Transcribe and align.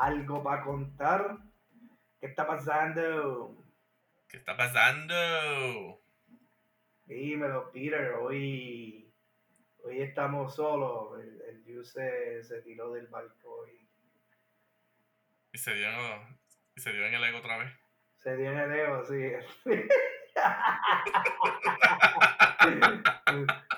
Algo 0.00 0.42
para 0.42 0.62
contar. 0.62 1.38
¿Qué 2.20 2.26
está 2.26 2.46
pasando? 2.46 3.56
¿Qué 4.28 4.36
está 4.36 4.56
pasando? 4.56 6.00
Dímelo, 7.06 7.70
Peter, 7.72 8.12
hoy, 8.14 9.12
hoy 9.82 10.00
estamos 10.02 10.54
solos. 10.54 11.18
El, 11.20 11.40
el 11.48 11.64
Yuse 11.64 12.42
se 12.44 12.62
tiró 12.62 12.92
del 12.92 13.06
balcón 13.08 13.68
y 13.70 13.88
Y 15.52 15.58
se 15.58 15.74
dio, 15.74 15.88
y 16.76 16.80
se 16.80 16.92
dio 16.92 17.04
en 17.06 17.14
el 17.14 17.24
ego 17.24 17.38
otra 17.38 17.56
vez. 17.58 17.72
se 18.18 18.36
dio 18.36 18.52
en 18.52 18.58
el 18.58 18.72
ego, 18.72 19.04
sí. 19.06 19.32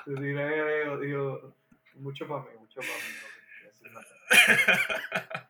se 0.05 0.15
tiró 0.16 0.21
en 0.21 0.38
el 0.38 0.68
ego, 0.68 0.98
digo, 0.98 1.57
mucho 1.95 2.27
para 2.29 2.43
mí, 2.43 2.51
mucho 2.59 2.80
para 2.80 2.93
mí. 2.95 3.05
no, 3.62 3.68
así 3.71 3.84
no. 3.91 4.01
El 4.01 4.57
ga- 4.57 5.46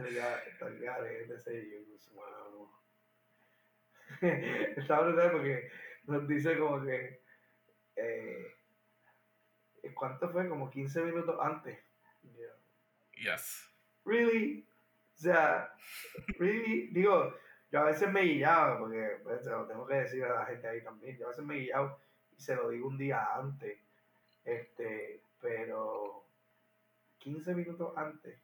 está 0.00 0.66
el 0.68 0.80
garete 0.80 1.34
ese 1.34 1.68
Yuse, 1.70 2.10
mano. 2.14 2.72
Está 4.76 5.00
brutal 5.00 5.32
porque 5.32 5.70
nos 6.04 6.28
dice 6.28 6.58
como 6.58 6.82
que 6.84 7.22
eh, 7.96 8.54
¿cuánto 9.94 10.30
fue? 10.30 10.48
Como 10.48 10.70
15 10.70 11.02
minutos 11.02 11.36
antes. 11.40 11.78
Y 12.22 12.32
yo, 12.34 12.48
Yes. 13.16 13.70
really? 14.04 14.66
O 15.14 15.16
sea, 15.16 15.74
really? 16.38 16.88
Digo, 16.88 17.34
yo 17.70 17.80
a 17.80 17.84
veces 17.84 18.10
me 18.10 18.22
guillaba, 18.22 18.78
porque 18.78 19.18
pues, 19.22 19.44
se 19.44 19.50
lo 19.50 19.66
tengo 19.66 19.86
que 19.86 19.94
decir 19.94 20.24
a 20.24 20.40
la 20.40 20.46
gente 20.46 20.68
ahí 20.68 20.82
también. 20.82 21.16
Yo 21.18 21.26
a 21.26 21.30
veces 21.30 21.44
me 21.44 21.56
guillaba 21.56 21.98
y 22.36 22.40
se 22.40 22.56
lo 22.56 22.68
digo 22.70 22.88
un 22.88 22.98
día 22.98 23.34
antes. 23.34 23.78
Este, 24.44 25.22
pero 25.40 26.26
15 27.18 27.54
minutos 27.54 27.96
antes. 27.96 28.38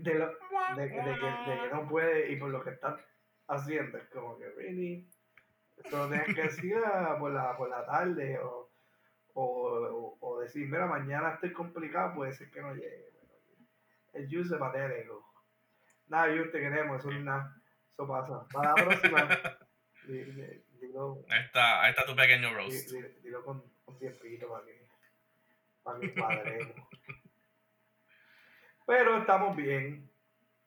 De, 0.00 0.14
lo- 0.14 0.28
de, 0.28 0.88
que- 0.88 0.94
de 0.94 1.18
que, 1.18 1.50
de 1.50 1.60
que 1.68 1.68
no 1.74 1.88
puede 1.88 2.32
y 2.32 2.36
por 2.36 2.48
lo 2.50 2.62
que 2.64 2.70
está 2.70 2.98
haciendo. 3.48 3.98
Es 3.98 4.08
como 4.08 4.38
que, 4.38 4.48
really? 4.50 5.06
Esto 5.76 5.96
lo 5.98 6.08
tienes 6.08 6.34
que 6.34 6.42
decir 6.42 6.76
por 7.18 7.32
la, 7.32 7.56
por 7.56 7.68
la 7.68 7.84
tarde 7.84 8.38
o, 8.38 8.70
o, 9.34 10.16
o- 10.20 10.40
decir, 10.40 10.66
mira, 10.68 10.86
mañana 10.86 11.34
estoy 11.34 11.52
complicado, 11.52 12.14
puede 12.14 12.32
ser 12.32 12.50
que 12.50 12.60
no 12.62 12.74
llegue. 12.74 13.10
el 14.14 14.26
juice 14.28 14.48
se 14.50 15.00
ego. 15.00 15.26
Nada, 16.08 16.34
yo 16.34 16.50
te 16.50 16.58
queremos, 16.60 17.00
eso 17.00 17.10
no 17.10 17.18
es 17.18 17.24
nada. 17.24 17.56
Eso 17.92 18.06
pasa. 18.08 18.46
Para 18.52 18.68
la 18.70 18.84
próxima, 18.84 19.28
di- 20.06 20.24
di- 20.24 20.64
dilo, 20.80 21.24
Ahí 21.28 21.44
está, 21.44 21.82
ahí 21.82 21.90
está 21.90 22.04
tu 22.06 22.14
pequeño 22.16 22.54
roast. 22.54 22.90
di- 22.90 23.02
dilo 23.22 23.44
con, 23.44 23.62
con 23.84 23.98
tiempito 23.98 24.48
para 24.48 24.64
que, 24.64 24.86
para 25.82 26.00
que 26.00 26.14
cuadremos. 26.14 26.76
Pero 28.86 29.18
estamos 29.18 29.56
bien. 29.56 30.10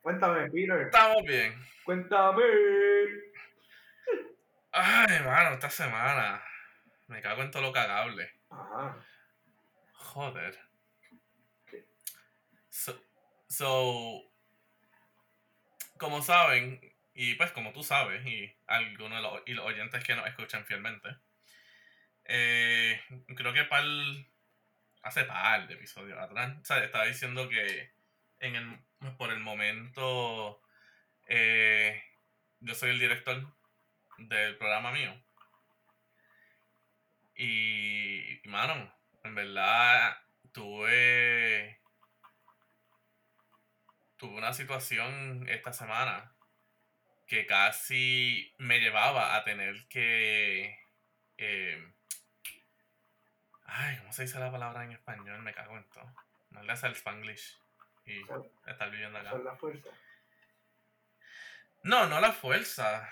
Cuéntame, 0.01 0.49
Peter. 0.51 0.81
Estamos 0.81 1.23
bien. 1.23 1.53
Cuéntame. 1.83 2.43
Ay, 4.71 5.19
mano, 5.23 5.53
esta 5.53 5.69
semana. 5.69 6.43
Me 7.07 7.21
cago 7.21 7.41
en 7.41 7.51
todo 7.51 7.63
lo 7.63 7.71
cagable. 7.71 8.31
Ajá. 8.49 8.97
Joder. 9.93 10.59
¿Qué? 11.65 11.85
So, 12.69 12.99
so, 13.47 14.23
como 15.97 16.21
saben, 16.21 16.79
y 17.13 17.35
pues 17.35 17.51
como 17.51 17.71
tú 17.73 17.83
sabes, 17.83 18.25
y 18.25 18.53
algunos 18.67 19.17
de 19.17 19.21
los, 19.21 19.41
y 19.45 19.53
los 19.53 19.65
oyentes 19.65 20.03
que 20.03 20.15
nos 20.15 20.27
escuchan 20.27 20.65
fielmente, 20.65 21.09
eh, 22.25 23.01
creo 23.35 23.53
que 23.53 23.63
par, 23.63 23.85
hace 25.03 25.23
par 25.25 25.67
de 25.67 25.75
episodios 25.75 26.19
atrás, 26.19 26.57
o 26.61 26.65
sea, 26.65 26.83
estaba 26.83 27.05
diciendo 27.05 27.47
que 27.47 27.94
en 28.45 28.55
el, 28.55 29.15
por 29.17 29.31
el 29.31 29.39
momento 29.39 30.61
eh, 31.27 32.03
yo 32.59 32.75
soy 32.75 32.91
el 32.91 32.99
director 32.99 33.45
del 34.17 34.57
programa 34.57 34.91
mío. 34.91 35.13
Y, 37.35 38.41
mano, 38.45 38.93
en 39.23 39.35
verdad 39.35 40.17
tuve 40.51 41.79
tuve 44.17 44.37
una 44.37 44.53
situación 44.53 45.45
esta 45.49 45.73
semana 45.73 46.31
que 47.27 47.45
casi 47.45 48.53
me 48.57 48.79
llevaba 48.79 49.35
a 49.35 49.43
tener 49.43 49.87
que 49.89 50.79
eh, 51.37 51.93
ay 53.65 53.97
cómo 53.97 54.13
se 54.13 54.21
dice 54.23 54.39
la 54.39 54.51
palabra 54.51 54.85
en 54.85 54.93
español 54.93 55.41
me 55.41 55.53
cago 55.53 55.75
en 55.77 55.83
todo. 55.89 56.13
No 56.51 56.63
le 56.63 56.71
hace 56.71 56.87
el 56.87 56.95
spanglish 56.95 57.59
y 58.05 58.21
estar 58.67 58.91
viviendo 58.91 59.17
acá 59.19 59.37
la 59.37 59.55
fuerza. 59.55 59.89
no 61.83 62.07
no 62.07 62.19
la 62.19 62.31
fuerza 62.31 63.09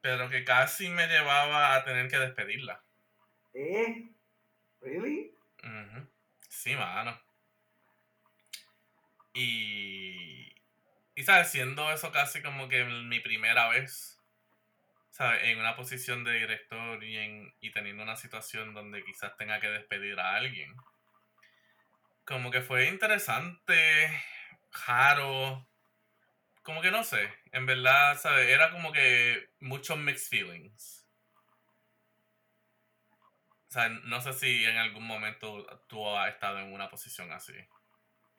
pero 0.00 0.30
que 0.30 0.44
casi 0.44 0.88
me 0.88 1.06
llevaba 1.06 1.74
a 1.74 1.84
tener 1.84 2.08
que 2.08 2.18
despedirla 2.18 2.82
¿Eh? 3.52 4.08
¿Really? 4.80 5.34
Sí, 6.48 6.74
mano. 6.76 7.18
Y, 9.32 10.52
y, 11.14 11.22
¿sabes? 11.22 11.50
Siendo 11.50 11.90
eso 11.92 12.12
casi 12.12 12.42
como 12.42 12.68
que 12.68 12.84
mi 12.84 13.20
primera 13.20 13.68
vez, 13.68 14.20
¿sabes? 15.10 15.42
En 15.44 15.58
una 15.58 15.76
posición 15.76 16.24
de 16.24 16.32
director 16.34 17.02
y, 17.02 17.16
en, 17.16 17.54
y 17.60 17.70
teniendo 17.70 18.02
una 18.02 18.16
situación 18.16 18.74
donde 18.74 19.02
quizás 19.04 19.36
tenga 19.36 19.60
que 19.60 19.68
despedir 19.68 20.18
a 20.20 20.34
alguien. 20.36 20.74
Como 22.30 22.52
que 22.52 22.60
fue 22.60 22.86
interesante, 22.86 23.74
raro, 24.86 25.66
como 26.62 26.80
que 26.80 26.92
no 26.92 27.02
sé, 27.02 27.28
en 27.50 27.66
verdad, 27.66 28.16
¿sabes? 28.20 28.48
Era 28.48 28.70
como 28.70 28.92
que 28.92 29.50
muchos 29.58 29.98
mixed 29.98 30.28
feelings. 30.28 31.04
O 33.66 33.72
sea, 33.72 33.88
no 33.88 34.20
sé 34.20 34.32
si 34.34 34.64
en 34.64 34.76
algún 34.76 35.08
momento 35.08 35.66
tú 35.88 36.06
has 36.08 36.32
estado 36.32 36.60
en 36.60 36.72
una 36.72 36.88
posición 36.88 37.32
así. 37.32 37.54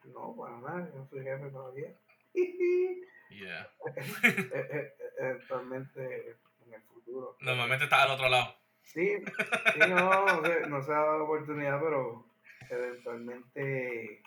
No, 0.06 0.38
para 0.38 0.58
nada, 0.60 0.90
yo 0.90 1.00
no 1.00 1.06
soy 1.10 1.24
jefe 1.24 1.50
todavía. 1.50 1.94
Yeah. 3.30 3.70
Eh, 4.24 4.50
eh, 4.54 4.70
eh, 4.74 4.94
Eventualmente 5.20 6.38
en 6.66 6.74
el 6.74 6.82
futuro. 6.84 7.36
Normalmente 7.42 7.84
estás 7.84 8.04
al 8.04 8.12
otro 8.12 8.30
lado. 8.30 8.56
Sí, 8.84 9.18
sí, 9.74 9.80
no, 9.90 10.26
no 10.26 10.46
se, 10.46 10.68
no 10.68 10.82
se 10.82 10.92
ha 10.94 10.96
dado 10.96 11.24
oportunidad, 11.26 11.82
pero 11.82 12.31
eventualmente 12.76 14.22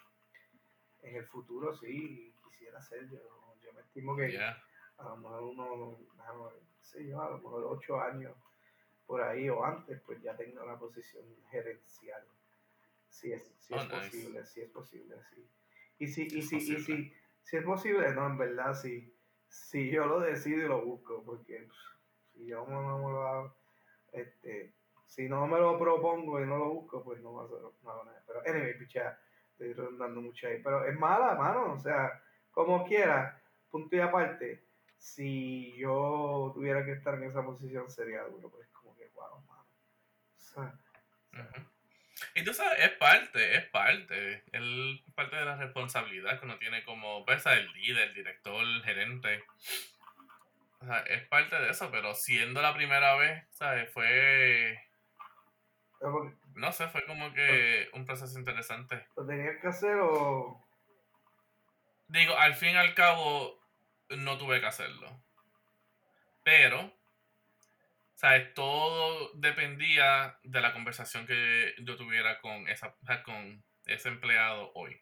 en 1.03 1.17
el 1.17 1.27
futuro 1.27 1.75
sí 1.75 2.35
quisiera 2.49 2.81
ser 2.83 3.09
yo. 3.11 3.19
Yo 3.63 3.73
me 3.73 3.81
estimo 3.81 4.17
que 4.17 4.33
Yeah. 4.33 4.63
a 4.99 5.05
lo 5.11 5.17
mejor 5.17 5.43
uno, 5.43 5.99
qué 6.79 6.85
sé 6.85 7.07
yo, 7.07 7.21
a 7.21 7.31
lo 7.31 7.39
mejor 7.39 7.65
ocho 7.65 8.01
años 8.01 8.37
por 9.07 9.23
ahí 9.23 9.49
o 9.49 9.65
antes, 9.65 10.01
pues 10.07 10.23
ya 10.23 10.37
tenga 10.37 10.65
una 10.65 10.79
posición 10.79 11.25
gerencial. 11.51 12.25
Si 13.09 13.33
es, 13.33 13.55
si 13.61 13.75
Oh, 13.75 13.79
es 13.79 13.85
nice. 13.85 13.95
posible, 13.95 14.47
si 14.47 14.61
es 14.63 14.71
posible, 14.71 15.17
sí. 15.35 15.49
Y 15.99 16.09
si, 16.09 16.23
y 16.23 16.43
si, 16.43 16.57
y 16.57 16.81
si, 16.81 17.13
si 17.43 17.57
es 17.57 17.65
posible, 17.65 18.13
no, 18.15 18.27
en 18.27 18.39
verdad, 18.39 18.75
sí. 18.75 19.15
Si 19.49 19.91
yo 19.91 20.07
lo 20.07 20.21
decido 20.21 20.65
y 20.65 20.69
lo 20.69 20.85
busco, 20.85 21.23
porque 21.23 21.59
pues, 21.67 21.79
si 22.33 22.47
yo 22.47 22.67
no, 22.67 22.83
no 22.83 22.99
me 22.99 23.13
lo 23.13 23.29
hago, 23.29 23.57
este, 24.13 24.75
si 25.07 25.29
no 25.29 25.47
me 25.47 25.59
lo 25.59 25.79
propongo 25.79 26.41
y 26.41 26.47
no 26.47 26.59
lo 26.59 26.69
busco, 26.71 27.05
pues 27.05 27.21
no 27.21 27.35
va 27.35 27.45
a 27.45 27.49
ser 27.49 27.59
nada. 27.83 28.23
Pero, 28.27 28.43
anyway, 28.47 28.79
pichea, 28.79 29.19
estoy 29.51 29.73
rondando 29.73 30.21
mucho 30.21 30.47
ahí. 30.47 30.61
Pero 30.63 30.85
es 30.85 30.99
mala, 30.99 31.35
mano, 31.35 31.73
o 31.75 31.79
sea, 31.79 32.21
como 32.51 32.87
quiera, 32.87 33.41
punto 33.71 33.97
y 33.97 34.01
aparte, 34.01 34.65
si 34.99 35.77
yo 35.77 36.53
tuviera 36.55 36.85
que 36.85 36.93
estar 36.93 37.15
en 37.15 37.25
esa 37.25 37.45
posición 37.45 37.91
sería 37.91 38.23
duro, 38.23 38.51
pues 38.51 38.69
como 38.69 38.97
que, 38.97 39.09
wow, 39.15 39.41
mano. 39.47 39.67
O 40.37 40.41
sea. 40.41 40.75
Y 42.35 42.43
tú 42.43 42.55
sabes, 42.55 42.79
es 42.81 42.91
parte, 42.93 43.57
es 43.57 43.65
parte. 43.67 44.45
Es 44.53 45.13
parte 45.15 45.37
de 45.37 45.45
la 45.45 45.57
responsabilidad 45.57 46.39
que 46.39 46.47
uno 46.47 46.59
tiene 46.59 46.85
como, 46.85 47.25
pues, 47.25 47.45
el 47.47 47.71
líder, 47.73 48.09
el 48.09 48.15
director, 48.15 48.65
el 48.65 48.83
gerente. 48.83 49.45
O 50.81 50.87
sea, 50.87 50.99
es 51.01 51.27
parte 51.29 51.57
de 51.57 51.71
eso, 51.71 51.91
pero 51.91 52.15
siendo 52.15 52.61
la 52.61 52.75
primera 52.75 53.17
vez, 53.17 53.45
¿sabes? 53.51 53.91
Fue, 53.91 54.73
es 54.73 54.79
no 56.55 56.73
sé, 56.73 56.89
fue 56.89 57.05
como 57.05 57.33
que 57.33 57.89
un 57.95 58.05
proceso 58.05 58.39
interesante. 58.39 59.07
¿Lo 59.17 59.27
tenías 59.27 59.61
que 59.61 59.69
hacer 59.69 59.97
o...? 60.01 60.65
Digo, 62.09 62.37
al 62.37 62.55
fin 62.55 62.71
y 62.71 62.77
al 62.77 62.95
cabo, 62.95 63.59
no 64.11 64.39
tuve 64.39 64.61
que 64.61 64.67
hacerlo. 64.67 65.23
Pero, 66.45 66.93
¿sabes? 68.15 68.53
Todo 68.55 69.33
dependía 69.35 70.39
de 70.43 70.61
la 70.61 70.73
conversación 70.73 71.27
que 71.27 71.75
yo 71.79 71.97
tuviera 71.97 72.41
con, 72.41 72.69
esa, 72.69 72.95
con 73.25 73.65
ese 73.87 74.09
empleado 74.09 74.71
hoy. 74.75 75.01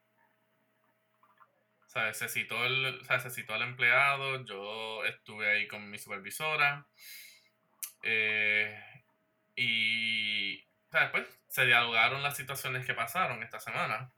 ¿Sabes? 1.88 2.16
Se 2.16 2.28
citó, 2.28 2.64
el, 2.64 3.02
citó 3.28 3.52
al 3.52 3.62
empleado, 3.62 4.42
yo 4.44 5.04
estuve 5.04 5.50
ahí 5.50 5.68
con 5.68 5.90
mi 5.90 5.98
supervisora. 5.98 6.86
eh, 8.02 8.80
y. 9.56 10.71
Pues, 11.10 11.26
se 11.48 11.66
dialogaron 11.66 12.22
las 12.22 12.36
situaciones 12.36 12.86
que 12.86 12.94
pasaron 12.94 13.42
esta 13.42 13.58
semana. 13.58 14.12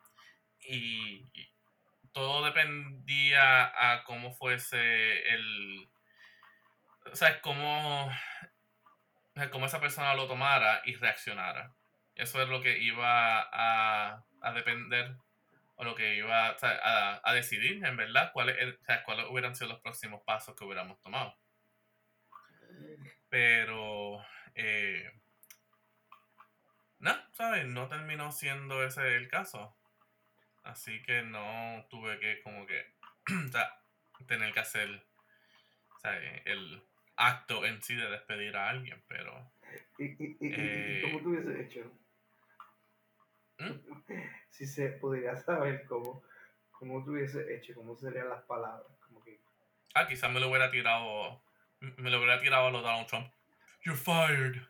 y, 0.61 1.31
todo 2.13 2.45
dependía 2.45 3.93
a 3.93 4.05
cómo 4.05 4.33
fuese 4.33 5.35
el... 5.35 5.89
O 7.13 7.17
sea, 7.17 7.41
cómo, 7.41 8.09
cómo 9.51 9.67
esa 9.67 9.81
persona 9.81 10.15
lo 10.15 10.29
tomara 10.29 10.81
y 10.85 10.95
reaccionara. 10.95 11.75
Eso 12.15 12.41
es 12.41 12.49
lo 12.49 12.63
que 12.63 12.79
iba 12.79 13.41
a, 13.41 14.25
a 14.41 14.53
depender 14.53 15.17
o 15.77 15.85
lo 15.85 15.97
que 15.97 16.15
iba 16.15 16.51
a, 16.51 17.21
a, 17.23 17.35
decidir, 17.35 17.85
en 17.85 17.97
verdad, 17.97 18.31
cuáles, 18.33 18.57
cuáles 19.05 19.27
hubieran 19.29 19.57
sido 19.57 19.71
los 19.71 19.81
próximos 19.81 20.23
pasos 20.23 20.55
que 20.55 20.65
hubiéramos 20.65 21.01
tomado. 21.01 21.37
Pero, 23.29 24.25
eh, 24.55 25.11
no, 27.05 27.15
¿sabes? 27.33 27.67
No 27.67 27.87
terminó 27.89 28.33
siendo 28.33 28.83
ese 28.83 29.17
el 29.17 29.29
caso. 29.29 29.77
Así 30.63 31.03
que 31.03 31.23
no 31.23 31.87
tuve 31.91 32.19
que 32.19 32.41
como 32.43 32.67
que 32.67 32.95
tener 34.27 34.55
que 34.55 34.61
hacer 34.61 35.05
el 36.47 36.83
acto 37.17 37.67
en 37.67 37.83
sí 37.83 37.95
de 37.95 38.11
despedir 38.11 38.57
a 38.57 38.71
alguien, 38.71 39.03
pero... 39.07 39.53
¿Y, 39.99 40.05
y, 40.05 40.37
y, 40.41 40.55
eh, 40.57 41.01
cómo 41.03 41.21
tú 41.21 41.31
hubiese 41.31 41.63
hecho? 41.63 41.93
¿Mm? 43.59 44.13
Si 44.51 44.67
se 44.67 44.91
pudiera 44.91 45.37
saber 45.37 45.85
cómo, 45.87 46.23
cómo 46.71 47.05
tú 47.05 47.11
hubiese 47.11 47.55
hecho, 47.55 47.75
cómo 47.75 47.97
serían 47.97 48.29
las 48.29 48.45
palabras. 48.45 48.87
Como 49.07 49.21
que... 49.23 49.41
Ah, 49.95 50.07
quizás 50.07 50.31
me 50.31 50.39
lo 50.39 50.49
hubiera 50.49 50.71
tirado, 50.71 51.43
me 51.81 52.09
lo 52.09 52.19
hubiera 52.19 52.41
tirado 52.41 52.69
a 52.69 52.71
los 52.71 52.83
Donald 52.83 53.09
Trump. 53.09 53.33
You're 53.83 53.99
fired. 53.99 54.63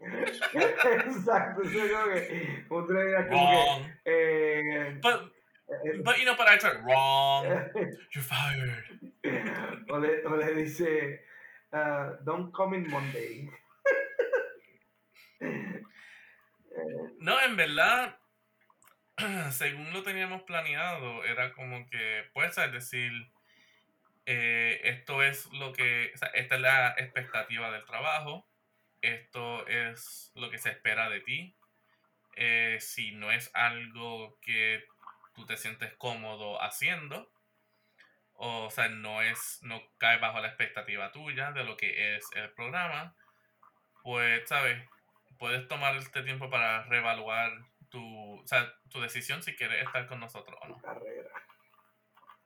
Exacto, 0.54 1.62
es 1.62 1.72
digas 1.72 3.26
como 3.28 3.50
que, 3.52 3.84
eh, 4.06 4.98
but, 5.02 5.30
eh, 5.68 6.00
but 6.02 6.18
you 6.18 6.24
know, 6.24 6.34
but 6.36 6.48
I 6.48 6.56
tried 6.56 6.82
wrong. 6.84 7.44
You're 8.14 8.24
fired. 8.24 8.84
O 9.90 9.98
le, 9.98 10.24
o 10.26 10.36
le 10.36 10.54
dice, 10.54 11.20
uh, 11.72 12.16
don't 12.24 12.50
come 12.52 12.74
in 12.78 12.90
Monday. 12.90 13.50
no, 17.20 17.38
en 17.40 17.56
verdad, 17.56 18.16
según 19.50 19.92
lo 19.92 20.02
teníamos 20.02 20.42
planeado, 20.42 21.24
era 21.24 21.52
como 21.52 21.86
que, 21.90 22.24
puedes 22.32 22.56
decir, 22.72 23.12
eh, 24.24 24.80
esto 24.84 25.22
es 25.22 25.52
lo 25.52 25.72
que, 25.74 26.10
o 26.14 26.16
sea, 26.16 26.28
esta 26.28 26.54
es 26.54 26.60
la 26.62 26.94
expectativa 26.96 27.70
del 27.70 27.84
trabajo, 27.84 28.49
esto 29.02 29.66
es 29.66 30.32
lo 30.34 30.50
que 30.50 30.58
se 30.58 30.70
espera 30.70 31.08
de 31.08 31.20
ti. 31.20 31.56
Eh, 32.36 32.78
si 32.80 33.12
no 33.12 33.30
es 33.32 33.50
algo 33.54 34.38
que 34.40 34.84
tú 35.34 35.46
te 35.46 35.56
sientes 35.56 35.92
cómodo 35.94 36.62
haciendo, 36.62 37.30
o, 38.34 38.70
sea, 38.70 38.88
no 38.88 39.20
es, 39.20 39.58
no 39.62 39.82
cae 39.98 40.18
bajo 40.18 40.40
la 40.40 40.48
expectativa 40.48 41.12
tuya 41.12 41.52
de 41.52 41.64
lo 41.64 41.76
que 41.76 42.16
es 42.16 42.24
el 42.34 42.50
programa, 42.52 43.14
pues, 44.02 44.48
sabes, 44.48 44.88
puedes 45.38 45.68
tomar 45.68 45.96
este 45.96 46.22
tiempo 46.22 46.48
para 46.48 46.84
reevaluar 46.84 47.52
tu, 47.90 48.40
o 48.40 48.46
sea, 48.46 48.72
tu 48.88 49.00
decisión 49.00 49.42
si 49.42 49.54
quieres 49.56 49.84
estar 49.84 50.06
con 50.06 50.20
nosotros 50.20 50.58
o 50.62 50.68
no. 50.68 50.74
Tu 50.76 50.80
carrera. 50.80 51.30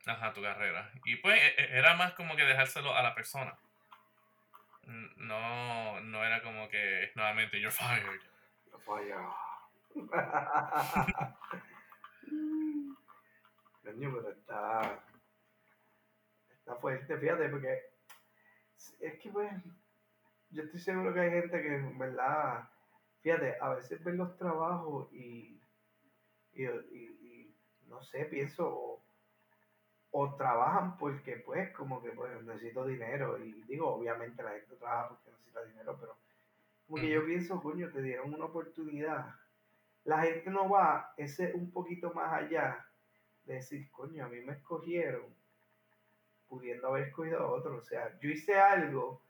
Ajá, 0.07 0.33
tu 0.33 0.43
carrera. 0.43 0.91
Y 1.05 1.17
pues 1.17 1.41
e, 1.41 1.47
e, 1.63 1.79
era 1.79 1.95
más 1.95 2.13
como 2.15 2.37
que 2.37 2.45
dejárselo 2.45 2.95
a 2.95 3.03
la 3.03 3.15
persona. 3.15 3.57
No, 5.17 6.01
no 6.01 6.25
era 6.25 6.43
como 6.43 6.69
que 6.69 7.11
nuevamente, 7.15 7.61
you're 7.61 7.71
fired. 7.71 8.21
You're 8.67 8.83
fired. 8.85 9.19
Coño, 13.85 14.13
pero 14.15 14.31
está. 14.31 15.05
Está 16.51 16.77
fuerte, 16.77 17.17
fíjate, 17.19 17.49
porque. 17.49 17.79
Es 19.01 19.19
que, 19.19 19.31
pues. 19.31 19.53
Yo 20.51 20.63
estoy 20.63 20.81
seguro 20.81 21.13
que 21.13 21.21
hay 21.21 21.31
gente 21.31 21.63
que, 21.63 21.75
en 21.75 21.99
verdad. 21.99 22.69
Fíjate, 23.21 23.57
a 23.61 23.71
veces 23.71 24.03
ven 24.03 24.17
los 24.17 24.37
trabajos 24.37 25.13
y. 25.13 25.61
Y, 26.53 26.65
y, 26.65 27.57
no 27.87 28.01
sé, 28.03 28.25
pienso 28.27 29.04
o 30.17 30.33
trabajan 30.37 30.97
porque 30.97 31.39
pues 31.39 31.73
como 31.73 32.01
que 32.01 32.11
pues 32.11 32.41
necesito 32.45 32.87
dinero. 32.87 33.37
Y 33.37 33.53
digo 33.65 33.97
obviamente 33.97 34.45
la 34.45 34.53
gente 34.53 34.77
trabaja 34.77 35.09
porque 35.09 35.33
necesita 35.33 35.65
dinero 35.65 35.97
pero 35.99 36.17
como 36.87 37.01
que 37.01 37.11
yo 37.11 37.27
pienso 37.27 37.61
coño 37.61 37.91
te 37.91 38.01
dieron 38.01 38.33
una 38.33 38.45
oportunidad. 38.45 39.35
La 40.05 40.23
gente 40.23 40.51
no 40.51 40.69
va 40.69 41.13
ese 41.17 41.53
un 41.55 41.73
poquito 41.73 42.13
más 42.15 42.33
allá 42.33 42.87
de 43.45 43.55
decir 43.55 43.91
coño 43.91 44.25
a 44.25 44.29
mí 44.29 44.41
me 44.41 44.53
escogieron 44.53 45.35
pudiendo 46.49 46.89
haber 46.89 47.09
escogido 47.09 47.41
a 47.41 47.51
otro. 47.51 47.79
O 47.79 47.83
sea 47.83 48.17
yo 48.21 48.31
hice 48.31 48.55
algo 48.55 49.21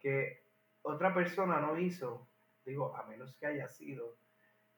que 0.00 0.42
otra 0.82 1.14
persona 1.14 1.60
no 1.60 1.78
hizo. 1.78 2.26
Digo 2.64 2.96
a 2.96 3.04
menos 3.04 3.32
que 3.36 3.46
haya 3.46 3.68
sido 3.68 4.16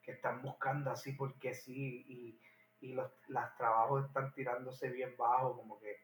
que 0.02 0.12
están 0.12 0.42
buscando 0.42 0.90
así 0.90 1.12
porque 1.12 1.54
sí 1.54 2.04
y 2.06 2.40
y 2.80 2.92
los, 2.92 3.10
trabajos 3.56 4.06
están 4.06 4.32
tirándose 4.32 4.90
bien 4.90 5.14
bajo, 5.16 5.56
como 5.56 5.78
que 5.78 5.96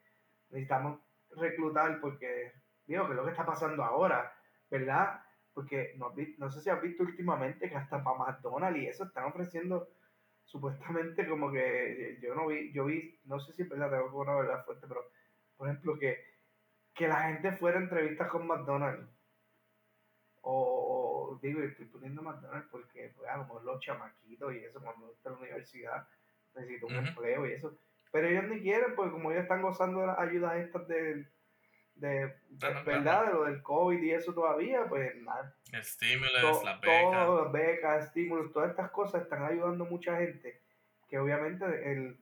necesitamos 0.50 1.00
reclutar 1.30 2.00
porque, 2.00 2.52
digo, 2.86 3.06
que 3.06 3.12
es 3.12 3.16
lo 3.16 3.24
que 3.24 3.30
está 3.30 3.46
pasando 3.46 3.84
ahora, 3.84 4.32
¿verdad? 4.70 5.22
Porque 5.54 5.94
no, 5.96 6.12
no 6.38 6.50
sé 6.50 6.60
si 6.60 6.70
has 6.70 6.80
visto 6.80 7.02
últimamente 7.02 7.68
que 7.68 7.76
hasta 7.76 8.02
para 8.02 8.18
McDonald's 8.18 8.78
y 8.78 8.86
eso 8.86 9.04
están 9.04 9.24
ofreciendo 9.24 9.88
supuestamente 10.44 11.26
como 11.26 11.50
que 11.50 12.18
yo 12.20 12.34
no 12.34 12.46
vi, 12.46 12.72
yo 12.72 12.84
vi, 12.84 13.18
no 13.24 13.38
sé 13.38 13.52
si 13.52 13.62
es 13.62 13.68
verdad, 13.68 13.90
tengo 13.90 14.20
una 14.20 14.34
verdad 14.34 14.64
fuerte, 14.64 14.86
pero 14.86 15.04
por 15.56 15.68
ejemplo 15.68 15.98
que, 15.98 16.18
que 16.94 17.08
la 17.08 17.22
gente 17.28 17.52
fuera 17.52 17.78
a 17.78 17.82
entrevistas 17.82 18.28
con 18.28 18.46
McDonald's. 18.46 19.08
O, 20.44 21.38
digo, 21.40 21.62
estoy 21.62 21.86
poniendo 21.86 22.20
McDonald's 22.20 22.68
porque 22.70 23.12
pues, 23.16 23.28
a 23.30 23.36
lo 23.36 23.44
mejor 23.44 23.64
los 23.64 23.80
chamaquitos 23.80 24.54
y 24.54 24.58
eso 24.58 24.80
cuando 24.80 25.12
está 25.12 25.28
en 25.30 25.36
la 25.36 25.40
universidad 25.40 26.08
necesito 26.54 26.86
un 26.86 27.06
empleo 27.06 27.46
y 27.46 27.52
eso. 27.52 27.76
Pero 28.10 28.28
ellos 28.28 28.44
ni 28.44 28.60
quieren, 28.60 28.94
porque 28.94 29.12
como 29.12 29.30
ellos 29.30 29.44
están 29.44 29.62
gozando 29.62 30.00
de 30.00 30.06
las 30.08 30.18
ayudas 30.18 30.56
estas 30.56 30.86
de, 30.86 31.26
de, 31.94 32.34
verdad, 32.84 33.26
de 33.26 33.32
lo 33.32 33.44
del 33.44 33.62
COVID 33.62 34.02
y 34.02 34.10
eso 34.10 34.34
todavía, 34.34 34.84
pues 34.88 35.14
nada. 35.22 35.54
Estímulos, 35.72 36.64
las 36.64 36.80
becas. 36.80 37.02
Todas 37.02 37.44
las 37.44 37.52
becas, 37.52 38.04
estímulos, 38.06 38.52
todas 38.52 38.70
estas 38.70 38.90
cosas 38.90 39.22
están 39.22 39.44
ayudando 39.44 39.84
a 39.84 39.88
mucha 39.88 40.18
gente. 40.18 40.60
Que 41.08 41.18
obviamente, 41.18 41.64
el 41.92 42.18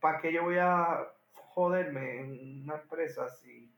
¿para 0.00 0.20
qué 0.20 0.32
yo 0.32 0.44
voy 0.44 0.58
a 0.58 1.06
joderme 1.32 2.20
en 2.20 2.62
una 2.64 2.76
empresa 2.76 3.28
si, 3.28 3.72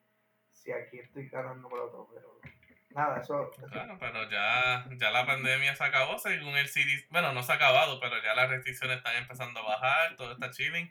si 0.53 0.73
aquí 0.73 0.99
estoy 0.99 1.29
ganando 1.29 1.69
por 1.69 1.81
otro? 1.81 2.09
Pero 2.15 2.41
nada, 2.91 3.21
eso... 3.21 3.51
Claro, 3.71 3.97
pero 3.99 4.29
ya, 4.31 4.87
ya 4.97 5.11
la 5.11 5.27
pandemia 5.27 5.75
se 5.75 5.85
acabó 5.85 6.19
según 6.19 6.57
el 6.57 6.69
CDC. 6.69 7.09
Bueno, 7.11 7.33
no 7.33 7.43
se 7.43 7.53
ha 7.53 7.57
acabado, 7.57 8.01
pero 8.01 8.23
ya 8.23 8.35
las 8.35 8.51
restricciones 8.51 8.99
están 8.99 9.17
empezando 9.17 9.61
a 9.61 9.69
bajar, 9.69 10.17
todo 10.17 10.33
está 10.33 10.51
chilling. 10.51 10.91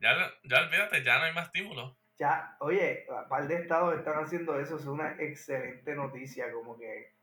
Ya, 0.00 0.14
ya 0.44 0.60
olvídate, 0.60 1.02
ya 1.02 1.18
no 1.18 1.24
hay 1.24 1.32
más 1.32 1.46
estímulos. 1.46 1.96
Ya, 2.18 2.56
oye, 2.60 3.06
un 3.08 3.28
par 3.28 3.46
de 3.46 3.56
estados 3.56 3.96
están 3.96 4.22
haciendo 4.22 4.58
eso, 4.58 4.76
es 4.76 4.86
una 4.86 5.12
excelente 5.20 5.94
noticia, 5.94 6.52
como 6.52 6.76
que 6.76 7.14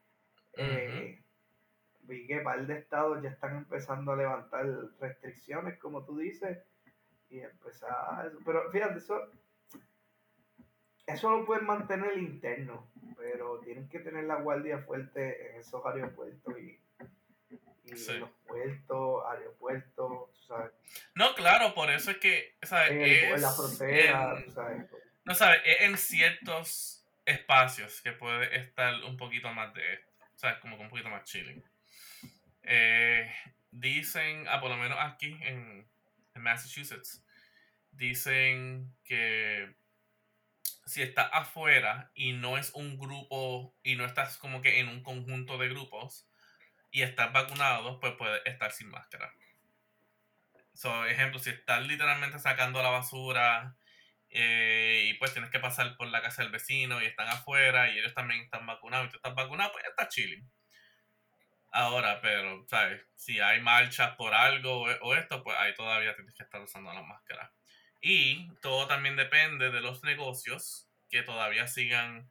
eh, 0.54 1.22
vi 2.04 2.26
que 2.28 2.38
un 2.38 2.44
par 2.44 2.66
de 2.66 2.78
estados 2.78 3.22
ya 3.22 3.30
están 3.30 3.58
empezando 3.58 4.14
a 4.14 4.16
levantar 4.16 4.66
restricciones, 5.00 5.78
como 5.80 6.06
tú 6.06 6.18
dices, 6.18 6.60
y 7.30 7.40
empezar 7.40 8.32
Pero 8.46 8.72
fíjate, 8.72 9.00
eso 9.00 9.20
eso 11.08 11.30
lo 11.30 11.46
pueden 11.46 11.66
mantener 11.66 12.18
interno, 12.18 12.88
pero 13.18 13.60
tienen 13.60 13.88
que 13.90 14.00
tener 14.00 14.26
la 14.26 14.36
guardia 14.36 14.80
fuerte 14.80 15.50
en 15.50 15.60
esos 15.60 15.86
aeropuertos 15.86 16.58
y, 16.60 16.80
y 17.86 17.92
los 18.20 18.30
puertos, 18.48 19.24
aeropuertos, 19.30 20.46
¿sabes? 20.48 20.72
No, 21.14 21.36
claro, 21.36 21.74
por 21.74 21.92
eso 21.92 22.12
es 22.12 22.18
que, 22.18 22.56
¿sabes? 22.64 22.92
En, 22.92 23.42
la 23.42 23.52
frontera, 23.52 24.44
¿sabes? 24.54 24.90
No, 25.24 25.36
¿sabes? 25.36 25.62
Es 25.66 25.82
en 25.82 25.98
ciertos 25.98 27.06
espacios 27.26 28.02
que 28.02 28.12
puede 28.12 28.56
estar 28.58 28.94
un 29.04 29.18
poquito 29.18 29.52
más 29.52 29.74
de 29.74 29.82
¿sabes? 30.36 30.60
Como 30.60 30.78
un 30.78 30.90
poquito 30.90 31.10
más 31.10 31.24
chilling. 31.24 31.64
Eh, 32.64 33.32
dicen, 33.72 34.46
ah, 34.48 34.60
por 34.60 34.70
lo 34.70 34.78
menos 34.78 34.98
aquí 35.00 35.38
en, 35.42 35.88
en 36.34 36.42
Massachusetts, 36.42 37.24
dicen 37.92 38.94
que 39.04 39.76
si 40.86 41.02
estás 41.02 41.30
afuera 41.34 42.12
y 42.14 42.34
no 42.34 42.58
es 42.58 42.72
un 42.74 42.98
grupo 42.98 43.76
y 43.84 43.96
no 43.96 44.06
estás 44.06 44.38
como 44.38 44.62
que 44.62 44.80
en 44.80 44.88
un 44.88 45.04
conjunto 45.04 45.58
de 45.58 45.70
grupos 45.70 46.30
y 46.92 47.02
estás 47.02 47.34
vacunado, 47.34 48.00
pues 48.00 48.14
puedes 48.18 48.42
estar 48.46 48.72
sin 48.72 48.90
máscara. 48.90 49.34
So, 50.74 51.06
ejemplo, 51.06 51.40
si 51.40 51.50
estás 51.52 51.86
literalmente 51.88 52.40
sacando 52.40 52.84
la 52.84 52.90
basura 52.90 53.78
eh, 54.30 55.08
y 55.10 55.14
pues 55.16 55.34
tienes 55.34 55.50
que 55.52 55.60
pasar 55.60 55.96
por 55.98 56.08
la 56.08 56.22
casa 56.22 56.44
del 56.44 56.52
vecino 56.52 57.02
y 57.02 57.06
están 57.06 57.30
afuera 57.30 57.90
y 57.90 58.00
ellos 58.00 58.14
también 58.14 58.42
están 58.42 58.66
vacunados 58.66 59.08
y 59.08 59.12
tú 59.12 59.18
estás 59.18 59.36
vacunado, 59.36 59.72
pues 59.72 59.86
estás 59.86 60.10
chilling. 60.10 60.50
Ahora, 61.72 62.22
pero, 62.22 62.66
¿sabes? 62.68 63.02
Si 63.16 63.40
hay 63.40 63.62
marchas 63.62 64.16
por 64.16 64.34
algo 64.34 64.84
o 64.84 65.16
esto, 65.16 65.44
pues 65.44 65.58
ahí 65.58 65.74
todavía 65.74 66.16
tienes 66.16 66.34
que 66.36 66.44
estar 66.44 66.62
usando 66.62 66.94
la 66.94 67.02
máscara. 67.02 67.52
Y 68.08 68.52
todo 68.62 68.86
también 68.86 69.16
depende 69.16 69.72
de 69.72 69.82
los 69.82 70.04
negocios 70.04 70.88
que 71.10 71.24
todavía 71.24 71.66
sigan 71.66 72.30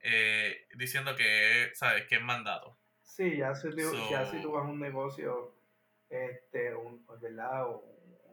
eh, 0.00 0.66
diciendo 0.76 1.14
que, 1.14 1.70
¿sabes? 1.74 2.06
que 2.06 2.14
es 2.14 2.22
mandado. 2.22 2.78
Sí, 3.02 3.36
ya 3.36 3.54
si, 3.54 3.68
ya 4.10 4.24
si 4.24 4.40
tú 4.40 4.52
vas 4.52 4.64
a 4.64 4.70
un 4.70 4.80
negocio, 4.80 5.54
este, 6.08 6.74
un, 6.74 7.04
¿verdad? 7.20 7.66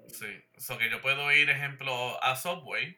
Sí, 0.07 0.27
so 0.55 0.77
que 0.77 0.89
yo 0.89 1.01
puedo 1.01 1.29
ir, 1.33 1.49
ejemplo, 1.49 2.23
a 2.23 2.37
Subway 2.37 2.97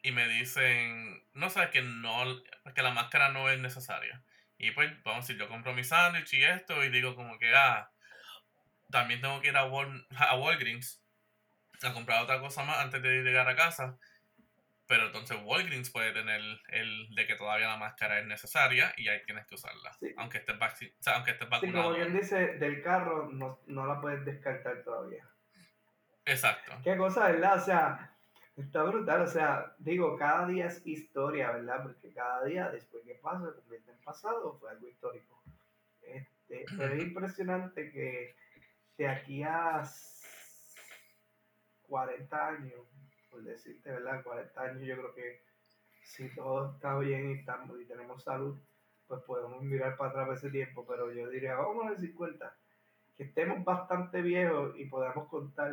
y 0.00 0.12
me 0.12 0.28
dicen, 0.28 1.26
no 1.32 1.50
sé, 1.50 1.70
que 1.70 1.82
no, 1.82 2.40
que 2.72 2.82
la 2.82 2.92
máscara 2.92 3.32
no 3.32 3.50
es 3.50 3.58
necesaria. 3.58 4.22
Y 4.58 4.70
pues, 4.70 4.92
vamos 5.02 5.24
a 5.24 5.26
decir, 5.26 5.38
yo 5.38 5.48
compro 5.48 5.74
mi 5.74 5.82
sándwich 5.82 6.34
y 6.34 6.44
esto 6.44 6.84
y 6.84 6.90
digo 6.90 7.16
como 7.16 7.36
que, 7.40 7.52
ah, 7.52 7.90
también 8.92 9.20
tengo 9.20 9.40
que 9.40 9.48
ir 9.48 9.56
a, 9.56 9.62
a 9.62 10.38
Walgreens 10.38 11.02
a 11.82 11.92
comprar 11.92 12.22
otra 12.22 12.40
cosa 12.40 12.64
más 12.64 12.78
antes 12.78 13.02
de 13.02 13.22
llegar 13.22 13.48
a 13.48 13.56
casa. 13.56 13.98
Pero 14.86 15.06
entonces 15.06 15.36
Walgreens 15.44 15.90
puede 15.90 16.12
tener 16.12 16.40
el 16.68 17.14
de 17.14 17.26
que 17.26 17.34
todavía 17.34 17.68
la 17.68 17.76
máscara 17.76 18.20
es 18.20 18.26
necesaria 18.26 18.94
y 18.96 19.08
ahí 19.08 19.22
tienes 19.26 19.46
que 19.46 19.54
usarla. 19.54 19.94
Aunque, 20.16 20.38
estés 20.38 20.56
aunque 21.06 21.32
estés 21.32 21.48
vacunado. 21.48 21.60
Sí, 21.60 21.72
como 21.72 21.92
bien 21.92 22.18
dice, 22.18 22.54
del 22.56 22.82
carro 22.82 23.28
no, 23.30 23.60
no 23.66 23.86
la 23.86 24.00
puedes 24.00 24.24
descartar 24.24 24.82
todavía. 24.82 25.28
Exacto. 26.24 26.72
Qué 26.82 26.96
cosa, 26.96 27.28
¿verdad? 27.30 27.56
O 27.56 27.64
sea, 27.64 28.16
está 28.56 28.82
brutal. 28.82 29.20
O 29.20 29.26
sea, 29.26 29.74
digo, 29.78 30.16
cada 30.16 30.46
día 30.46 30.66
es 30.66 30.86
historia, 30.86 31.50
¿verdad? 31.50 31.82
Porque 31.82 32.10
cada 32.14 32.44
día, 32.44 32.70
después 32.70 33.04
que 33.04 33.14
pasa, 33.16 33.52
convierte 33.54 33.90
en 33.90 34.00
pasado, 34.00 34.58
fue 34.58 34.70
algo 34.70 34.88
histórico. 34.88 35.42
Este, 36.00 36.64
pero 36.78 36.94
es 36.94 37.02
impresionante 37.02 37.90
que 37.92 38.36
de 38.96 39.08
aquí 39.08 39.42
a 39.42 39.82
40 41.88 42.48
años, 42.48 42.80
por 43.30 43.42
decirte, 43.42 43.90
¿verdad? 43.90 44.22
40 44.22 44.60
años 44.60 44.82
yo 44.82 44.96
creo 44.96 45.14
que 45.14 45.42
si 46.02 46.34
todo 46.34 46.74
está 46.74 46.98
bien 46.98 47.30
y, 47.30 47.34
estamos, 47.34 47.80
y 47.80 47.84
tenemos 47.86 48.22
salud, 48.22 48.58
pues 49.06 49.22
podemos 49.22 49.62
mirar 49.62 49.96
para 49.96 50.10
atrás 50.10 50.38
ese 50.38 50.50
tiempo, 50.50 50.86
pero 50.86 51.12
yo 51.12 51.28
diría, 51.28 51.54
vamos 51.54 51.86
a 51.86 51.90
decir 51.90 52.14
cuenta, 52.14 52.54
que 53.16 53.24
estemos 53.24 53.64
bastante 53.64 54.22
viejos 54.22 54.78
y 54.78 54.84
podamos 54.86 55.28
contar 55.28 55.72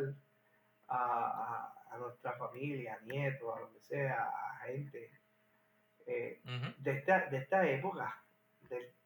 a, 0.88 1.72
nuestra 1.98 2.32
familia, 2.34 2.98
a 3.00 3.04
nietos, 3.06 3.56
a 3.56 3.60
lo 3.60 3.72
que 3.72 3.80
sea, 3.80 4.28
a 4.28 4.66
gente 4.66 5.10
eh, 6.06 6.42
de, 6.78 6.90
esta, 6.90 7.26
de 7.30 7.38
esta 7.38 7.66
época, 7.66 8.22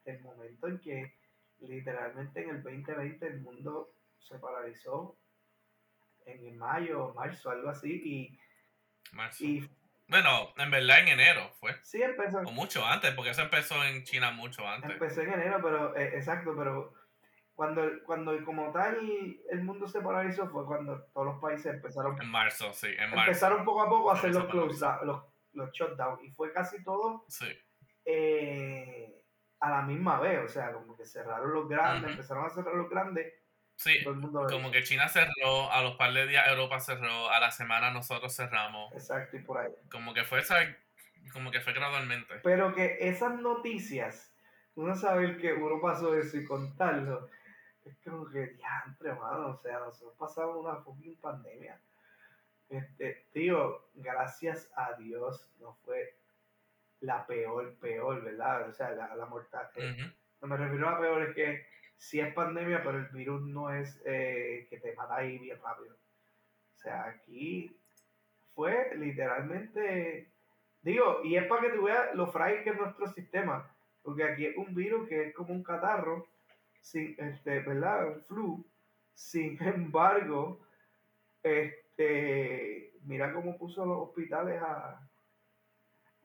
del 0.03 0.21
momento 0.21 0.67
en 0.67 0.79
que 0.79 1.15
literalmente 1.59 2.43
en 2.43 2.49
el 2.49 2.63
2020 2.63 3.27
el 3.27 3.41
mundo 3.41 3.93
se 4.19 4.37
paralizó 4.39 5.15
en 6.25 6.57
mayo 6.57 7.13
marzo, 7.13 7.49
algo 7.49 7.69
así, 7.69 8.01
y, 8.03 8.39
y 9.39 9.69
bueno, 10.11 10.53
en 10.57 10.69
verdad 10.69 10.99
en 10.99 11.07
enero 11.07 11.49
fue. 11.59 11.73
Sí, 11.83 12.01
empezó. 12.01 12.39
O 12.39 12.51
mucho 12.51 12.85
antes, 12.85 13.13
porque 13.13 13.31
eso 13.31 13.43
empezó 13.43 13.81
en 13.85 14.03
China 14.03 14.31
mucho 14.31 14.67
antes. 14.67 14.91
Empezó 14.91 15.21
en 15.21 15.31
enero, 15.31 15.59
pero 15.63 15.95
eh, 15.95 16.17
exacto, 16.17 16.53
pero 16.57 16.93
cuando, 17.55 17.89
cuando 18.05 18.43
como 18.43 18.73
tal 18.73 18.97
el 19.49 19.63
mundo 19.63 19.87
se 19.87 20.01
paralizó 20.01 20.49
fue 20.49 20.65
cuando 20.65 21.01
todos 21.13 21.27
los 21.27 21.41
países 21.41 21.75
empezaron. 21.75 22.21
En 22.21 22.29
marzo, 22.29 22.73
sí, 22.73 22.87
en 22.87 23.09
marzo. 23.09 23.31
Empezaron 23.31 23.63
poco 23.63 23.83
a 23.83 23.89
poco 23.89 24.11
a 24.11 24.15
hacer 24.15 24.31
los 24.31 24.45
close 24.47 24.85
los, 25.03 25.23
los 25.53 25.71
shutdowns, 25.71 26.23
y 26.25 26.31
fue 26.31 26.51
casi 26.51 26.83
todo. 26.83 27.23
Sí. 27.29 27.47
Eh, 28.03 29.23
a 29.61 29.69
la 29.69 29.81
misma 29.83 30.19
vez, 30.19 30.43
o 30.43 30.47
sea, 30.49 30.73
como 30.73 30.97
que 30.97 31.05
cerraron 31.05 31.53
los 31.53 31.69
grandes, 31.69 32.11
empezaron 32.11 32.45
a 32.45 32.49
cerrar 32.49 32.75
los 32.75 32.89
grandes 32.89 33.33
Sí, 33.81 34.03
como 34.03 34.69
que 34.69 34.83
China 34.83 35.09
cerró, 35.09 35.71
a 35.71 35.81
los 35.81 35.95
par 35.95 36.13
de 36.13 36.27
días 36.27 36.47
Europa 36.47 36.79
cerró, 36.79 37.31
a 37.31 37.39
la 37.39 37.49
semana 37.49 37.89
nosotros 37.89 38.35
cerramos. 38.35 38.93
Exacto, 38.93 39.37
y 39.37 39.39
por 39.39 39.57
ahí. 39.57 39.71
Como 39.89 40.13
que 40.13 40.23
fue 40.23 40.43
como 41.33 41.49
que 41.49 41.61
fue 41.61 41.73
gradualmente. 41.73 42.35
Pero 42.43 42.75
que 42.75 42.97
esas 42.99 43.39
noticias, 43.39 44.31
uno 44.75 44.95
sabe 44.95 45.35
que 45.37 45.53
uno 45.53 45.81
pasó 45.81 46.15
eso 46.15 46.37
y 46.37 46.45
contarlo, 46.45 47.27
es 47.83 47.97
como 48.03 48.29
que 48.29 48.49
diantre, 48.49 49.13
mano, 49.15 49.47
o 49.47 49.57
sea, 49.57 49.79
nosotros 49.79 50.13
pasamos 50.15 50.57
una 50.57 50.75
fucking 50.75 51.19
pandemia. 51.19 51.81
Este, 52.69 53.25
tío, 53.33 53.89
gracias 53.95 54.71
a 54.75 54.93
Dios 54.93 55.49
no 55.59 55.73
fue 55.83 56.19
la 56.99 57.25
peor, 57.25 57.75
peor, 57.79 58.23
¿verdad? 58.23 58.69
O 58.69 58.73
sea, 58.73 58.91
la, 58.91 59.15
la 59.15 59.25
mortal. 59.25 59.71
No 60.39 60.47
me 60.47 60.55
refiero 60.55 60.87
a 60.87 60.91
la 60.91 60.99
peor, 60.99 61.23
es 61.23 61.35
que 61.35 61.80
sí 62.01 62.19
es 62.19 62.33
pandemia, 62.33 62.81
pero 62.83 62.97
el 62.97 63.05
virus 63.09 63.43
no 63.43 63.69
es 63.69 64.01
eh, 64.05 64.65
que 64.71 64.79
te 64.79 64.95
mata 64.95 65.17
ahí 65.17 65.37
bien 65.37 65.59
rápido. 65.61 65.93
O 65.93 66.79
sea, 66.79 67.05
aquí 67.05 67.77
fue 68.55 68.95
literalmente, 68.97 70.27
digo, 70.81 71.21
y 71.23 71.35
es 71.35 71.45
para 71.45 71.61
que 71.61 71.77
tú 71.77 71.83
veas 71.83 72.15
lo 72.15 72.25
frágil 72.31 72.63
que 72.63 72.71
es 72.71 72.77
nuestro 72.77 73.05
sistema, 73.13 73.71
porque 74.01 74.23
aquí 74.23 74.47
es 74.47 74.57
un 74.57 74.73
virus 74.73 75.07
que 75.07 75.27
es 75.27 75.35
como 75.35 75.53
un 75.53 75.61
catarro, 75.61 76.27
sin, 76.81 77.15
este, 77.19 77.59
¿verdad? 77.59 78.07
Un 78.07 78.21
flu. 78.23 78.65
Sin 79.13 79.61
embargo, 79.63 80.59
este, 81.43 82.93
mira 83.03 83.31
cómo 83.31 83.59
puso 83.59 83.85
los 83.85 84.09
hospitales 84.09 84.59
a, 84.59 85.07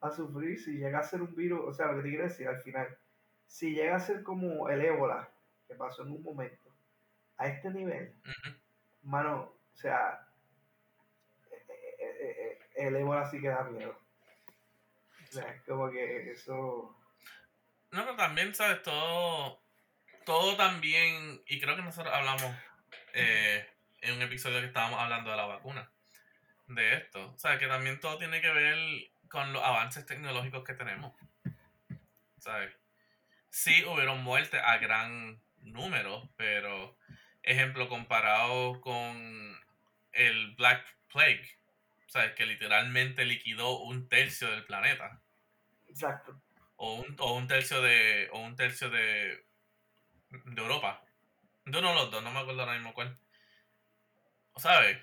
a 0.00 0.10
sufrir 0.10 0.58
si 0.58 0.78
llega 0.78 1.00
a 1.00 1.02
ser 1.02 1.20
un 1.20 1.34
virus, 1.34 1.60
o 1.66 1.72
sea, 1.74 1.92
lo 1.92 1.98
que 1.98 2.04
te 2.04 2.08
quiero 2.08 2.24
decir 2.24 2.48
al 2.48 2.62
final, 2.62 2.96
si 3.44 3.74
llega 3.74 3.96
a 3.96 4.00
ser 4.00 4.22
como 4.22 4.70
el 4.70 4.80
ébola, 4.80 5.30
que 5.66 5.74
pasó 5.74 6.02
en 6.02 6.12
un 6.12 6.22
momento 6.22 6.70
a 7.38 7.48
este 7.48 7.70
nivel, 7.70 8.14
mano, 9.02 9.56
o 9.72 9.76
sea, 9.76 10.26
eh, 11.50 11.64
eh, 11.98 12.18
eh, 12.20 12.58
el 12.76 12.96
ébola 12.96 13.28
sí 13.30 13.40
que 13.40 13.48
da 13.48 13.64
miedo. 13.64 13.98
O 15.22 15.32
sea, 15.32 15.52
es 15.52 15.62
como 15.62 15.90
que 15.90 16.30
eso... 16.32 16.96
No, 17.90 18.04
pero 18.04 18.16
también, 18.16 18.54
¿sabes? 18.54 18.82
Todo, 18.82 19.62
todo 20.24 20.56
también, 20.56 21.42
y 21.46 21.60
creo 21.60 21.76
que 21.76 21.82
nosotros 21.82 22.14
hablamos 22.14 22.54
en 23.12 24.14
un 24.14 24.22
episodio 24.22 24.60
que 24.60 24.66
estábamos 24.66 25.00
hablando 25.00 25.30
de 25.30 25.36
la 25.36 25.46
vacuna, 25.46 25.90
de 26.66 26.94
esto. 26.94 27.32
O 27.32 27.38
sea, 27.38 27.58
que 27.58 27.66
también 27.66 27.98
todo 27.98 28.18
tiene 28.18 28.40
que 28.40 28.50
ver 28.50 28.76
con 29.28 29.52
los 29.52 29.62
avances 29.62 30.04
tecnológicos 30.04 30.64
que 30.64 30.74
tenemos. 30.74 31.14
¿Sabes? 32.38 32.74
Sí 33.48 33.84
hubieron 33.84 34.22
muertes 34.22 34.60
a 34.62 34.76
gran 34.78 35.40
números, 35.66 36.28
pero 36.36 36.96
ejemplo 37.42 37.88
comparado 37.88 38.80
con 38.80 39.58
el 40.12 40.54
Black 40.56 40.84
Plague, 41.12 41.48
o 42.06 42.08
sea, 42.08 42.34
que 42.34 42.46
literalmente 42.46 43.24
liquidó 43.24 43.78
un 43.80 44.08
tercio 44.08 44.50
del 44.50 44.64
planeta. 44.64 45.20
Exacto. 45.88 46.40
O 46.76 46.94
un, 46.94 47.16
o 47.18 47.34
un 47.34 47.46
tercio 47.46 47.80
de 47.80 48.28
o 48.32 48.40
un 48.40 48.56
tercio 48.56 48.90
de 48.90 49.46
de 50.30 50.62
Europa. 50.62 51.02
De 51.64 51.78
uno 51.78 51.88
de 51.88 51.94
los 51.94 52.10
dos, 52.10 52.22
no 52.22 52.30
me 52.30 52.40
acuerdo 52.40 52.60
ahora 52.60 52.74
mismo 52.74 52.94
cuál. 52.94 53.18
¿Sabes? 54.56 54.98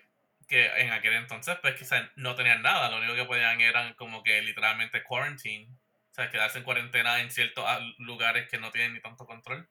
Que 0.47 0.65
en 0.81 0.91
aquel 0.91 1.13
entonces, 1.13 1.57
pues 1.61 1.75
quizás 1.75 2.09
no 2.15 2.35
tenían 2.35 2.61
nada. 2.61 2.89
Lo 2.89 2.97
único 2.97 3.15
que 3.15 3.25
podían 3.25 3.61
eran 3.61 3.93
como 3.95 4.23
que 4.23 4.41
literalmente 4.41 5.03
quarantine. 5.03 5.69
O 6.11 6.13
sea, 6.13 6.29
quedarse 6.29 6.59
en 6.59 6.63
cuarentena 6.63 7.21
en 7.21 7.31
ciertos 7.31 7.65
lugares 7.97 8.47
que 8.49 8.59
no 8.59 8.71
tienen 8.71 8.93
ni 8.93 9.01
tanto 9.01 9.25
control 9.25 9.67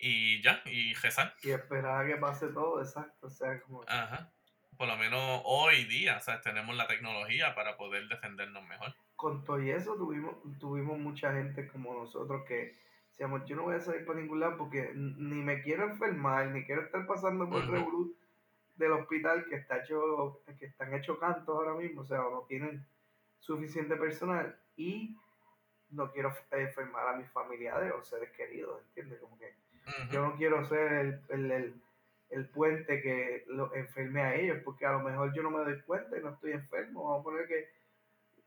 y 0.00 0.42
ya, 0.42 0.62
y 0.64 0.94
rezar. 0.94 1.34
Y 1.42 1.50
esperar 1.50 2.04
a 2.04 2.08
que 2.08 2.16
pase 2.16 2.48
todo, 2.48 2.80
exacto. 2.80 3.26
O 3.26 3.30
sea, 3.30 3.60
como... 3.60 3.82
Ajá. 3.86 4.32
Por 4.76 4.88
lo 4.88 4.96
menos 4.96 5.42
hoy 5.44 5.84
día, 5.84 6.16
o 6.16 6.20
sea, 6.20 6.40
tenemos 6.40 6.74
la 6.74 6.86
tecnología 6.86 7.54
para 7.54 7.76
poder 7.76 8.08
defendernos 8.08 8.66
mejor. 8.66 8.94
Con 9.14 9.44
todo 9.44 9.60
y 9.62 9.70
eso 9.70 9.94
tuvimos, 9.96 10.36
tuvimos 10.58 10.98
mucha 10.98 11.34
gente 11.34 11.68
como 11.68 11.92
nosotros 11.92 12.44
que 12.48 12.78
decíamos, 13.10 13.44
yo 13.44 13.56
no 13.56 13.64
voy 13.64 13.76
a 13.76 13.80
salir 13.80 14.06
para 14.06 14.18
ningún 14.18 14.40
lado 14.40 14.56
porque 14.56 14.92
ni 14.94 15.42
me 15.42 15.60
quiero 15.60 15.84
enfermar, 15.84 16.46
ni 16.46 16.64
quiero 16.64 16.80
estar 16.80 17.06
pasando 17.06 17.46
por 17.50 17.62
el 17.62 17.84
del 18.76 18.92
hospital 18.92 19.44
que 19.44 19.56
está 19.56 19.80
hecho, 19.80 20.42
que 20.58 20.64
están 20.64 20.94
hechos 20.94 21.18
cantos 21.18 21.54
ahora 21.54 21.74
mismo, 21.74 22.00
o 22.00 22.04
sea, 22.06 22.16
no 22.16 22.46
tienen 22.48 22.86
suficiente 23.38 23.96
personal 23.96 24.58
y 24.76 25.14
no 25.90 26.10
quiero 26.10 26.34
enfermar 26.52 27.08
a 27.08 27.16
mis 27.18 27.30
familiares 27.30 27.92
o 27.92 28.02
seres 28.02 28.30
queridos, 28.30 28.80
¿entiendes? 28.86 29.20
Como 29.20 29.38
que 29.38 29.54
yo 30.10 30.22
no 30.22 30.36
quiero 30.36 30.64
ser 30.64 31.20
el, 31.28 32.50
puente 32.54 33.02
que 33.02 33.44
lo 33.48 33.74
enferme 33.74 34.22
a 34.22 34.34
ellos, 34.34 34.58
porque 34.64 34.86
a 34.86 34.92
lo 34.92 35.00
mejor 35.00 35.34
yo 35.34 35.42
no 35.42 35.50
me 35.50 35.64
doy 35.64 35.80
cuenta 35.82 36.16
y 36.16 36.22
no 36.22 36.30
estoy 36.30 36.52
enfermo. 36.52 37.04
Vamos 37.04 37.20
a 37.20 37.24
poner 37.24 37.48
que, 37.48 37.68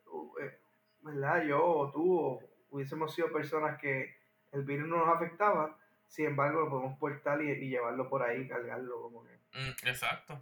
uh, 0.07 0.39
eh, 0.39 0.59
¿verdad? 1.01 1.43
Yo 1.45 1.63
o 1.63 1.91
tú 1.91 2.39
hubiésemos 2.69 3.13
sido 3.13 3.31
personas 3.31 3.79
que 3.79 4.15
el 4.51 4.63
virus 4.63 4.87
no 4.87 4.97
nos 4.97 5.15
afectaba, 5.15 5.77
sin 6.07 6.27
embargo 6.27 6.61
lo 6.61 6.69
podemos 6.69 6.97
portar 6.99 7.41
y, 7.41 7.69
llevarlo 7.69 8.09
por 8.09 8.23
ahí, 8.23 8.47
cargarlo 8.47 9.01
como 9.01 9.23
que. 9.23 9.37
Mm, 9.53 9.87
exacto. 9.87 10.41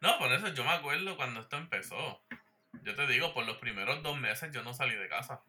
No, 0.00 0.18
por 0.18 0.32
eso 0.32 0.48
yo 0.48 0.64
me 0.64 0.70
acuerdo 0.70 1.16
cuando 1.16 1.40
esto 1.40 1.56
empezó. 1.56 2.22
Yo 2.82 2.94
te 2.94 3.06
digo, 3.06 3.34
por 3.34 3.44
los 3.44 3.58
primeros 3.58 4.02
dos 4.02 4.18
meses 4.18 4.52
yo 4.52 4.62
no 4.62 4.72
salí 4.72 4.94
de 4.94 5.08
casa. 5.08 5.42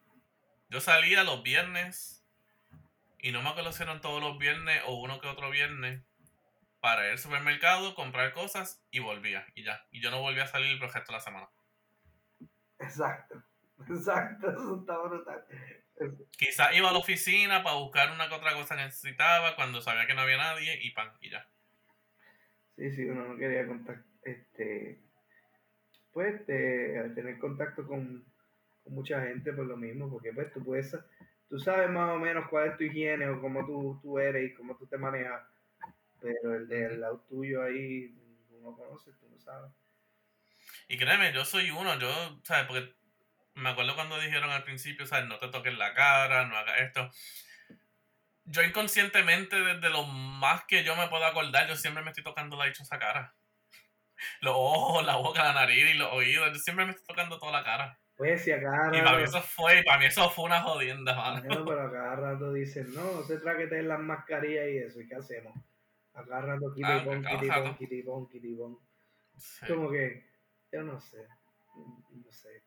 Yo 0.68 0.80
salía 0.80 1.24
los 1.24 1.42
viernes 1.42 2.21
Y 3.22 3.30
no 3.30 3.40
me 3.40 3.48
acuerdo 3.48 3.72
si 3.72 3.82
eran 3.84 4.00
todos 4.00 4.20
los 4.20 4.36
viernes 4.36 4.82
o 4.86 5.00
uno 5.00 5.20
que 5.20 5.28
otro 5.28 5.48
viernes 5.50 6.02
para 6.80 7.06
ir 7.06 7.12
al 7.12 7.18
supermercado, 7.18 7.94
comprar 7.94 8.32
cosas 8.32 8.84
y 8.90 8.98
volvía. 8.98 9.46
Y 9.54 9.62
ya. 9.62 9.86
Y 9.92 10.02
yo 10.02 10.10
no 10.10 10.20
volví 10.20 10.40
a 10.40 10.48
salir 10.48 10.72
el 10.72 10.78
proyecto 10.80 11.12
la 11.12 11.20
semana. 11.20 11.48
Exacto. 12.80 13.40
Exacto. 13.88 14.50
Eso 14.50 14.80
está 14.80 14.98
brutal. 14.98 15.44
Quizás 16.36 16.74
iba 16.74 16.90
a 16.90 16.92
la 16.92 16.98
oficina 16.98 17.62
para 17.62 17.76
buscar 17.76 18.10
una 18.10 18.28
que 18.28 18.34
otra 18.34 18.54
cosa 18.54 18.76
que 18.76 18.82
necesitaba 18.82 19.54
cuando 19.54 19.80
sabía 19.80 20.06
que 20.06 20.14
no 20.14 20.22
había 20.22 20.38
nadie 20.38 20.78
y 20.82 20.90
pan, 20.90 21.12
y 21.20 21.30
ya. 21.30 21.46
Sí, 22.76 22.90
sí, 22.90 23.04
uno 23.04 23.28
no 23.28 23.36
quería 23.36 23.66
contacto, 23.68 24.08
este, 24.24 24.98
pues, 26.12 26.40
este, 26.40 27.10
tener 27.14 27.38
contacto 27.38 27.86
con, 27.86 28.24
con, 28.82 28.94
mucha 28.94 29.22
gente 29.22 29.52
por 29.52 29.66
lo 29.66 29.76
mismo, 29.76 30.10
porque 30.10 30.32
pues 30.32 30.52
tú 30.52 30.64
puedes, 30.64 30.96
tú 31.52 31.58
sabes 31.58 31.90
más 31.90 32.08
o 32.14 32.18
menos 32.18 32.48
cuál 32.48 32.70
es 32.70 32.78
tu 32.78 32.84
higiene 32.84 33.28
o 33.28 33.38
cómo 33.38 33.66
tú, 33.66 34.00
tú 34.00 34.18
eres 34.18 34.50
y 34.50 34.54
cómo 34.54 34.74
tú 34.74 34.86
te 34.86 34.96
manejas, 34.96 35.42
pero 36.18 36.54
el 36.56 36.66
del 36.66 36.98
lado 36.98 37.26
tuyo 37.28 37.62
ahí, 37.62 38.08
tú 38.48 38.58
no 38.62 38.74
conoces, 38.74 39.14
tú 39.20 39.28
no 39.28 39.38
sabes. 39.38 39.70
Y 40.88 40.96
créeme, 40.96 41.30
yo 41.34 41.44
soy 41.44 41.70
uno, 41.70 41.98
yo, 41.98 42.40
¿sabes? 42.42 42.64
Porque 42.64 42.94
me 43.52 43.68
acuerdo 43.68 43.94
cuando 43.94 44.18
dijeron 44.18 44.48
al 44.48 44.64
principio, 44.64 45.04
¿sabes? 45.04 45.28
No 45.28 45.38
te 45.38 45.48
toques 45.48 45.76
la 45.76 45.92
cara, 45.92 46.46
no 46.46 46.56
hagas 46.56 46.80
esto. 46.80 47.10
Yo 48.44 48.62
inconscientemente, 48.62 49.60
desde 49.60 49.90
lo 49.90 50.04
más 50.04 50.64
que 50.64 50.84
yo 50.84 50.96
me 50.96 51.08
puedo 51.08 51.26
acordar, 51.26 51.68
yo 51.68 51.76
siempre 51.76 52.02
me 52.02 52.12
estoy 52.12 52.24
tocando 52.24 52.56
la 52.56 52.64
dichosa 52.64 52.98
cara. 52.98 53.34
Los 54.40 54.54
ojos, 54.56 55.04
la 55.04 55.16
boca, 55.16 55.42
la 55.42 55.52
nariz 55.52 55.84
y 55.84 55.98
los 55.98 56.10
oídos. 56.14 56.50
Yo 56.50 56.58
siempre 56.60 56.86
me 56.86 56.92
estoy 56.92 57.06
tocando 57.06 57.38
toda 57.38 57.52
la 57.52 57.62
cara. 57.62 58.01
Pues 58.16 58.42
si 58.44 58.52
a 58.52 58.60
cada 58.60 58.86
rato... 58.86 58.98
Y 58.98 59.02
para 59.02 59.18
mí 59.18 59.24
eso 59.24 59.40
fue, 59.42 59.82
para 59.84 59.98
mí 59.98 60.06
eso 60.06 60.30
fue 60.30 60.44
una 60.44 60.62
jodienda, 60.62 61.14
mano. 61.16 61.42
No, 61.42 61.64
pero 61.64 61.82
a 61.82 61.92
cada 61.92 62.16
rato 62.16 62.52
dicen, 62.52 62.94
no, 62.94 63.12
no 63.12 63.22
se 63.22 63.38
traqueten 63.38 63.88
las 63.88 64.00
mascarillas 64.00 64.68
y 64.68 64.78
eso, 64.78 65.00
¿y 65.00 65.08
qué 65.08 65.16
hacemos? 65.16 65.54
A 66.14 66.24
cada 66.24 66.42
rato, 66.42 66.74
kitibón, 66.74 67.24
kitibón, 67.24 67.76
kitibón, 67.76 68.28
kitibón. 68.28 68.78
Como 69.66 69.90
que, 69.90 70.24
yo 70.70 70.82
no 70.82 71.00
sé, 71.00 71.26
no 71.74 72.32
sé. 72.32 72.62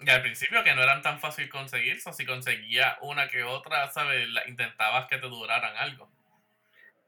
Y 0.00 0.10
al 0.10 0.22
principio 0.22 0.62
que 0.64 0.74
no 0.74 0.82
eran 0.82 1.02
tan 1.02 1.20
fácil 1.20 1.48
conseguir, 1.48 1.98
o 2.04 2.12
si 2.12 2.26
conseguía 2.26 2.98
una 3.00 3.28
que 3.28 3.44
otra, 3.44 3.88
¿sabes? 3.90 4.28
intentabas 4.46 5.06
que 5.06 5.18
te 5.18 5.26
duraran 5.28 5.76
algo. 5.76 6.10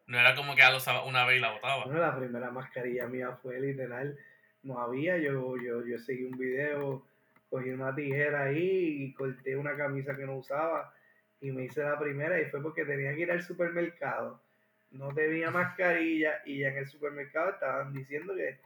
No 0.06 0.18
era 0.18 0.34
como 0.34 0.54
que 0.54 0.62
ya 0.62 0.70
lo 0.70 0.78
usaba 0.78 1.04
una 1.04 1.26
vez 1.26 1.38
y 1.38 1.40
la 1.40 1.52
botaba. 1.52 1.84
Bueno, 1.84 2.00
la 2.00 2.16
primera 2.16 2.50
mascarilla 2.50 3.06
mía 3.06 3.38
fue 3.42 3.60
literal, 3.60 4.16
no 4.62 4.80
había, 4.80 5.18
yo, 5.18 5.56
yo, 5.56 5.84
yo 5.84 5.98
seguí 5.98 6.24
un 6.24 6.38
video, 6.38 7.04
cogí 7.50 7.70
una 7.70 7.94
tijera 7.94 8.44
ahí 8.44 9.04
y 9.04 9.12
corté 9.12 9.56
una 9.56 9.76
camisa 9.76 10.16
que 10.16 10.26
no 10.26 10.36
usaba 10.36 10.92
y 11.40 11.50
me 11.50 11.64
hice 11.64 11.82
la 11.82 11.98
primera 11.98 12.40
y 12.40 12.46
fue 12.46 12.62
porque 12.62 12.84
tenía 12.84 13.14
que 13.14 13.22
ir 13.22 13.32
al 13.32 13.42
supermercado. 13.42 14.42
No 14.90 15.12
tenía 15.12 15.50
mascarilla 15.50 16.42
y 16.44 16.60
ya 16.60 16.68
en 16.68 16.78
el 16.78 16.88
supermercado 16.88 17.50
estaban 17.50 17.92
diciendo 17.92 18.34
que 18.34 18.58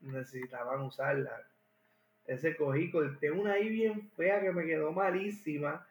necesitaban 0.00 0.80
usarla 0.80 1.46
ese 2.28 2.54
cogí, 2.54 2.90
corté 2.90 3.30
una 3.30 3.54
ahí 3.54 3.70
bien 3.70 4.10
fea 4.10 4.40
que 4.40 4.52
me 4.52 4.66
quedó 4.66 4.92
malísima, 4.92 5.86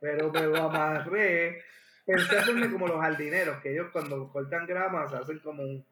pero 0.00 0.32
me 0.32 0.42
lo 0.42 0.56
amarré. 0.64 1.62
Pensé 2.04 2.38
hacerme 2.38 2.70
como 2.70 2.88
los 2.88 3.00
jardineros, 3.00 3.58
que 3.58 3.72
ellos 3.72 3.88
cuando 3.92 4.28
cortan 4.32 4.66
grama 4.66 5.08
se 5.08 5.16
hacen 5.16 5.38
como, 5.38 5.62
un, 5.62 5.86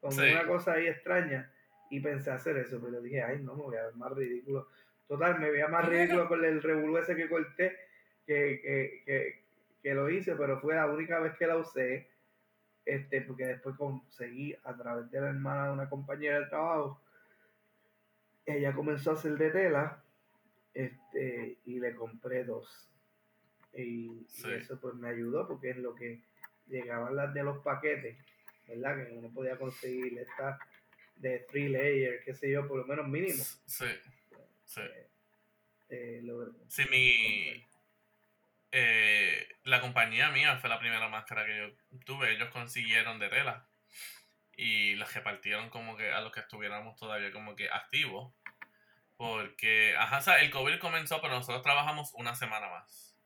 como 0.00 0.16
una 0.16 0.46
cosa 0.46 0.72
ahí 0.72 0.88
extraña. 0.88 1.50
Y 1.90 2.00
pensé 2.00 2.32
hacer 2.32 2.56
eso, 2.56 2.80
pero 2.82 3.00
dije, 3.00 3.22
ay, 3.22 3.38
no, 3.40 3.54
me 3.54 3.62
voy 3.62 3.76
a 3.76 3.84
ver 3.84 3.94
más 3.94 4.12
ridículo. 4.12 4.66
Total, 5.08 5.38
me 5.38 5.50
veía 5.50 5.68
más 5.68 5.84
ridículo 5.88 6.28
con 6.28 6.44
el 6.44 6.62
revolú 6.62 6.98
ese 6.98 7.16
que 7.16 7.28
corté 7.28 7.76
que, 8.26 8.60
que, 8.60 9.02
que, 9.04 9.44
que, 9.82 9.94
lo 9.94 10.10
hice, 10.10 10.34
pero 10.34 10.60
fue 10.60 10.74
la 10.74 10.86
única 10.86 11.20
vez 11.20 11.36
que 11.38 11.46
la 11.46 11.56
usé. 11.56 12.08
Este, 12.84 13.20
porque 13.22 13.46
después 13.46 13.76
conseguí 13.76 14.54
a 14.62 14.76
través 14.76 15.10
de 15.10 15.20
la 15.20 15.30
hermana 15.30 15.66
de 15.66 15.72
una 15.72 15.88
compañera 15.88 16.38
de 16.38 16.46
trabajo 16.46 17.00
ella 18.46 18.72
comenzó 18.72 19.10
a 19.10 19.14
hacer 19.14 19.36
de 19.36 19.50
tela 19.50 20.02
este, 20.72 21.58
y 21.64 21.80
le 21.80 21.94
compré 21.94 22.44
dos. 22.44 22.88
Y, 23.74 24.24
eso 24.56 24.80
pues 24.80 24.94
me 24.94 25.08
ayudó 25.08 25.46
porque 25.46 25.70
es 25.70 25.76
lo 25.76 25.94
que 25.94 26.22
llegaban 26.68 27.14
las 27.16 27.34
de 27.34 27.42
los 27.42 27.58
paquetes, 27.58 28.16
¿verdad? 28.66 28.96
Que 28.96 29.12
uno 29.12 29.30
podía 29.34 29.58
conseguir 29.58 30.18
esta 30.18 30.58
de 31.16 31.40
three 31.50 31.68
layer, 31.68 32.22
qué 32.24 32.32
sé 32.32 32.50
yo, 32.50 32.66
por 32.66 32.78
lo 32.78 32.86
menos 32.86 33.06
mínimo. 33.08 33.42
Sí, 33.66 33.86
sí. 34.66 34.80
Eh, 34.80 35.08
eh, 35.88 36.22
sí, 36.68 36.84
mi... 36.90 37.66
Eh, 38.72 39.48
la 39.64 39.80
compañía 39.80 40.30
mía 40.30 40.58
fue 40.58 40.68
la 40.68 40.78
primera 40.78 41.08
máscara 41.08 41.46
que 41.46 41.56
yo 41.56 41.98
tuve, 42.04 42.32
ellos 42.32 42.50
consiguieron 42.50 43.18
de 43.18 43.30
tela 43.30 43.66
y 44.56 44.96
las 44.96 45.14
repartieron 45.14 45.70
como 45.70 45.96
que 45.96 46.12
a 46.12 46.20
los 46.20 46.32
que 46.32 46.40
estuviéramos 46.40 46.96
todavía 46.96 47.32
como 47.32 47.56
que 47.56 47.70
activos. 47.70 48.34
Porque, 49.16 49.96
ajá, 49.96 50.18
o 50.18 50.22
sea, 50.22 50.40
el 50.40 50.50
COVID 50.50 50.78
comenzó, 50.78 51.22
pero 51.22 51.34
nosotros 51.34 51.62
trabajamos 51.62 52.12
una 52.14 52.34
semana 52.34 52.68
más. 52.68 53.16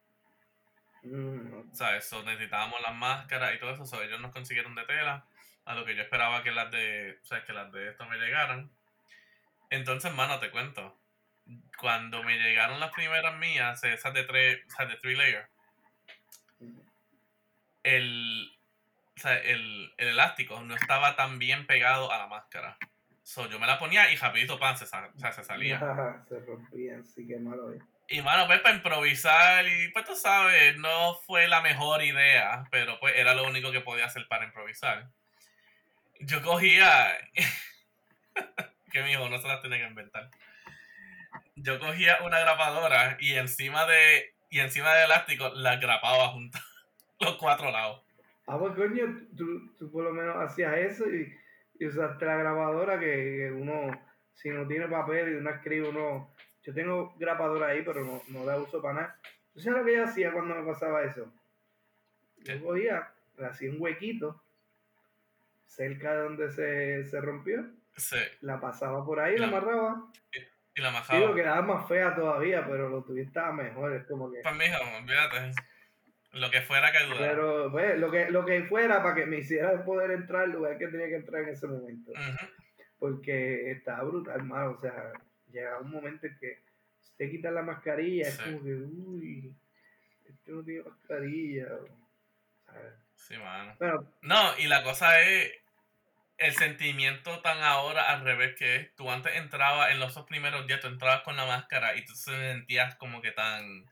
Mm. 1.03 1.71
O 1.73 1.75
sea, 1.75 1.97
eso, 1.97 2.23
necesitábamos 2.23 2.81
las 2.81 2.95
máscaras 2.95 3.55
y 3.55 3.59
todo 3.59 3.71
eso, 3.71 4.03
ellos 4.03 4.21
nos 4.21 4.33
consiguieron 4.33 4.75
de 4.75 4.85
tela, 4.85 5.27
a 5.65 5.75
lo 5.75 5.85
que 5.85 5.97
yo 5.97 6.03
esperaba 6.03 6.43
que 6.43 6.53
las 6.53 6.71
de, 6.71 7.19
o 7.23 7.25
sea, 7.25 7.45
que 7.45 7.53
las 7.53 7.73
de 7.73 7.91
esto 7.91 8.07
me 8.07 8.19
llegaran. 8.19 8.71
Entonces, 9.71 10.13
mano, 10.15 10.39
te 10.39 10.51
cuento, 10.51 11.00
cuando 11.79 12.23
me 12.23 12.39
llegaron 12.39 12.81
las 12.81 12.93
primeras 12.93 13.37
mías, 13.39 13.83
esas 13.85 14.15
de 14.15 14.25
tres, 14.25 14.61
o 14.67 14.71
sea, 14.71 14.87
de 14.87 14.97
three 14.97 15.17
layer, 15.17 15.49
el, 17.83 18.59
o 19.17 19.21
sea, 19.21 19.37
el, 19.39 19.93
el 19.97 20.09
elástico 20.09 20.61
no 20.61 20.75
estaba 20.75 21.17
tan 21.17 21.39
bien 21.39 21.67
pegado 21.67 22.13
a 22.13 22.19
la 22.19 22.27
máscara. 22.27 22.77
So, 23.23 23.49
yo 23.49 23.61
me 23.61 23.67
la 23.69 23.79
ponía 23.79 24.11
y 24.11 24.17
rapidito 24.17 24.59
pan 24.59 24.77
se, 24.77 24.87
se 24.87 25.45
salía. 25.45 25.79
se 26.29 26.41
rompían, 26.41 27.05
sí 27.05 27.27
que 27.29 27.39
malo 27.39 27.73
Y 28.09 28.23
mano, 28.23 28.47
pues 28.47 28.61
para 28.61 28.75
improvisar, 28.75 29.67
y 29.67 29.89
pues 29.93 30.05
tú 30.05 30.17
sabes, 30.17 30.77
no 30.79 31.15
fue 31.27 31.47
la 31.47 31.61
mejor 31.61 32.03
idea, 32.03 32.65
pero 32.71 32.99
pues 32.99 33.15
era 33.17 33.35
lo 33.35 33.45
único 33.47 33.71
que 33.71 33.81
podía 33.81 34.07
hacer 34.07 34.27
para 34.27 34.47
improvisar. 34.47 35.09
Yo 36.19 36.43
cogía, 36.43 37.17
que 38.91 39.03
mi 39.03 39.13
hijo 39.13 39.29
no 39.29 39.41
se 39.41 39.49
las 39.49 39.63
tenía 39.63 39.79
que 39.79 39.87
inventar. 39.87 40.29
Yo 41.63 41.79
cogía 41.79 42.19
una 42.25 42.41
grapadora 42.41 43.17
y 43.21 43.35
encima 43.35 43.87
de, 43.87 44.35
y 44.51 44.61
encima 44.61 44.95
del 44.95 45.05
elástico 45.07 45.51
la 45.55 45.77
grapaba 45.77 46.29
junto 46.29 46.59
los 47.21 47.37
cuatro 47.37 47.71
lados. 47.71 48.03
Ah, 48.47 48.59
pues 48.59 48.75
coño, 48.75 49.05
tú, 49.37 49.75
tú 49.79 49.91
por 49.93 50.05
lo 50.05 50.13
menos 50.13 50.37
hacías 50.37 50.77
eso 50.79 51.09
y 51.09 51.33
y 51.81 51.87
usaste 51.87 52.27
la 52.27 52.37
grabadora 52.37 53.01
que 53.01 53.51
uno, 53.51 53.91
si 54.35 54.51
no 54.51 54.69
tiene 54.69 54.87
papel 54.87 55.33
y 55.33 55.35
uno 55.37 55.51
escribe, 55.51 55.89
uno... 55.89 56.31
Yo 56.63 56.75
tengo 56.75 57.15
grabadora 57.19 57.69
ahí, 57.69 57.83
pero 57.83 58.05
no, 58.05 58.23
no 58.29 58.45
la 58.45 58.59
uso 58.59 58.83
para 58.83 58.95
nada. 58.95 59.21
¿Tú 59.55 59.61
sabes 59.61 59.79
lo 59.79 59.87
que 59.87 59.97
yo 59.97 60.05
hacía 60.05 60.31
cuando 60.31 60.55
me 60.55 60.71
pasaba 60.71 61.03
eso? 61.05 61.33
Yo 62.37 62.63
cogía, 62.63 63.11
le 63.39 63.47
hacía 63.47 63.71
un 63.71 63.81
huequito 63.81 64.43
cerca 65.65 66.15
de 66.15 66.23
donde 66.23 66.51
se, 66.53 67.05
se 67.07 67.21
rompió. 67.23 67.65
Sí. 67.97 68.19
La 68.43 68.61
pasaba 68.61 69.03
por 69.07 69.21
ahí, 69.21 69.39
la, 69.39 69.47
la 69.47 69.57
amarraba. 69.57 70.13
Y, 70.75 70.81
la 70.81 70.91
majaba. 70.91 71.19
Digo, 71.19 71.35
quedaba 71.35 71.63
más 71.63 71.89
fea 71.89 72.15
todavía, 72.15 72.65
pero 72.67 72.89
lo 72.89 73.03
tuyo 73.03 73.23
estaba 73.23 73.53
mejor. 73.53 73.93
Es 73.95 74.07
como 74.07 74.31
que. 74.31 74.41
Pues 74.43 74.55
mija, 74.57 74.79
olvídate. 74.99 75.53
Lo 76.33 76.51
que 76.51 76.63
fuera 76.63 76.93
que 76.93 76.99
ayudara. 76.99 77.33
Pero, 77.33 77.73
pues, 77.73 77.99
lo 77.99 78.11
que, 78.11 78.31
lo 78.31 78.45
que 78.45 78.63
fuera 78.65 79.03
para 79.03 79.17
que 79.17 79.27
me 79.27 79.39
hiciera 79.39 79.85
poder 79.85 80.13
entrar 80.13 80.43
al 80.43 80.53
lugar 80.53 80.79
que 80.79 80.89
tenía 80.89 81.09
que 81.09 81.17
entrar 81.17 81.43
en 81.43 81.49
ese 81.51 81.67
momento. 81.67 82.13
Porque 82.99 83.73
estaba 83.73 84.05
brutal, 84.05 84.37
hermano. 84.37 84.71
O 84.73 84.79
sea, 84.79 85.13
llega 85.51 85.81
un 85.81 85.91
momento 85.91 86.27
en 86.27 86.39
que 86.39 86.63
usted 87.01 87.31
quita 87.31 87.51
la 87.51 87.63
mascarilla, 87.63 88.29
es 88.29 88.39
como 88.39 88.63
que, 88.63 88.75
uy, 88.75 89.55
este 90.29 90.53
no 90.53 90.63
tiene 90.63 90.85
mascarilla. 90.85 91.67
Sí, 93.17 93.37
mano. 93.37 93.75
no, 94.23 94.59
y 94.59 94.67
la 94.67 94.83
cosa 94.83 95.21
es 95.21 95.53
el 96.41 96.55
sentimiento 96.55 97.41
tan 97.41 97.59
ahora 97.63 98.11
al 98.11 98.25
revés 98.25 98.57
que 98.57 98.77
es. 98.77 98.95
Tú 98.97 99.11
antes 99.11 99.37
entrabas, 99.37 99.93
en 99.93 100.01
los 100.01 100.15
dos 100.15 100.27
primeros 100.27 100.67
días, 100.67 100.81
tú 100.81 100.89
entrabas 100.89 101.23
con 101.23 101.37
la 101.37 101.47
máscara 101.47 101.95
y 101.97 102.05
tú 102.05 102.15
te 102.15 102.19
sentías 102.19 102.97
como 102.97 103.21
que 103.21 103.31
tan 103.31 103.85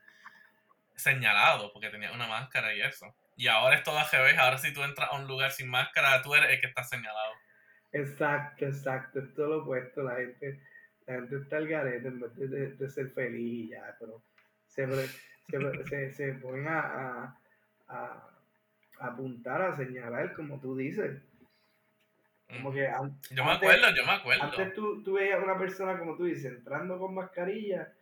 señalado 0.96 1.72
porque 1.72 1.90
tenía 1.90 2.10
una 2.12 2.26
máscara 2.26 2.74
y 2.74 2.80
eso. 2.80 3.14
Y 3.36 3.46
ahora 3.46 3.76
es 3.76 3.84
todo 3.84 3.98
al 3.98 4.38
ahora 4.38 4.58
si 4.58 4.72
tú 4.72 4.82
entras 4.82 5.10
a 5.12 5.16
un 5.16 5.28
lugar 5.28 5.52
sin 5.52 5.68
máscara, 5.68 6.22
tú 6.22 6.34
eres 6.34 6.50
el 6.50 6.60
que 6.60 6.66
está 6.66 6.82
señalado. 6.82 7.34
Exacto, 7.92 8.66
exacto, 8.66 9.20
es 9.20 9.34
todo 9.34 9.48
lo 9.48 9.62
opuesto, 9.62 10.02
la 10.02 10.16
gente, 10.16 10.60
la 11.06 11.14
gente 11.14 11.36
está 11.36 11.56
al 11.56 11.68
garete 11.68 12.08
en 12.08 12.20
vez 12.20 12.78
de, 12.78 12.90
ser 12.90 13.10
feliz 13.10 13.70
ya, 13.70 13.96
pero 13.98 14.22
se, 14.66 14.86
se, 15.88 16.12
se, 16.12 16.32
ponen 16.34 16.66
a, 16.68 17.38
a, 17.88 18.28
apuntar, 19.00 19.62
a 19.62 19.76
señalar, 19.76 20.34
como 20.34 20.60
tú 20.60 20.76
dices. 20.76 21.22
Como 22.48 22.72
que 22.72 22.90
yo 23.30 23.44
me 23.44 23.52
acuerdo, 23.52 23.94
yo 23.94 24.06
me 24.06 24.12
acuerdo. 24.12 24.42
Antes 24.44 24.72
tú, 24.72 25.02
tú 25.02 25.14
veías 25.14 25.38
a 25.38 25.44
una 25.44 25.58
persona, 25.58 25.98
como 25.98 26.16
tú 26.16 26.24
dices, 26.24 26.46
entrando 26.46 26.98
con 26.98 27.14
mascarilla, 27.14 27.92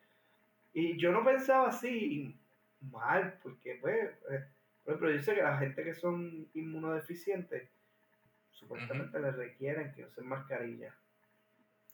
y 0.72 0.96
yo 0.98 1.10
no 1.10 1.24
pensaba 1.24 1.68
así, 1.68 2.38
mal, 2.80 3.38
porque 3.42 3.78
pues, 3.80 4.10
eh, 4.30 4.46
ejemplo, 4.84 5.10
yo 5.10 5.20
sé 5.20 5.34
que 5.34 5.42
la 5.42 5.58
gente 5.58 5.82
que 5.82 5.94
son 5.94 6.48
inmunodeficientes, 6.54 7.68
supuestamente 8.50 9.18
les 9.18 9.34
requieren 9.34 9.92
que 9.92 10.04
usen 10.04 10.26
mascarilla. 10.26 10.94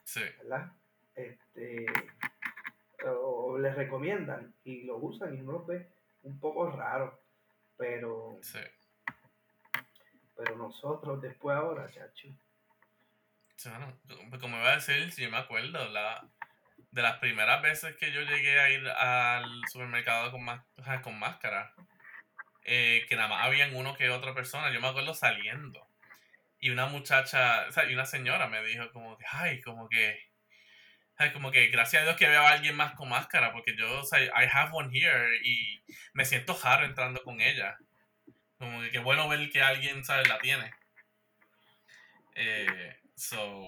Sí. 0.03 0.21
¿Verdad? 0.39 0.71
Este, 1.15 1.85
o 3.05 3.57
les 3.57 3.75
recomiendan 3.75 4.53
y 4.63 4.83
lo 4.83 4.97
usan 4.97 5.35
y 5.35 5.41
uno 5.41 5.53
lo 5.53 5.65
ve 5.65 5.89
un 6.23 6.39
poco 6.39 6.69
raro. 6.69 7.19
Pero. 7.77 8.37
Sí. 8.41 8.59
Pero 10.35 10.55
nosotros 10.55 11.21
después 11.21 11.55
ahora, 11.55 11.89
chacho. 11.89 12.27
Bueno, 13.65 13.97
como 14.39 14.57
iba 14.57 14.71
a 14.71 14.75
decir, 14.75 15.11
si 15.11 15.21
yo 15.23 15.29
me 15.29 15.37
acuerdo, 15.37 15.89
la, 15.89 16.27
de 16.91 17.01
las 17.01 17.17
primeras 17.17 17.61
veces 17.61 17.95
que 17.95 18.11
yo 18.11 18.21
llegué 18.21 18.59
a 18.59 18.69
ir 18.69 18.87
al 18.87 19.61
supermercado 19.71 20.31
con, 20.31 20.45
con 21.01 21.19
máscara, 21.19 21.73
eh, 22.65 23.05
que 23.09 23.15
nada 23.15 23.29
más 23.29 23.45
habían 23.45 23.75
uno 23.75 23.95
que 23.95 24.09
otra 24.09 24.33
persona, 24.35 24.71
yo 24.71 24.79
me 24.79 24.87
acuerdo 24.87 25.13
saliendo. 25.13 25.87
Y 26.59 26.69
una 26.69 26.85
muchacha, 26.85 27.65
o 27.67 27.71
sea, 27.71 27.89
y 27.89 27.93
una 27.93 28.05
señora 28.05 28.47
me 28.47 28.63
dijo 28.63 28.91
como 28.91 29.17
que, 29.17 29.25
ay, 29.29 29.61
como 29.61 29.89
que, 29.89 30.29
ay, 31.17 31.31
como 31.33 31.51
que 31.51 31.67
gracias 31.67 32.01
a 32.01 32.05
Dios 32.05 32.17
que 32.17 32.29
veo 32.29 32.41
a 32.41 32.51
alguien 32.51 32.75
más 32.75 32.93
con 32.93 33.09
máscara, 33.09 33.51
porque 33.51 33.75
yo, 33.75 34.01
o 34.01 34.03
sea, 34.03 34.21
I 34.21 34.47
have 34.51 34.71
one 34.73 34.89
here 34.97 35.39
y 35.43 35.83
me 36.13 36.25
siento 36.25 36.57
raro 36.63 36.85
entrando 36.85 37.23
con 37.23 37.41
ella. 37.41 37.77
Como 38.59 38.81
que 38.81 38.91
qué 38.91 38.99
bueno 38.99 39.27
ver 39.27 39.49
que 39.49 39.61
alguien, 39.61 40.05
¿sabes? 40.05 40.29
La 40.29 40.39
tiene. 40.39 40.71
Eh, 42.35 42.97
so, 43.15 43.67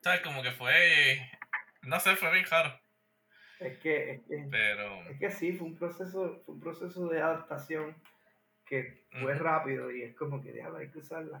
¿sabes? 0.00 0.20
Como 0.22 0.42
que 0.42 0.52
fue, 0.52 1.30
no 1.82 2.00
sé, 2.00 2.16
fue 2.16 2.32
bien 2.32 2.46
raro. 2.50 2.78
Es 3.60 3.78
que, 3.78 4.12
es 4.12 4.20
que, 4.22 4.46
Pero... 4.50 5.02
es 5.10 5.18
que 5.18 5.30
sí, 5.30 5.52
fue 5.52 5.66
un 5.66 5.76
proceso, 5.76 6.42
fue 6.44 6.54
un 6.54 6.60
proceso 6.60 7.08
de 7.08 7.20
adaptación 7.20 7.96
que 8.64 9.04
fue 9.20 9.34
rápido 9.34 9.90
y 9.90 10.02
es 10.02 10.14
como 10.14 10.42
que 10.42 10.52
déjala, 10.52 10.80
hay 10.80 10.90
que 10.90 10.98
usarla. 10.98 11.40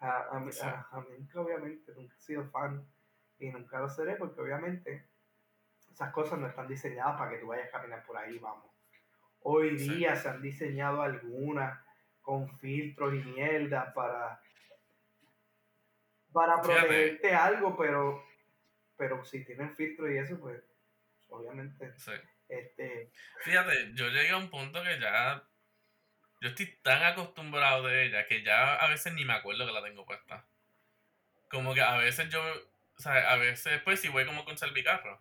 A, 0.00 0.36
a, 0.36 0.40
mí, 0.40 0.50
a, 0.62 1.00
mí 1.00 1.28
obviamente 1.34 1.92
nunca 1.96 2.14
he 2.16 2.20
sido 2.20 2.44
fan 2.50 2.84
y 3.38 3.50
nunca 3.50 3.80
lo 3.80 3.88
seré 3.88 4.16
porque 4.16 4.40
obviamente 4.40 5.04
esas 5.90 6.12
cosas 6.12 6.38
no 6.38 6.46
están 6.46 6.68
diseñadas 6.68 7.16
para 7.16 7.30
que 7.30 7.38
tú 7.38 7.46
vayas 7.46 7.68
a 7.68 7.78
caminar 7.78 8.04
por 8.04 8.16
ahí, 8.16 8.38
vamos. 8.38 8.66
Hoy 9.42 9.76
día 9.76 10.14
se 10.16 10.28
han 10.28 10.42
diseñado 10.42 11.02
algunas 11.02 11.80
con 12.20 12.48
filtros 12.58 13.14
y 13.14 13.18
mierda 13.18 13.92
para 13.94 14.40
para 16.38 16.62
protegerte 16.62 17.34
algo, 17.34 17.76
pero 17.76 18.24
pero 18.96 19.24
si 19.24 19.44
tienen 19.44 19.74
filtros 19.74 20.08
y 20.10 20.18
eso, 20.18 20.38
pues 20.38 20.62
obviamente. 21.28 21.92
Sí. 21.98 22.12
Este... 22.48 23.10
Fíjate, 23.42 23.92
yo 23.94 24.08
llegué 24.08 24.30
a 24.30 24.36
un 24.36 24.48
punto 24.48 24.82
que 24.84 25.00
ya. 25.00 25.42
Yo 26.40 26.50
estoy 26.50 26.66
tan 26.82 27.02
acostumbrado 27.02 27.88
de 27.88 28.06
ella 28.06 28.26
que 28.28 28.44
ya 28.44 28.76
a 28.76 28.88
veces 28.88 29.12
ni 29.14 29.24
me 29.24 29.32
acuerdo 29.32 29.66
que 29.66 29.72
la 29.72 29.82
tengo 29.82 30.06
puesta. 30.06 30.44
Como 31.48 31.74
que 31.74 31.80
a 31.80 31.96
veces 31.96 32.28
yo. 32.28 32.40
O 32.40 33.00
sea, 33.00 33.32
a 33.32 33.36
veces, 33.36 33.80
pues 33.82 34.00
si 34.00 34.08
voy 34.08 34.24
como 34.24 34.44
con 34.44 34.56
Salvicarro, 34.56 35.20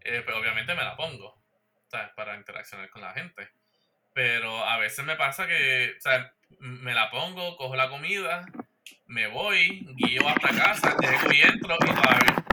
eh, 0.00 0.22
pues 0.24 0.36
obviamente 0.36 0.74
me 0.74 0.84
la 0.84 0.96
pongo. 0.96 1.38
¿Sabes? 1.88 2.12
Para 2.14 2.34
interaccionar 2.36 2.88
con 2.88 3.02
la 3.02 3.12
gente. 3.12 3.50
Pero 4.14 4.64
a 4.64 4.78
veces 4.78 5.04
me 5.04 5.16
pasa 5.16 5.46
que, 5.46 5.94
o 5.98 6.00
sea, 6.00 6.32
me 6.58 6.94
la 6.94 7.10
pongo, 7.10 7.58
cojo 7.58 7.76
la 7.76 7.90
comida, 7.90 8.46
me 9.06 9.26
voy, 9.28 9.86
guío 9.94 10.28
hasta 10.28 10.48
casa, 10.48 10.96
llego 11.00 11.32
y 11.32 11.40
entro 11.42 11.74
y 11.74 11.86
todavía. 11.86 12.44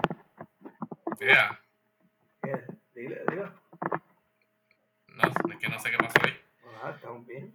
Yeah. 1.19 1.59
Dile, 2.93 3.21
dile. 3.29 3.45
No, 5.07 5.23
es 5.51 5.57
que 5.59 5.69
no 5.69 5.79
sé 5.79 5.91
qué 5.91 5.97
pasó 5.97 6.17
ahí. 6.23 6.39
Ah, 6.83 6.91
estamos 6.95 7.25
bien. 7.25 7.53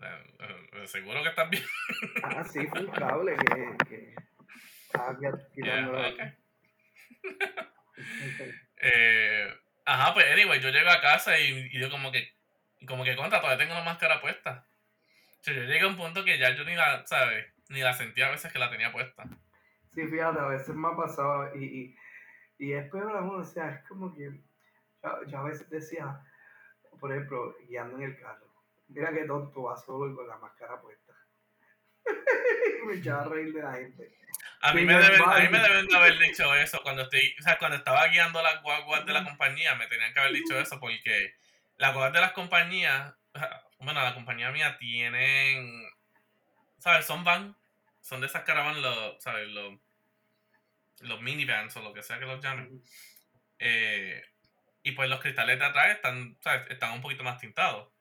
Eh, 0.00 0.86
seguro 0.86 1.22
que 1.22 1.28
estás 1.28 1.50
bien. 1.50 1.64
ah, 2.22 2.44
sí, 2.44 2.66
fue 2.68 2.80
un 2.80 2.90
cable 2.92 3.36
que, 3.36 3.86
que 3.88 4.14
estaba. 4.86 5.18
Yeah, 5.54 5.88
okay. 5.88 6.32
eh, 8.76 9.54
ajá, 9.84 10.14
pues 10.14 10.30
anyway, 10.30 10.60
yo 10.60 10.70
llego 10.70 10.90
a 10.90 11.00
casa 11.00 11.38
y, 11.38 11.68
y 11.72 11.80
yo 11.80 11.90
como 11.90 12.12
que, 12.12 12.32
como 12.86 13.04
que 13.04 13.16
contra, 13.16 13.40
todavía 13.40 13.64
tengo 13.64 13.74
la 13.74 13.84
máscara 13.84 14.20
puesta. 14.20 14.66
O 15.40 15.42
sea, 15.42 15.54
yo 15.54 15.62
llegué 15.62 15.80
a 15.80 15.88
un 15.88 15.96
punto 15.96 16.24
que 16.24 16.38
ya 16.38 16.54
yo 16.54 16.64
ni 16.64 16.74
la, 16.74 17.04
¿sabes? 17.06 17.46
Ni 17.68 17.80
la 17.80 17.92
sentía 17.92 18.28
a 18.28 18.30
veces 18.30 18.52
que 18.52 18.58
la 18.58 18.70
tenía 18.70 18.92
puesta. 18.92 19.24
Sí, 19.94 20.06
fíjate, 20.06 20.38
a 20.38 20.46
veces 20.46 20.74
me 20.74 20.88
ha 20.88 20.96
pasado 20.96 21.54
y, 21.56 21.64
y 21.64 21.96
y 22.58 22.72
es 22.72 22.90
peor 22.90 23.16
aún, 23.16 23.40
o 23.40 23.44
sea, 23.44 23.70
es 23.70 23.88
como 23.88 24.12
que 24.12 24.32
yo, 25.28 25.38
a 25.38 25.42
veces 25.44 25.70
decía, 25.70 26.20
por 26.98 27.12
ejemplo, 27.12 27.56
guiando 27.68 27.96
en 27.98 28.02
el 28.02 28.18
carro, 28.18 28.52
mira 28.88 29.12
que 29.12 29.24
tonto 29.24 29.62
va 29.62 29.76
solo 29.76 30.12
y 30.12 30.16
con 30.16 30.26
la 30.26 30.36
máscara 30.38 30.80
puesta. 30.80 31.14
me 32.86 32.94
echaba 32.94 33.22
a 33.22 33.28
reír 33.28 33.52
de 33.52 33.62
la 33.62 33.74
gente. 33.74 34.12
A 34.60 34.74
mí, 34.74 34.84
me 34.84 34.94
deben, 34.94 35.22
a 35.22 35.38
mí 35.38 35.48
me 35.50 35.60
deben 35.60 35.86
de 35.86 35.96
haber 35.96 36.18
dicho 36.18 36.52
eso 36.56 36.80
cuando 36.82 37.02
estoy, 37.02 37.32
o 37.38 37.42
sea, 37.42 37.58
cuando 37.58 37.76
estaba 37.76 38.08
guiando 38.08 38.42
las 38.42 38.60
guaguas 38.60 39.06
de 39.06 39.12
la 39.12 39.24
compañía, 39.24 39.76
me 39.76 39.86
tenían 39.86 40.12
que 40.12 40.18
haber 40.18 40.32
dicho 40.32 40.58
eso 40.58 40.80
porque 40.80 41.34
las 41.76 41.92
guaguas 41.92 42.12
de 42.12 42.20
las 42.20 42.32
compañías, 42.32 43.14
bueno, 43.78 44.02
la 44.02 44.14
compañía 44.14 44.50
mía 44.50 44.76
tienen, 44.78 45.88
¿sabes? 46.78 47.06
Son 47.06 47.24
van, 47.24 47.56
son 48.00 48.20
de 48.20 48.26
esas 48.26 48.44
caravanas, 48.44 49.14
¿sabes? 49.20 49.48
Los 49.48 49.78
los 51.00 51.20
minivans 51.20 51.76
o 51.76 51.82
lo 51.82 51.92
que 51.92 52.02
sea 52.02 52.18
que 52.18 52.26
los 52.26 52.42
llamen. 52.42 52.82
Eh, 53.58 54.22
y 54.82 54.92
pues 54.92 55.08
los 55.08 55.20
cristales 55.20 55.58
de 55.58 55.64
atrás 55.64 55.88
están, 55.88 56.38
están 56.68 56.92
un 56.92 57.00
poquito 57.00 57.24
más 57.24 57.38
tintados. 57.38 57.92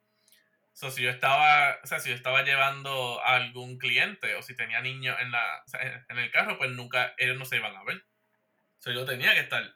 So, 0.74 0.92
si 0.92 1.02
yo 1.02 1.10
estaba, 1.10 1.80
o 1.84 1.88
sea, 1.88 2.00
si 2.00 2.10
yo 2.10 2.16
estaba 2.16 2.44
llevando 2.44 3.20
a 3.24 3.36
algún 3.36 3.80
cliente 3.80 4.36
o 4.36 4.44
si 4.44 4.56
tenía 4.56 4.80
niños 4.82 5.18
en, 5.20 5.32
la, 5.32 5.64
en 6.10 6.18
el 6.20 6.32
carro, 6.32 6.58
pues 6.60 6.70
nunca 6.72 7.16
ellos 7.18 7.38
no 7.38 7.46
se 7.46 7.58
iban 7.58 7.76
a 7.76 7.84
ver. 7.84 8.06
So, 8.78 8.92
yo 8.92 9.04
tenía 9.06 9.34
que 9.34 9.40
estar 9.40 9.76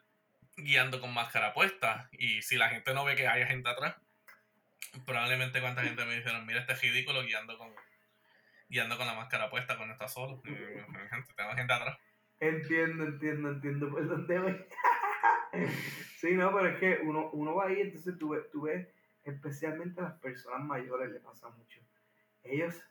guiando 0.56 1.00
con 1.00 1.12
máscara 1.12 1.54
puesta. 1.54 2.08
Y 2.12 2.42
si 2.42 2.56
la 2.56 2.68
gente 2.68 2.94
no 2.94 3.04
ve 3.04 3.16
que 3.16 3.26
hay 3.26 3.44
gente 3.46 3.68
atrás, 3.68 3.96
probablemente 5.04 5.60
cuánta 5.60 5.82
gente 5.82 6.04
me 6.04 6.16
dijeron, 6.16 6.46
mira 6.46 6.60
este 6.60 6.74
ridículo 6.76 7.22
guiando 7.24 7.58
con 7.58 7.74
guiando 8.72 8.96
con 8.96 9.06
la 9.06 9.14
máscara 9.14 9.50
puesta 9.50 9.76
cuando 9.76 9.92
está 9.92 10.08
solo. 10.08 10.40
Tengo 11.36 11.50
gente 11.54 11.72
atrás. 11.72 11.98
Entiendo, 12.40 13.04
entiendo, 13.04 13.50
entiendo 13.50 13.90
por 13.90 14.08
dónde 14.08 14.38
voy. 14.38 14.66
sí, 16.16 16.32
no, 16.32 16.50
pero 16.54 16.68
es 16.68 16.78
que 16.80 17.00
uno, 17.04 17.30
uno 17.32 17.54
va 17.54 17.66
ahí, 17.66 17.82
entonces 17.82 18.16
tú, 18.18 18.34
tú 18.50 18.62
ves, 18.62 18.88
especialmente 19.24 20.00
a 20.00 20.04
las 20.04 20.18
personas 20.20 20.64
mayores 20.64 21.12
le 21.12 21.20
pasa 21.20 21.50
mucho. 21.50 21.80
Ellos 22.42 22.82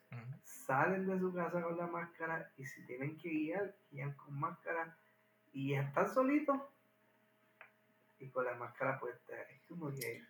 salen 0.44 1.08
de 1.08 1.20
su 1.20 1.34
casa 1.34 1.62
con 1.62 1.76
la 1.76 1.88
máscara 1.88 2.52
y 2.58 2.65
si 2.65 2.86
tienen 2.86 3.17
que 3.17 3.30
guiar, 3.30 3.76
guían 3.89 4.13
con 4.13 4.39
máscara 4.39 4.96
y 5.52 5.74
están 5.74 6.08
solitos 6.08 6.58
y 8.20 8.30
con 8.30 8.46
la 8.46 8.54
máscara 8.54 9.00
puesta. 9.00 9.34
Es 9.50 9.63
como 9.63 9.89
que... 9.89 10.24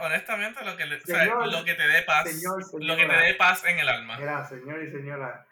Honestamente, 0.00 0.64
lo 0.64 0.76
que, 0.76 0.86
lo 0.86 1.64
que 1.64 1.74
te 1.74 1.88
dé 1.88 2.02
paz, 2.02 2.42
lo 2.78 2.96
que 2.96 3.06
te 3.06 3.16
dé 3.16 3.34
paz 3.34 3.64
en 3.64 3.78
el 3.78 3.88
alma. 3.88 4.18
Mira, 4.18 4.44
señor 4.44 4.82
y 4.82 4.90
señora, 4.90 5.46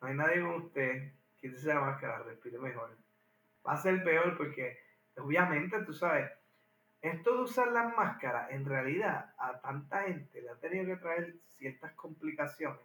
no 0.00 0.08
hay 0.08 0.14
nadie 0.14 0.40
con 0.40 0.54
usted 0.62 1.12
quítese 1.40 1.68
la 1.68 1.80
máscara, 1.80 2.22
respire 2.22 2.58
mejor. 2.58 2.96
Va 3.66 3.72
a 3.72 3.76
ser 3.76 4.02
peor 4.04 4.36
porque, 4.36 4.78
obviamente, 5.16 5.82
tú 5.84 5.92
sabes, 5.92 6.30
esto 7.00 7.34
de 7.34 7.42
usar 7.42 7.68
las 7.68 7.94
máscaras, 7.96 8.50
en 8.50 8.64
realidad, 8.64 9.32
a 9.38 9.58
tanta 9.60 10.02
gente 10.02 10.42
le 10.42 10.50
ha 10.50 10.56
tenido 10.56 10.86
que 10.86 10.96
traer 10.96 11.34
ciertas 11.48 11.92
complicaciones. 11.92 12.80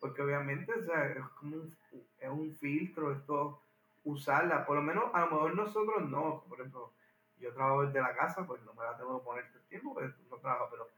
Porque 0.00 0.22
obviamente, 0.22 0.72
o 0.72 0.84
sea, 0.84 1.06
es 1.06 1.24
como 1.38 1.56
un, 1.56 1.76
es 2.18 2.28
un 2.28 2.54
filtro 2.54 3.12
esto, 3.12 3.62
usarla. 4.04 4.64
Por 4.64 4.76
lo 4.76 4.82
menos, 4.82 5.04
a 5.14 5.20
lo 5.20 5.26
mejor 5.26 5.54
nosotros 5.54 6.08
no. 6.08 6.44
Por 6.48 6.60
ejemplo, 6.60 6.92
yo 7.38 7.52
trabajo 7.52 7.86
desde 7.86 8.00
la 8.00 8.14
casa, 8.14 8.46
pues 8.46 8.62
no 8.62 8.74
me 8.74 8.84
la 8.84 8.96
tengo 8.96 9.18
que 9.18 9.24
poner 9.24 9.46
todo 9.48 9.58
el 9.58 9.68
tiempo, 9.68 9.94
porque 9.94 10.14
no 10.30 10.36
trabajo. 10.38 10.68
Pero 10.70 10.90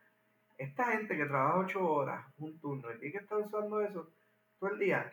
esta 0.56 0.84
gente 0.92 1.16
que 1.16 1.24
trabaja 1.24 1.58
ocho 1.58 1.88
horas, 1.88 2.24
un 2.38 2.58
turno, 2.58 2.88
y 3.00 3.12
que 3.12 3.18
está 3.18 3.36
usando 3.36 3.80
eso 3.80 4.10
todo 4.58 4.70
el 4.70 4.78
día, 4.78 5.12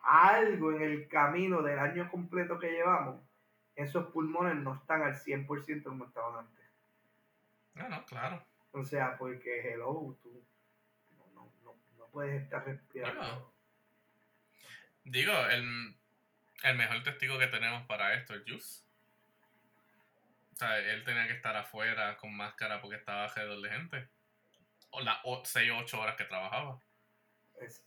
algo 0.00 0.72
en 0.72 0.82
el 0.82 1.08
camino 1.08 1.62
del 1.62 1.78
año 1.78 2.10
completo 2.10 2.58
que 2.58 2.70
llevamos, 2.70 3.20
esos 3.76 4.06
pulmones 4.12 4.56
no 4.56 4.74
están 4.74 5.02
al 5.02 5.14
100% 5.14 5.82
como 5.84 6.04
estaban 6.04 6.46
antes. 6.46 6.64
No, 7.74 7.88
no, 7.88 8.04
claro. 8.04 8.44
O 8.72 8.84
sea, 8.84 9.16
porque 9.18 9.72
hello, 9.72 10.16
tú 10.22 10.44
no, 11.34 11.50
no, 11.62 11.74
no 11.96 12.06
puedes 12.08 12.42
estar 12.42 12.64
respirando. 12.64 13.52
digo, 15.04 15.32
el, 15.50 15.96
el 16.64 16.76
mejor 16.76 17.02
testigo 17.02 17.38
que 17.38 17.46
tenemos 17.48 17.84
para 17.86 18.14
esto 18.14 18.34
es 18.34 18.42
Juice. 18.46 18.83
O 20.54 20.56
sea, 20.56 20.78
él 20.78 21.02
tenía 21.02 21.26
que 21.26 21.32
estar 21.32 21.56
afuera 21.56 22.16
con 22.16 22.36
máscara 22.36 22.80
porque 22.80 22.96
estaba 22.96 23.24
alrededor 23.24 23.60
de 23.60 23.70
gente. 23.70 24.08
O 24.90 25.00
las 25.00 25.18
6 25.44 25.70
o 25.72 25.78
8 25.78 26.00
horas 26.00 26.14
que 26.14 26.24
trabajaba. 26.24 26.78
Es, 27.60 27.84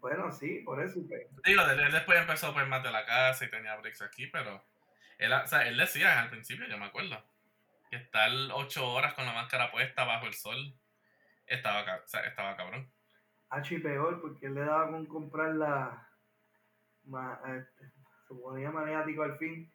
bueno, 0.00 0.32
sí, 0.32 0.60
por 0.64 0.82
eso. 0.82 0.98
Digo, 1.44 1.62
él 1.62 1.92
después 1.92 2.18
empezó 2.18 2.52
pues 2.52 2.66
más 2.66 2.82
de 2.82 2.90
la 2.90 3.06
casa 3.06 3.44
y 3.44 3.50
tenía 3.50 3.76
breaks 3.76 4.02
aquí, 4.02 4.26
pero 4.26 4.64
él, 5.18 5.32
o 5.32 5.46
sea, 5.46 5.68
él 5.68 5.76
decía 5.76 6.20
al 6.20 6.30
principio, 6.30 6.66
yo 6.66 6.76
me 6.76 6.86
acuerdo, 6.86 7.24
que 7.88 7.96
estar 7.96 8.30
ocho 8.52 8.90
horas 8.92 9.14
con 9.14 9.24
la 9.24 9.32
máscara 9.32 9.70
puesta 9.70 10.02
bajo 10.04 10.26
el 10.26 10.34
sol 10.34 10.74
estaba, 11.46 11.82
o 12.04 12.08
sea, 12.08 12.22
estaba 12.22 12.56
cabrón. 12.56 12.90
H 13.50 13.74
y 13.76 13.78
peor, 13.78 14.20
porque 14.20 14.46
él 14.46 14.54
le 14.54 14.62
daba 14.62 14.90
con 14.90 15.06
comprar 15.06 15.54
la. 15.54 16.08
ma- 17.04 17.40
este, 17.56 17.92
se 18.26 18.34
ponía 18.34 18.72
maniático 18.72 19.22
al 19.22 19.38
fin 19.38 19.72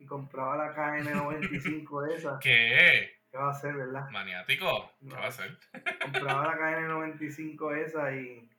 y 0.00 0.06
compraba 0.06 0.56
la 0.56 0.74
KN95 0.74 2.08
de 2.08 2.16
esa. 2.16 2.38
¿Qué? 2.42 3.20
¿Qué 3.30 3.38
va 3.38 3.48
a 3.48 3.50
hacer, 3.50 3.74
verdad? 3.74 4.08
¿Maniático? 4.10 4.92
¿Qué 5.00 5.14
va 5.14 5.26
a 5.26 5.28
hacer? 5.28 5.56
Compraba 6.02 6.46
la 6.46 6.58
KN95 6.88 7.76
esa 7.76 8.12
y, 8.16 8.50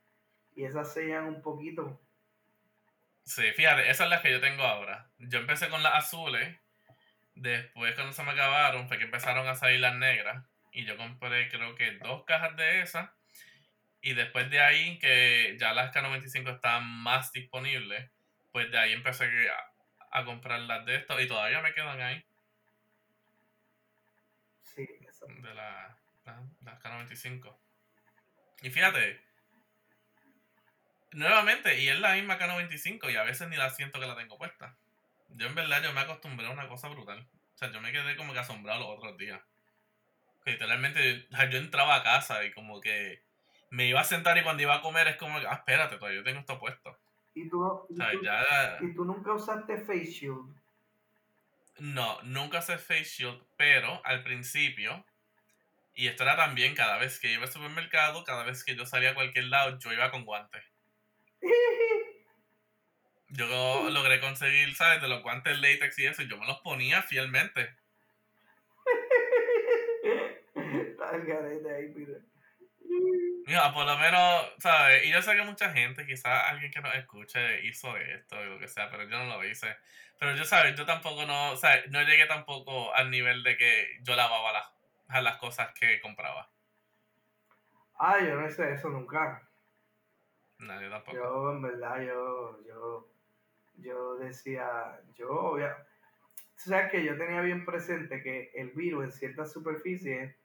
y 0.55 0.63
esas 0.63 0.93
sellan 0.93 1.25
un 1.25 1.41
poquito. 1.41 1.99
Sí, 3.23 3.43
fíjate, 3.55 3.83
esas 3.83 3.97
son 3.97 4.09
las 4.11 4.21
que 4.21 4.31
yo 4.31 4.39
tengo 4.39 4.63
ahora. 4.63 5.09
Yo 5.17 5.39
empecé 5.39 5.69
con 5.69 5.83
las 5.83 5.95
azules, 5.95 6.57
después 7.35 7.95
cuando 7.95 8.13
se 8.13 8.23
me 8.23 8.31
acabaron 8.31 8.87
fue 8.87 8.97
que 8.97 9.05
empezaron 9.05 9.47
a 9.47 9.55
salir 9.55 9.79
las 9.79 9.95
negras 9.95 10.45
y 10.71 10.85
yo 10.85 10.95
compré 10.95 11.49
creo 11.49 11.75
que 11.75 11.97
dos 11.97 12.23
cajas 12.25 12.55
de 12.55 12.81
esas 12.81 13.09
y 14.01 14.13
después 14.13 14.49
de 14.49 14.59
ahí 14.59 14.99
que 14.99 15.57
ya 15.59 15.73
las 15.73 15.93
K95 15.93 16.55
estaban 16.55 16.87
más 16.87 17.31
disponibles, 17.31 18.09
pues 18.51 18.71
de 18.71 18.77
ahí 18.77 18.93
empecé 18.93 19.25
a, 19.25 19.70
a 20.11 20.25
comprar 20.25 20.59
las 20.61 20.85
de 20.85 20.95
estos 20.95 21.21
y 21.21 21.27
todavía 21.27 21.61
me 21.61 21.73
quedan 21.73 22.01
ahí 22.01 22.23
Sí, 24.63 24.87
esa. 25.07 25.25
de 25.27 25.53
la, 25.53 25.97
la- 26.25 26.43
las 26.61 26.79
K95. 26.79 27.57
Y 28.61 28.69
fíjate, 28.69 29.21
nuevamente, 31.11 31.79
y 31.79 31.89
es 31.89 31.99
la 31.99 32.13
misma 32.13 32.37
K95 32.37 33.09
y 33.11 33.15
a 33.15 33.23
veces 33.23 33.47
ni 33.49 33.57
la 33.57 33.69
siento 33.69 33.99
que 33.99 34.07
la 34.07 34.15
tengo 34.15 34.37
puesta. 34.37 34.77
Yo 35.29 35.47
en 35.47 35.55
verdad 35.55 35.81
yo 35.83 35.93
me 35.93 36.01
acostumbré 36.01 36.47
a 36.47 36.51
una 36.51 36.67
cosa 36.67 36.87
brutal. 36.89 37.27
O 37.55 37.57
sea, 37.57 37.71
yo 37.71 37.81
me 37.81 37.91
quedé 37.91 38.15
como 38.15 38.33
que 38.33 38.39
asombrado 38.39 38.79
los 38.81 38.97
otros 38.97 39.17
días. 39.17 39.41
Que 40.43 40.51
literalmente 40.51 41.27
yo 41.29 41.57
entraba 41.57 41.95
a 41.97 42.03
casa 42.03 42.43
y 42.43 42.51
como 42.51 42.81
que 42.81 43.23
me 43.69 43.85
iba 43.87 44.01
a 44.01 44.05
sentar 44.05 44.37
y 44.37 44.43
cuando 44.43 44.63
iba 44.63 44.75
a 44.75 44.81
comer 44.81 45.07
es 45.07 45.15
como 45.17 45.39
que, 45.39 45.47
ah, 45.47 45.53
espérate, 45.53 45.97
todavía 45.97 46.19
yo 46.19 46.23
tengo 46.23 46.39
esto 46.39 46.59
puesto. 46.59 46.97
¿Y 47.33 47.49
tú, 47.49 47.85
y, 47.89 47.95
tú, 47.95 48.23
ya... 48.23 48.77
y 48.81 48.93
tú 48.93 49.05
nunca 49.05 49.33
usaste 49.33 49.77
Face 49.77 50.05
Shield? 50.05 50.61
No, 51.81 52.21
nunca 52.21 52.59
usé 52.59 52.77
face 52.77 53.05
shield, 53.05 53.41
pero 53.57 54.05
al 54.05 54.21
principio, 54.21 55.03
y 55.95 56.07
esto 56.07 56.21
era 56.21 56.35
también 56.35 56.75
cada 56.75 56.99
vez 56.99 57.19
que 57.19 57.33
iba 57.33 57.45
al 57.45 57.51
supermercado, 57.51 58.23
cada 58.23 58.43
vez 58.43 58.63
que 58.63 58.75
yo 58.75 58.85
salía 58.85 59.09
a 59.11 59.15
cualquier 59.15 59.45
lado, 59.45 59.79
yo 59.79 59.91
iba 59.91 60.11
con 60.11 60.23
guantes. 60.23 60.63
Yo 63.33 63.89
logré 63.89 64.19
conseguir, 64.19 64.75
¿sabes? 64.75 65.01
De 65.01 65.07
los 65.07 65.23
guantes 65.23 65.57
látex 65.57 65.97
y 65.99 66.05
eso, 66.05 66.21
y 66.21 66.27
yo 66.27 66.37
me 66.37 66.45
los 66.45 66.59
ponía 66.59 67.01
fielmente. 67.01 67.73
Está 70.53 71.15
el 71.15 71.25
garete 71.25 71.73
ahí, 71.73 71.93
mira. 71.95 72.19
Mira, 73.45 73.73
por 73.73 73.85
lo 73.85 73.97
menos, 73.97 74.53
¿sabes? 74.59 75.03
Y 75.05 75.11
yo 75.11 75.21
sé 75.21 75.35
que 75.35 75.43
mucha 75.43 75.71
gente, 75.71 76.05
quizás 76.05 76.43
alguien 76.49 76.71
que 76.71 76.81
nos 76.81 76.93
escuche, 76.95 77.65
hizo 77.65 77.97
esto 77.97 78.41
y 78.43 78.47
lo 78.47 78.59
que 78.59 78.67
sea, 78.67 78.89
pero 78.89 79.03
yo 79.03 79.17
no 79.17 79.25
lo 79.25 79.43
hice. 79.43 79.75
Pero 80.19 80.35
yo, 80.35 80.45
¿sabes? 80.45 80.75
Yo 80.77 80.85
tampoco 80.85 81.25
no, 81.25 81.55
¿sabes? 81.57 81.89
No 81.89 82.01
llegué 82.03 82.27
tampoco 82.27 82.93
al 82.93 83.09
nivel 83.09 83.43
de 83.43 83.57
que 83.57 83.97
yo 84.03 84.15
lavaba 84.15 84.51
las, 84.53 85.23
las 85.23 85.37
cosas 85.37 85.73
que 85.73 85.99
compraba. 85.99 86.49
Ah, 87.97 88.19
yo 88.19 88.35
no 88.35 88.47
hice 88.47 88.73
eso 88.73 88.89
nunca. 88.89 89.47
Nadie 90.59 90.89
tampoco. 90.89 91.17
Yo, 91.17 91.51
en 91.51 91.61
verdad, 91.63 92.01
yo, 92.01 92.63
yo, 92.67 93.07
yo 93.77 94.15
decía, 94.17 94.99
yo, 95.15 95.29
obvia- 95.29 95.75
tú 96.63 96.69
sabes 96.69 96.91
que 96.91 97.03
yo 97.03 97.17
tenía 97.17 97.41
bien 97.41 97.65
presente 97.65 98.21
que 98.21 98.51
el 98.55 98.71
virus 98.71 99.05
en 99.05 99.11
ciertas 99.11 99.51
superficies 99.51 100.35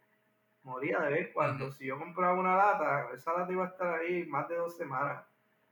moría 0.66 1.00
de 1.00 1.10
vez 1.10 1.32
cuando. 1.32 1.70
Si 1.70 1.86
yo 1.86 1.98
compraba 1.98 2.38
una 2.38 2.56
lata, 2.56 3.08
esa 3.14 3.32
lata 3.32 3.52
iba 3.52 3.64
a 3.64 3.68
estar 3.68 3.94
ahí 3.94 4.26
más 4.26 4.48
de 4.48 4.56
dos 4.56 4.76
semanas. 4.76 5.24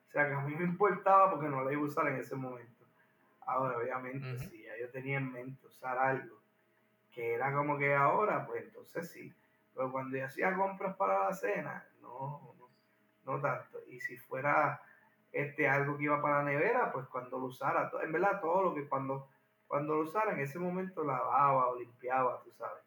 O 0.07 0.11
sea, 0.11 0.28
que 0.28 0.35
a 0.35 0.40
mí 0.40 0.54
me 0.54 0.64
importaba 0.64 1.33
porque 1.33 1.48
no 1.48 1.64
la 1.64 1.72
iba 1.72 1.83
a 1.83 1.87
usar 1.87 2.07
en 2.09 2.16
ese 2.16 2.37
momento. 2.37 2.85
Ahora, 3.46 3.76
obviamente, 3.76 4.33
Ujú. 4.37 4.44
si 4.48 4.62
ya 4.62 4.78
yo 4.80 4.88
tenía 4.90 5.18
en 5.18 5.33
mente 5.33 5.66
usar 5.66 5.98
algo 5.98 6.38
que 7.12 7.35
era 7.35 7.52
como 7.52 7.76
que 7.76 7.94
ahora, 7.94 8.46
pues 8.46 8.64
entonces 8.64 9.11
sí. 9.11 9.33
Pero 9.74 9.90
cuando 9.90 10.16
yo 10.16 10.24
hacía 10.24 10.54
compras 10.54 10.96
para 10.96 11.28
la 11.28 11.35
cena, 11.35 11.87
no, 12.00 12.54
no, 12.59 12.68
no 13.24 13.40
tanto. 13.40 13.78
Y 13.88 14.00
si 14.00 14.16
fuera 14.16 14.80
este 15.33 15.68
algo 15.68 15.96
que 15.96 16.04
iba 16.04 16.22
para 16.22 16.38
la 16.38 16.50
nevera, 16.50 16.92
pues 16.92 17.07
cuando 17.09 17.38
lo 17.38 17.46
usara, 17.46 17.90
en 18.02 18.12
verdad 18.12 18.40
todo 18.40 18.62
lo 18.62 18.74
que 18.74 18.88
cuando, 18.88 19.28
cuando 19.66 19.96
lo 19.96 20.02
usara 20.02 20.33
en 20.33 20.40
ese 20.40 20.59
momento 20.59 21.04
lavaba 21.04 21.68
o 21.68 21.76
limpiaba, 21.76 22.40
tú 22.42 22.52
sabes. 22.52 22.83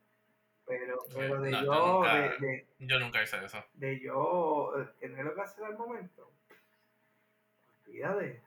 Pero, 0.68 0.98
pero 1.16 1.42
de 1.42 1.52
no, 1.52 1.60
yo 1.62 1.66
yo, 1.74 1.88
nunca- 1.94 2.14
de, 2.16 2.38
de, 2.48 2.68
Yo 2.80 3.00
nunca 3.00 3.24
hice 3.24 3.44
eso. 3.46 3.64
de 3.74 4.00
yo 4.02 4.74
eh, 4.82 4.88
tener 5.00 5.34
que 5.34 5.42
hacer 5.42 5.64
al 5.64 5.78
momento, 5.78 6.32
olvídate. 7.86 8.42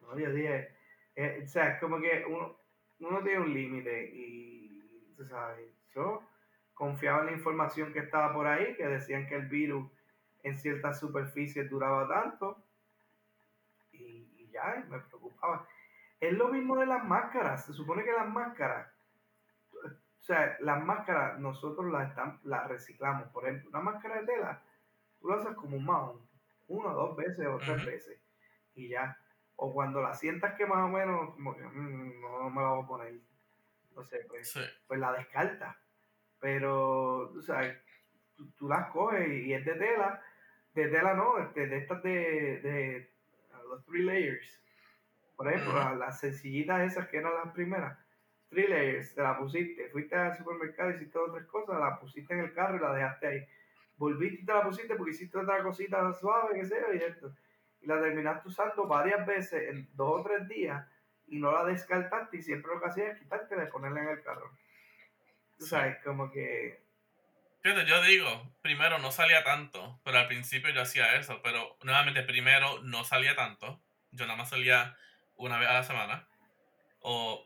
No, 0.00 0.18
yo 0.18 0.30
dije, 0.32 0.76
eh, 1.16 1.40
o 1.42 1.48
sea, 1.48 1.70
es 1.74 1.80
como 1.80 1.98
que 2.00 2.24
uno, 2.28 2.58
uno 3.00 3.22
tiene 3.22 3.40
un 3.40 3.54
límite 3.54 4.10
y, 4.12 5.14
tú 5.16 5.24
sabes, 5.24 5.66
yo 5.94 6.22
confiaba 6.74 7.20
en 7.20 7.26
la 7.26 7.32
información 7.32 7.92
que 7.92 8.00
estaba 8.00 8.32
por 8.34 8.46
ahí, 8.46 8.74
que 8.76 8.86
decían 8.86 9.26
que 9.26 9.36
el 9.36 9.46
virus 9.48 9.90
en 10.42 10.58
ciertas 10.58 11.00
superficies 11.00 11.70
duraba 11.70 12.06
tanto 12.06 12.62
y, 13.92 14.28
y 14.36 14.50
ya, 14.52 14.84
me 14.90 14.98
preocupaba. 14.98 15.66
Es 16.20 16.32
lo 16.34 16.48
mismo 16.48 16.76
de 16.76 16.86
las 16.86 17.02
máscaras, 17.04 17.64
se 17.64 17.72
supone 17.72 18.04
que 18.04 18.12
las 18.12 18.28
máscaras, 18.28 18.88
o 20.24 20.26
sea, 20.26 20.56
las 20.60 20.82
máscaras 20.82 21.38
nosotros 21.38 21.92
las, 21.92 22.16
las 22.44 22.66
reciclamos, 22.66 23.28
por 23.28 23.44
ejemplo, 23.44 23.68
una 23.68 23.80
máscara 23.80 24.20
de 24.22 24.26
tela, 24.26 24.62
tú 25.20 25.28
la 25.28 25.36
usas 25.36 25.54
como 25.54 25.76
un 25.76 25.84
mahón, 25.84 26.18
una 26.66 26.92
o 26.92 26.94
dos 26.94 27.16
veces 27.16 27.46
o 27.46 27.58
tres 27.58 27.84
veces 27.84 28.18
y 28.74 28.88
ya. 28.88 29.18
O 29.56 29.74
cuando 29.74 30.00
la 30.00 30.14
sientas 30.14 30.54
que 30.54 30.64
más 30.64 30.78
o 30.78 30.88
menos, 30.88 31.34
como 31.34 31.54
que 31.54 31.62
"Mm, 31.62 32.22
no 32.22 32.48
me 32.48 32.62
la 32.62 32.68
voy 32.70 32.84
a 32.84 32.86
poner, 32.86 33.14
no 33.94 34.02
sé, 34.02 34.20
pues, 34.26 34.50
Sí. 34.50 34.60
pues 34.86 34.98
la 34.98 35.12
descartas. 35.12 35.76
Pero, 36.40 37.28
tú 37.34 37.42
sabes, 37.42 37.76
tú, 38.34 38.50
tú 38.52 38.66
las 38.66 38.88
coges 38.92 39.28
y 39.28 39.52
es 39.52 39.62
de 39.66 39.74
tela, 39.74 40.22
de 40.72 40.88
tela 40.88 41.12
no, 41.12 41.36
este, 41.38 41.66
de 41.66 41.76
estas 41.76 42.02
de, 42.02 42.60
de 42.62 43.10
los 43.68 43.84
three 43.84 44.04
layers. 44.04 44.58
Por 45.36 45.52
ejemplo, 45.52 45.74
las, 45.74 45.96
las 45.98 46.20
sencillitas 46.20 46.80
esas 46.80 47.08
que 47.08 47.18
eran 47.18 47.34
las 47.44 47.52
primeras, 47.52 47.98
three 48.48 48.68
layers, 48.68 49.14
te 49.14 49.22
la 49.22 49.38
pusiste, 49.38 49.88
fuiste 49.90 50.14
al 50.14 50.36
supermercado, 50.36 50.90
hiciste 50.90 51.18
otras 51.18 51.46
cosas, 51.46 51.78
la 51.80 51.98
pusiste 51.98 52.34
en 52.34 52.40
el 52.40 52.52
carro 52.52 52.76
y 52.76 52.80
la 52.80 52.92
dejaste 52.92 53.26
ahí. 53.26 53.46
Volviste 53.96 54.42
y 54.42 54.44
te 54.44 54.52
la 54.52 54.62
pusiste 54.62 54.94
porque 54.94 55.12
hiciste 55.12 55.38
otra 55.38 55.62
cosita 55.62 56.12
suave, 56.12 56.60
que 56.60 56.66
sea, 56.66 56.94
y 56.94 56.98
esto. 56.98 57.34
Y 57.80 57.86
la 57.86 58.00
terminaste 58.00 58.48
usando 58.48 58.86
varias 58.86 59.26
veces 59.26 59.70
en 59.70 59.88
dos 59.94 60.20
o 60.20 60.24
tres 60.24 60.48
días 60.48 60.86
y 61.26 61.38
no 61.38 61.52
la 61.52 61.64
descartaste 61.64 62.36
y 62.36 62.42
siempre 62.42 62.72
lo 62.72 62.80
que 62.80 62.86
hacías 62.86 63.14
es 63.14 63.18
quitártela 63.18 63.64
y 63.64 63.70
ponerla 63.70 64.02
en 64.02 64.08
el 64.08 64.22
carro. 64.22 64.50
Tú 65.58 65.66
sabes, 65.66 65.98
como 66.02 66.30
que 66.30 66.84
Fíjate, 67.64 67.86
yo 67.86 68.02
digo, 68.02 68.54
primero 68.60 68.98
no 68.98 69.10
salía 69.10 69.42
tanto, 69.42 69.98
pero 70.04 70.18
al 70.18 70.28
principio 70.28 70.68
yo 70.68 70.82
hacía 70.82 71.16
eso, 71.16 71.40
pero 71.42 71.78
nuevamente 71.82 72.22
primero 72.22 72.82
no 72.82 73.04
salía 73.04 73.34
tanto, 73.34 73.80
yo 74.10 74.26
nada 74.26 74.36
más 74.36 74.50
salía 74.50 74.94
una 75.36 75.58
vez 75.58 75.70
a 75.70 75.72
la 75.72 75.82
semana, 75.82 76.28
o, 77.00 77.42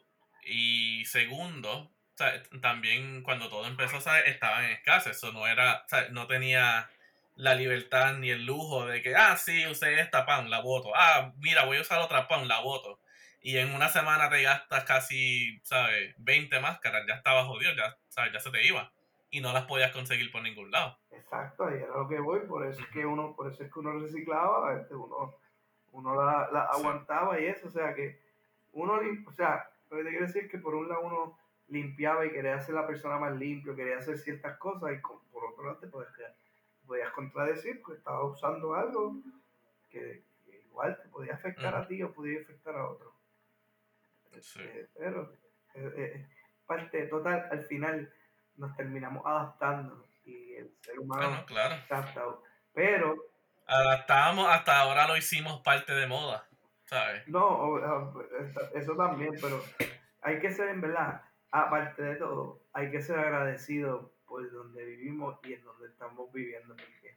y 0.49 1.05
segundo, 1.05 1.71
o 1.81 1.91
sea, 2.15 2.43
también 2.61 3.23
cuando 3.23 3.49
todo 3.49 3.67
empezó, 3.67 4.01
¿sabes? 4.01 4.25
estaba 4.27 4.65
en 4.65 4.73
escasez, 4.73 5.17
eso 5.17 5.33
no 5.33 5.47
era, 5.47 5.83
o 5.85 5.89
sea, 5.89 6.09
no 6.11 6.27
tenía 6.27 6.89
la 7.37 7.55
libertad 7.55 8.15
ni 8.15 8.31
el 8.31 8.45
lujo 8.45 8.87
de 8.87 9.01
que, 9.03 9.15
ah, 9.15 9.37
sí, 9.37 9.67
usé 9.67 10.01
esta 10.01 10.27
pan, 10.27 10.51
la 10.51 10.61
voto, 10.61 10.91
ah, 10.97 11.33
mira, 11.39 11.65
voy 11.65 11.77
a 11.77 11.83
usar 11.83 12.01
otra 12.01 12.27
pan, 12.27 12.49
la 12.49 12.61
voto, 12.61 13.01
y 13.41 13.57
en 13.59 13.73
una 13.73 13.89
semana 13.89 14.29
te 14.29 14.43
gastas 14.43 14.83
casi, 14.85 15.61
¿sabes? 15.63 16.15
20 16.19 16.59
máscaras, 16.61 17.07
ya 17.07 17.15
estaba 17.15 17.45
jodido, 17.45 17.73
ya, 17.75 17.97
¿sabes? 18.09 18.33
Ya 18.33 18.41
se 18.41 18.51
te 18.51 18.67
iba 18.67 18.91
y 19.31 19.41
no 19.41 19.53
las 19.53 19.67
podías 19.67 19.93
conseguir 19.93 20.33
por 20.33 20.43
ningún 20.43 20.71
lado. 20.73 20.99
Exacto, 21.13 21.67
ahí 21.67 21.77
era 21.77 21.95
lo 21.95 22.09
que 22.09 22.19
voy, 22.19 22.41
por 22.41 22.67
eso 22.67 22.81
es 22.81 22.89
que 22.89 23.05
uno, 23.07 23.37
por 23.37 23.53
eso 23.53 23.63
es 23.63 23.73
que 23.73 23.79
uno 23.79 23.93
reciclaba, 24.01 24.75
este, 24.81 24.95
uno, 24.95 25.37
uno 25.93 26.15
la, 26.17 26.49
la 26.51 26.69
Sí. 26.73 26.81
aguantaba 26.81 27.39
y 27.39 27.47
eso, 27.47 27.69
o 27.69 27.71
sea 27.71 27.95
que 27.95 28.21
uno, 28.73 29.01
o 29.27 29.33
sea, 29.33 29.69
lo 29.91 29.97
que 29.97 30.05
te 30.05 30.11
quiero 30.11 30.27
decir 30.27 30.45
es 30.45 30.51
que 30.51 30.59
por 30.59 30.75
un 30.75 30.89
lado 30.89 31.01
uno 31.03 31.39
limpiaba 31.69 32.25
y 32.27 32.31
quería 32.31 32.61
ser 32.61 32.75
la 32.75 32.87
persona 32.87 33.19
más 33.19 33.37
limpio, 33.37 33.75
quería 33.77 33.99
hacer 33.99 34.19
ciertas 34.19 34.57
cosas 34.59 34.91
y 34.97 35.01
con- 35.03 35.23
por 35.29 35.45
otro 35.45 35.65
lado 35.65 35.79
te 35.79 35.87
podías, 35.89 36.13
te 36.17 36.87
podías 36.87 37.13
contradecir 37.13 37.81
porque 37.83 37.99
estaba 37.99 38.25
usando 38.25 38.75
algo 38.75 39.17
que, 39.91 40.23
que 40.45 40.61
igual 40.61 40.99
te 41.03 41.09
podía 41.09 41.35
afectar 41.35 41.75
a 41.75 41.87
ti 41.87 42.03
o 42.03 42.13
podía 42.13 42.41
afectar 42.41 42.75
a 42.77 42.87
otro. 42.89 43.13
Sí. 44.41 44.61
Este, 44.63 44.89
pero 44.97 45.33
eh, 45.75 45.93
eh, 45.97 46.27
parte 46.67 47.07
total, 47.07 47.49
al 47.51 47.65
final 47.65 48.13
nos 48.57 48.75
terminamos 48.77 49.25
adaptando 49.27 50.07
y 50.25 50.55
el 50.55 50.71
ser 50.81 50.99
humano 50.99 51.31
no, 51.31 51.47
claro. 51.47 51.75
se 51.87 51.95
ha 51.95 51.99
adaptado. 51.99 52.43
Pero, 52.73 53.17
Adaptamos, 53.67 54.49
hasta 54.49 54.79
ahora 54.81 55.07
lo 55.07 55.17
hicimos 55.19 55.61
parte 55.61 55.93
de 55.95 56.07
moda, 56.07 56.48
¿sabes? 56.89 57.27
no, 57.29 57.79
eso- 58.75 58.97
también, 58.97 59.35
pero 59.41 59.63
hay 60.23 60.41
que 60.41 60.51
ser, 60.51 60.71
en 60.71 60.81
verdad, 60.81 61.23
aparte 61.51 62.03
de 62.03 62.17
todo, 62.17 62.61
hay 62.73 62.91
que 62.91 63.03
ser 63.03 63.19
agradecido 63.19 64.01
por 64.01 64.19
por 64.29 64.53
donde 64.53 64.85
vivimos 64.85 65.39
y 65.43 65.55
en 65.55 65.65
donde 65.65 65.89
estamos 65.89 66.31
viviendo, 66.33 66.77
porque 66.77 67.17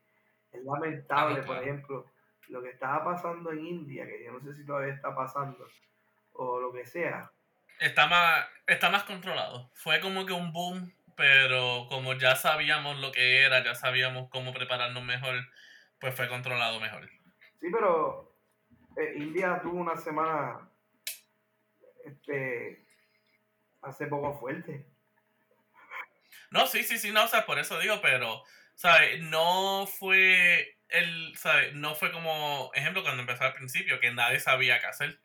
es 0.53 0.63
lamentable, 0.63 1.41
por 1.43 1.57
ejemplo, 1.57 2.05
lo 2.47 2.63
que 2.63 2.69
estaba 2.69 3.03
pasando 3.03 3.51
en 3.51 3.65
India, 3.65 4.05
que 4.05 4.23
yo 4.23 4.31
no 4.31 4.39
sé 4.39 4.53
si 4.53 4.65
todavía 4.65 4.93
está 4.93 5.13
pasando, 5.13 5.67
o 6.33 6.61
lo 6.61 6.71
que 6.71 6.85
sea. 6.85 7.29
Está 7.79 8.07
más, 8.07 8.47
está 8.65 8.89
más 8.89 9.03
controlado. 9.03 9.69
Fue 9.73 9.99
como 9.99 10.25
que 10.25 10.31
un 10.31 10.53
boom, 10.53 10.93
pero 11.17 11.85
como 11.89 12.13
ya 12.13 12.35
sabíamos 12.35 12.97
lo 12.99 13.11
que 13.11 13.41
era, 13.41 13.61
ya 13.63 13.75
sabíamos 13.75 14.29
cómo 14.29 14.53
prepararnos 14.53 15.03
mejor, 15.03 15.35
pues 15.99 16.15
fue 16.15 16.29
controlado 16.29 16.79
mejor. 16.79 17.09
Sí, 17.59 17.67
pero 17.71 18.30
eh, 18.97 19.13
India 19.17 19.59
tuvo 19.61 19.79
una 19.79 19.97
semana 19.97 20.69
este 22.05 22.85
hace 23.81 24.07
poco 24.07 24.33
fuerte. 24.39 24.85
No, 26.51 26.67
sí, 26.67 26.83
sí, 26.83 26.97
sí, 26.97 27.11
no, 27.11 27.23
o 27.23 27.27
sea, 27.27 27.45
por 27.45 27.59
eso 27.59 27.79
digo, 27.79 27.99
pero, 28.01 28.43
¿sabes? 28.75 29.21
No 29.21 29.87
fue 29.87 30.77
el, 30.89 31.35
¿sabes? 31.37 31.73
No 31.73 31.95
fue 31.95 32.11
como, 32.11 32.71
ejemplo, 32.73 33.03
cuando 33.03 33.21
empezó 33.21 33.45
al 33.45 33.53
principio, 33.53 33.99
que 33.99 34.11
nadie 34.11 34.39
sabía 34.39 34.79
qué 34.79 34.87
hacer. 34.87 35.19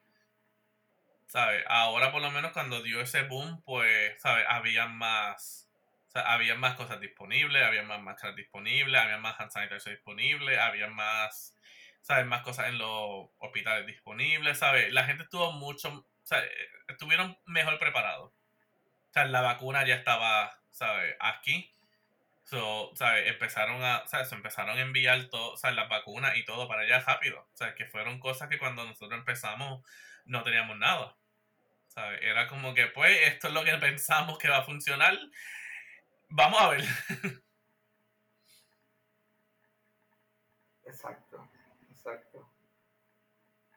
¿Sabes? 1.26 1.64
Ahora 1.66 2.12
por 2.12 2.22
lo 2.22 2.30
menos 2.30 2.52
cuando 2.52 2.82
dio 2.82 3.00
ese 3.00 3.22
boom, 3.22 3.60
pues, 3.62 4.20
¿sabes? 4.22 4.46
Había 4.48 4.86
más, 4.86 5.68
o 6.14 6.18
había 6.18 6.54
más 6.54 6.76
cosas 6.76 7.00
disponibles, 7.00 7.62
había 7.64 7.82
más 7.82 8.00
máscaras 8.00 8.36
disponibles, 8.36 9.00
había 9.00 9.18
más 9.18 9.38
hand 9.40 9.50
sanitizer 9.50 9.94
disponibles, 9.94 10.58
había 10.58 10.86
más, 10.88 11.56
¿sabes? 12.06 12.24
Más 12.24 12.42
cosas 12.42 12.68
en 12.68 12.78
los 12.78 13.30
hospitales 13.38 13.84
disponibles, 13.84 14.58
¿sabes? 14.58 14.92
La 14.92 15.04
gente 15.04 15.24
estuvo 15.24 15.50
mucho, 15.50 16.06
sea, 16.22 16.40
estuvieron 16.86 17.36
mejor 17.46 17.80
preparados. 17.80 18.30
O 18.30 19.12
sea, 19.12 19.24
la 19.26 19.40
vacuna 19.40 19.84
ya 19.84 19.96
estaba, 19.96 20.56
¿sabes? 20.70 21.16
Aquí. 21.18 21.72
So, 22.44 22.92
¿sabes? 22.94 23.28
Empezaron 23.28 23.82
a, 23.82 24.06
¿sabes? 24.06 24.30
empezaron 24.30 24.78
a 24.78 24.82
enviar 24.82 25.24
todo, 25.30 25.56
¿sabes? 25.56 25.74
las 25.74 25.88
vacunas 25.88 26.36
y 26.36 26.44
todo 26.44 26.68
para 26.68 26.82
allá 26.82 27.00
rápido. 27.00 27.40
O 27.40 27.56
sea, 27.56 27.74
que 27.74 27.86
fueron 27.86 28.20
cosas 28.20 28.48
que 28.48 28.58
cuando 28.58 28.84
nosotros 28.84 29.18
empezamos 29.18 29.84
no 30.26 30.44
teníamos 30.44 30.78
nada. 30.78 31.16
¿Sabes? 31.88 32.20
Era 32.22 32.46
como 32.46 32.72
que, 32.74 32.86
pues, 32.86 33.18
esto 33.26 33.48
es 33.48 33.54
lo 33.54 33.64
que 33.64 33.76
pensamos 33.78 34.38
que 34.38 34.48
va 34.48 34.58
a 34.58 34.64
funcionar. 34.64 35.18
Vamos 36.28 36.60
a 36.62 36.68
ver. 36.68 36.84
Exacto. 40.86 41.25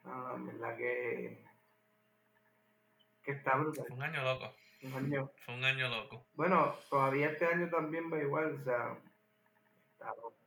No, 0.04 0.36
en 0.36 0.46
verdad 0.46 0.76
que, 0.76 1.44
que 3.22 3.32
está 3.32 3.56
brutal. 3.56 3.86
Un 3.90 4.02
año 4.02 4.22
loco. 4.22 4.54
Un 4.82 4.94
año. 4.94 5.30
Fue 5.44 5.54
un 5.54 5.64
año 5.64 5.88
loco. 5.88 6.26
Bueno, 6.34 6.74
todavía 6.88 7.30
este 7.30 7.46
año 7.46 7.68
también 7.68 8.10
va 8.10 8.18
igual, 8.18 8.54
o 8.60 8.64
sea. 8.64 8.96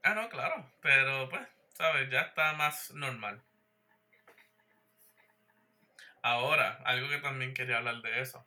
Ah, 0.01 0.13
no, 0.15 0.27
claro. 0.29 0.65
Pero 0.81 1.29
pues, 1.29 1.47
¿sabes? 1.73 2.09
Ya 2.09 2.21
está 2.21 2.53
más 2.53 2.91
normal. 2.91 3.41
Ahora, 6.23 6.79
algo 6.85 7.09
que 7.09 7.19
también 7.19 7.53
quería 7.53 7.77
hablar 7.77 8.01
de 8.01 8.21
eso, 8.21 8.45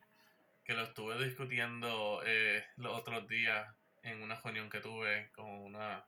que 0.64 0.72
lo 0.72 0.82
estuve 0.84 1.22
discutiendo 1.22 2.22
eh, 2.24 2.64
los 2.76 2.98
otros 2.98 3.28
días 3.28 3.68
en 4.02 4.22
una 4.22 4.40
reunión 4.40 4.70
que 4.70 4.80
tuve 4.80 5.30
con 5.32 5.46
una 5.46 6.06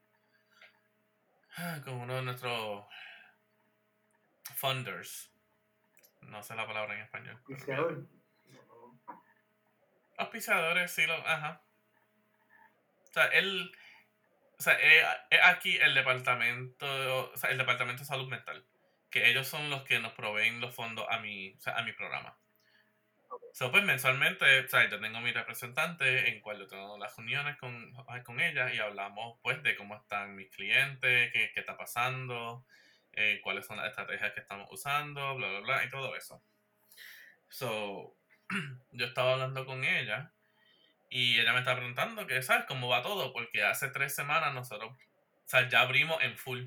con 1.85 1.95
uno 1.95 2.17
de 2.17 2.23
nuestros 2.23 2.85
funders. 4.59 5.33
No 6.23 6.43
sé 6.43 6.55
la 6.55 6.67
palabra 6.67 6.95
en 6.95 7.01
español. 7.01 7.41
Auspiciadores, 10.19 10.91
sí, 10.91 11.07
lo, 11.07 11.15
ajá. 11.15 11.63
O 13.09 13.13
sea, 13.13 13.27
él, 13.27 13.73
o 14.59 14.63
sea, 14.63 14.75
es, 14.75 15.05
aquí 15.45 15.77
el 15.77 15.95
departamento, 15.95 17.31
o 17.33 17.37
sea, 17.37 17.51
el 17.51 17.59
departamento 17.59 18.03
de 18.03 18.09
salud 18.09 18.29
mental, 18.29 18.67
que 19.11 19.29
ellos 19.31 19.47
son 19.47 19.71
los 19.71 19.83
que 19.85 20.01
nos 20.01 20.13
proveen 20.13 20.61
los 20.61 20.75
fondos 20.75 21.07
a 21.09 21.21
mi, 21.21 21.55
o 21.55 21.61
sea, 21.61 21.79
a 21.79 21.83
mi 21.83 21.93
programa. 21.93 22.37
So, 23.53 23.71
pues 23.71 23.83
mensualmente, 23.85 24.61
o 24.61 24.69
sea, 24.69 24.89
yo 24.89 25.01
tengo 25.01 25.21
mi 25.21 25.33
representante 25.33 26.29
en 26.29 26.41
cual 26.41 26.59
yo 26.59 26.67
tengo 26.67 26.99
las 26.99 27.17
reuniones 27.17 27.57
con, 27.59 27.93
con 28.25 28.41
ella 28.41 28.73
y 28.73 28.79
hablamos 28.79 29.39
pues 29.43 29.63
de 29.63 29.77
cómo 29.77 29.97
están 29.97 30.37
mis 30.37 30.51
clientes, 30.51 31.33
qué, 31.33 31.51
qué 31.55 31.61
está 31.61 31.77
pasando, 31.77 32.65
eh, 33.21 33.41
cuáles 33.43 33.67
son 33.67 33.79
las 33.79 33.89
estrategias 33.89 34.33
que 34.33 34.39
estamos 34.39 34.69
usando, 34.71 35.35
bla, 35.35 35.49
bla, 35.49 35.61
bla, 35.61 35.85
y 35.85 35.91
todo 35.91 36.15
eso. 36.15 36.41
So, 37.49 38.17
yo 38.93 39.07
estaba 39.07 39.33
hablando 39.33 39.67
con 39.67 39.83
ella 39.83 40.33
y 41.11 41.41
ella 41.41 41.53
me 41.53 41.59
estaba 41.59 41.79
preguntando 41.79 42.29
que, 42.29 42.41
¿sabes 42.43 42.67
cómo 42.67 42.87
va 42.87 43.03
todo? 43.03 43.33
Porque 43.33 43.65
hace 43.65 43.89
tres 43.89 44.15
semanas 44.15 44.55
nosotros, 44.55 44.93
o 44.93 45.49
sea, 45.49 45.69
ya 45.69 45.81
abrimos 45.81 46.23
en 46.23 46.39
full. 46.39 46.63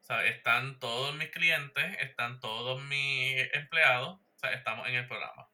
O 0.00 0.02
sea, 0.02 0.24
están 0.24 0.80
todos 0.80 1.14
mis 1.14 1.30
clientes, 1.30 1.96
están 2.00 2.40
todos 2.40 2.82
mis 2.82 3.54
empleados, 3.54 4.18
o 4.18 4.38
sea, 4.38 4.52
estamos 4.52 4.88
en 4.88 4.96
el 4.96 5.06
programa. 5.06 5.48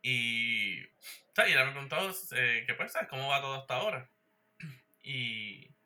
Y, 0.00 0.82
o 0.82 1.34
sea, 1.34 1.46
ella 1.46 1.66
me 1.66 1.72
preguntó 1.72 2.10
eh, 2.36 2.64
que, 2.66 2.72
pues, 2.72 2.92
¿sabes 2.92 3.08
cómo 3.08 3.28
va 3.28 3.42
todo 3.42 3.60
hasta 3.60 3.74
ahora? 3.74 4.10
Y, 5.02 5.77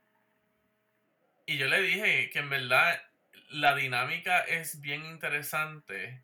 y 1.46 1.56
yo 1.56 1.68
le 1.68 1.82
dije 1.82 2.30
que 2.30 2.38
en 2.38 2.50
verdad 2.50 3.02
la 3.50 3.74
dinámica 3.74 4.40
es 4.40 4.80
bien 4.80 5.04
interesante 5.04 6.22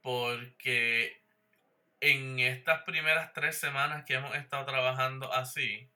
porque 0.00 1.22
en 2.00 2.40
estas 2.40 2.82
primeras 2.82 3.32
tres 3.32 3.58
semanas 3.58 4.04
que 4.04 4.14
hemos 4.14 4.34
estado 4.34 4.64
trabajando 4.64 5.32
así, 5.32 5.88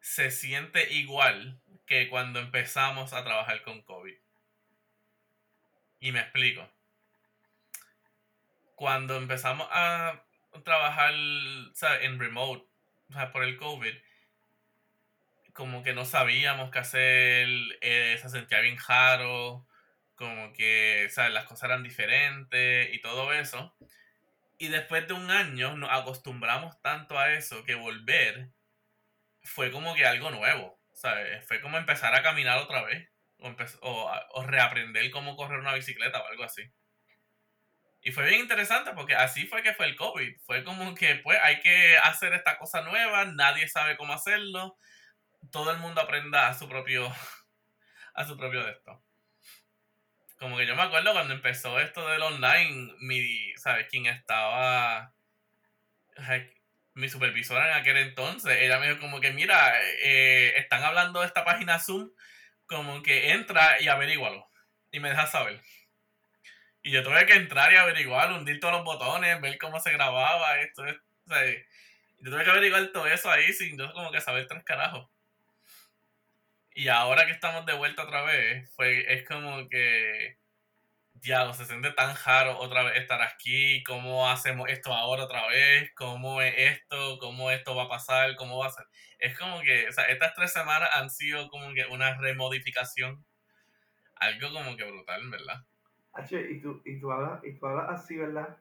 se 0.00 0.30
siente 0.30 0.92
igual 0.92 1.60
que 1.86 2.08
cuando 2.08 2.40
empezamos 2.40 3.14
a 3.14 3.24
trabajar 3.24 3.62
con 3.62 3.80
COVID. 3.82 4.16
Y 6.00 6.12
me 6.12 6.20
explico. 6.20 6.68
Cuando 8.74 9.16
empezamos 9.16 9.66
a 9.70 10.22
trabajar 10.62 11.14
en 11.14 12.18
remote, 12.18 12.68
por 13.32 13.44
el 13.44 13.56
COVID, 13.56 13.94
como 15.58 15.82
que 15.82 15.92
no 15.92 16.04
sabíamos 16.04 16.70
qué 16.70 16.78
hacer, 16.78 17.48
eh, 17.80 18.16
se 18.22 18.28
sentía 18.28 18.60
bien 18.60 18.78
raro, 18.86 19.66
como 20.14 20.52
que, 20.52 21.08
¿sabes? 21.10 21.32
Las 21.32 21.46
cosas 21.46 21.64
eran 21.64 21.82
diferentes 21.82 22.94
y 22.94 23.00
todo 23.00 23.32
eso. 23.32 23.76
Y 24.56 24.68
después 24.68 25.08
de 25.08 25.14
un 25.14 25.32
año 25.32 25.76
nos 25.76 25.90
acostumbramos 25.90 26.80
tanto 26.80 27.18
a 27.18 27.32
eso 27.32 27.64
que 27.64 27.74
volver 27.74 28.50
fue 29.42 29.72
como 29.72 29.96
que 29.96 30.06
algo 30.06 30.30
nuevo, 30.30 30.80
¿sabes? 30.94 31.44
Fue 31.48 31.60
como 31.60 31.76
empezar 31.76 32.14
a 32.14 32.22
caminar 32.22 32.58
otra 32.58 32.84
vez 32.84 33.10
o, 33.80 34.12
o, 34.30 34.46
reaprender 34.46 35.10
cómo 35.10 35.34
correr 35.34 35.58
una 35.58 35.74
bicicleta 35.74 36.22
o 36.22 36.26
algo 36.28 36.44
así. 36.44 36.62
Y 38.00 38.12
fue 38.12 38.28
bien 38.28 38.42
interesante 38.42 38.92
porque 38.92 39.16
así 39.16 39.48
fue 39.48 39.64
que 39.64 39.74
fue 39.74 39.86
el 39.86 39.96
COVID. 39.96 40.36
Fue 40.46 40.62
como 40.62 40.94
que 40.94 41.16
pues 41.16 41.36
hay 41.42 41.58
que 41.62 41.96
hacer 41.98 42.32
esta 42.32 42.58
cosa 42.58 42.82
nueva, 42.82 43.24
nadie 43.24 43.66
sabe 43.66 43.96
cómo 43.96 44.12
hacerlo, 44.12 44.78
todo 45.50 45.70
el 45.70 45.78
mundo 45.78 46.00
aprenda 46.00 46.48
a 46.48 46.54
su 46.54 46.68
propio, 46.68 47.12
a 48.14 48.24
su 48.26 48.36
propio 48.36 48.64
de 48.64 48.72
esto 48.72 49.02
como 50.38 50.56
que 50.56 50.66
yo 50.66 50.76
me 50.76 50.82
acuerdo 50.82 51.12
cuando 51.12 51.34
empezó 51.34 51.80
esto 51.80 52.06
del 52.08 52.22
online, 52.22 52.94
mi, 53.00 53.52
¿sabes? 53.56 53.88
quién 53.90 54.06
estaba, 54.06 55.12
mi 56.94 57.08
supervisora 57.08 57.72
en 57.72 57.78
aquel 57.78 57.96
entonces, 57.98 58.58
ella 58.60 58.78
me 58.78 58.88
dijo 58.88 59.00
como 59.00 59.20
que, 59.20 59.32
mira, 59.32 59.74
eh, 60.02 60.54
están 60.56 60.84
hablando 60.84 61.20
de 61.20 61.26
esta 61.26 61.44
página 61.44 61.80
Zoom, 61.80 62.10
como 62.66 63.02
que 63.02 63.32
entra 63.32 63.80
y 63.80 63.88
averígualo, 63.88 64.48
y 64.92 65.00
me 65.00 65.10
deja 65.10 65.26
saber. 65.26 65.60
Y 66.82 66.92
yo 66.92 67.02
tuve 67.02 67.26
que 67.26 67.34
entrar 67.34 67.72
y 67.72 67.76
averiguar, 67.76 68.32
hundir 68.32 68.60
todos 68.60 68.74
los 68.74 68.84
botones, 68.84 69.40
ver 69.40 69.58
cómo 69.58 69.80
se 69.80 69.92
grababa, 69.92 70.60
esto, 70.60 70.86
esto 70.86 71.04
yo 72.20 72.30
tuve 72.30 72.44
que 72.44 72.50
averiguar 72.50 72.88
todo 72.92 73.06
eso 73.06 73.30
ahí 73.30 73.52
sin 73.52 73.76
yo 73.76 73.92
como 73.92 74.10
que 74.10 74.20
saber 74.20 74.46
tres 74.46 74.64
carajos. 74.64 75.08
Y 76.78 76.86
ahora 76.86 77.26
que 77.26 77.32
estamos 77.32 77.66
de 77.66 77.76
vuelta 77.76 78.04
otra 78.04 78.22
vez, 78.22 78.72
fue, 78.76 79.12
es 79.12 79.26
como 79.26 79.68
que, 79.68 80.38
ya, 81.14 81.52
se 81.52 81.64
siente 81.64 81.90
tan 81.90 82.14
raro 82.24 82.56
otra 82.60 82.84
vez 82.84 82.98
estar 82.98 83.20
aquí, 83.20 83.82
cómo 83.82 84.30
hacemos 84.30 84.68
esto 84.70 84.92
ahora 84.94 85.24
otra 85.24 85.48
vez, 85.48 85.90
cómo 85.96 86.40
es 86.40 86.54
esto, 86.56 87.18
cómo 87.18 87.50
esto 87.50 87.74
va 87.74 87.86
a 87.86 87.88
pasar, 87.88 88.36
cómo 88.36 88.58
va 88.58 88.68
a 88.68 88.70
ser. 88.70 88.86
Es 89.18 89.36
como 89.36 89.60
que, 89.62 89.88
o 89.88 89.92
sea, 89.92 90.04
estas 90.04 90.34
tres 90.34 90.52
semanas 90.52 90.88
han 90.94 91.10
sido 91.10 91.48
como 91.48 91.74
que 91.74 91.84
una 91.86 92.16
remodificación, 92.16 93.26
algo 94.14 94.52
como 94.52 94.76
que 94.76 94.84
brutal, 94.84 95.28
¿verdad? 95.30 95.66
H, 96.12 96.40
y 96.48 96.60
tú, 96.60 96.80
y 96.84 97.00
tú 97.00 97.10
hablas, 97.10 97.42
y 97.42 97.58
tú 97.58 97.66
hablas 97.66 97.90
así, 97.90 98.16
¿verdad? 98.16 98.56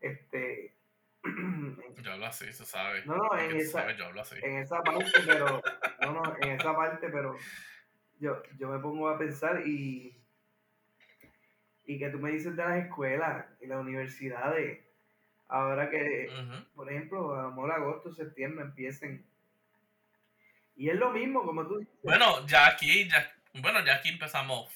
Este, 0.00 0.74
yo 2.02 2.12
hablo 2.12 2.26
así, 2.26 2.52
se 2.52 2.64
sabe. 2.64 3.04
No, 3.04 3.16
no, 3.16 3.38
en 3.38 3.56
esa, 3.56 3.90
yo 3.92 4.06
hablo 4.06 4.20
así. 4.20 4.36
en 4.42 4.58
esa 4.58 4.82
parte, 4.82 5.10
pero, 5.26 5.62
no, 6.02 6.12
no, 6.12 6.36
en 6.42 6.50
esa 6.52 6.74
parte, 6.74 7.08
pero 7.08 7.36
yo, 8.18 8.42
yo 8.58 8.68
me 8.68 8.78
pongo 8.78 9.08
a 9.08 9.18
pensar 9.18 9.66
y, 9.66 10.16
y 11.86 11.98
que 11.98 12.10
tú 12.10 12.18
me 12.18 12.30
dices 12.30 12.56
de 12.56 12.64
las 12.64 12.84
escuelas 12.84 13.46
y 13.60 13.66
las 13.66 13.78
universidades. 13.78 14.80
Ahora 15.48 15.88
que, 15.88 16.30
por 16.74 16.90
ejemplo, 16.92 17.34
a 17.34 17.42
lo 17.44 17.50
mejor 17.50 17.72
agosto, 17.72 18.12
septiembre 18.12 18.64
empiecen. 18.64 19.24
Y 20.76 20.90
es 20.90 20.96
lo 20.96 21.10
mismo, 21.10 21.42
como 21.42 21.66
tú 21.66 21.78
dices. 21.78 21.94
Bueno, 22.02 22.46
ya 22.46 22.66
aquí, 22.68 23.08
ya, 23.08 23.32
bueno, 23.54 23.84
ya 23.84 23.94
aquí 23.96 24.10
empezamos. 24.10 24.70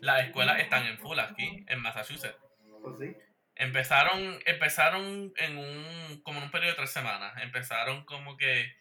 Las 0.00 0.26
escuelas 0.26 0.58
están 0.60 0.86
en 0.86 0.98
full 0.98 1.18
aquí, 1.18 1.64
en 1.68 1.80
Massachusetts. 1.80 2.36
Pues 2.82 2.98
sí. 2.98 3.16
Empezaron, 3.58 4.40
empezaron 4.46 5.32
en 5.36 5.58
un, 5.58 6.20
como 6.22 6.38
en 6.38 6.44
un 6.44 6.50
periodo 6.50 6.70
de 6.70 6.76
tres 6.76 6.90
semanas. 6.90 7.34
Empezaron 7.42 8.04
como 8.04 8.36
que 8.36 8.72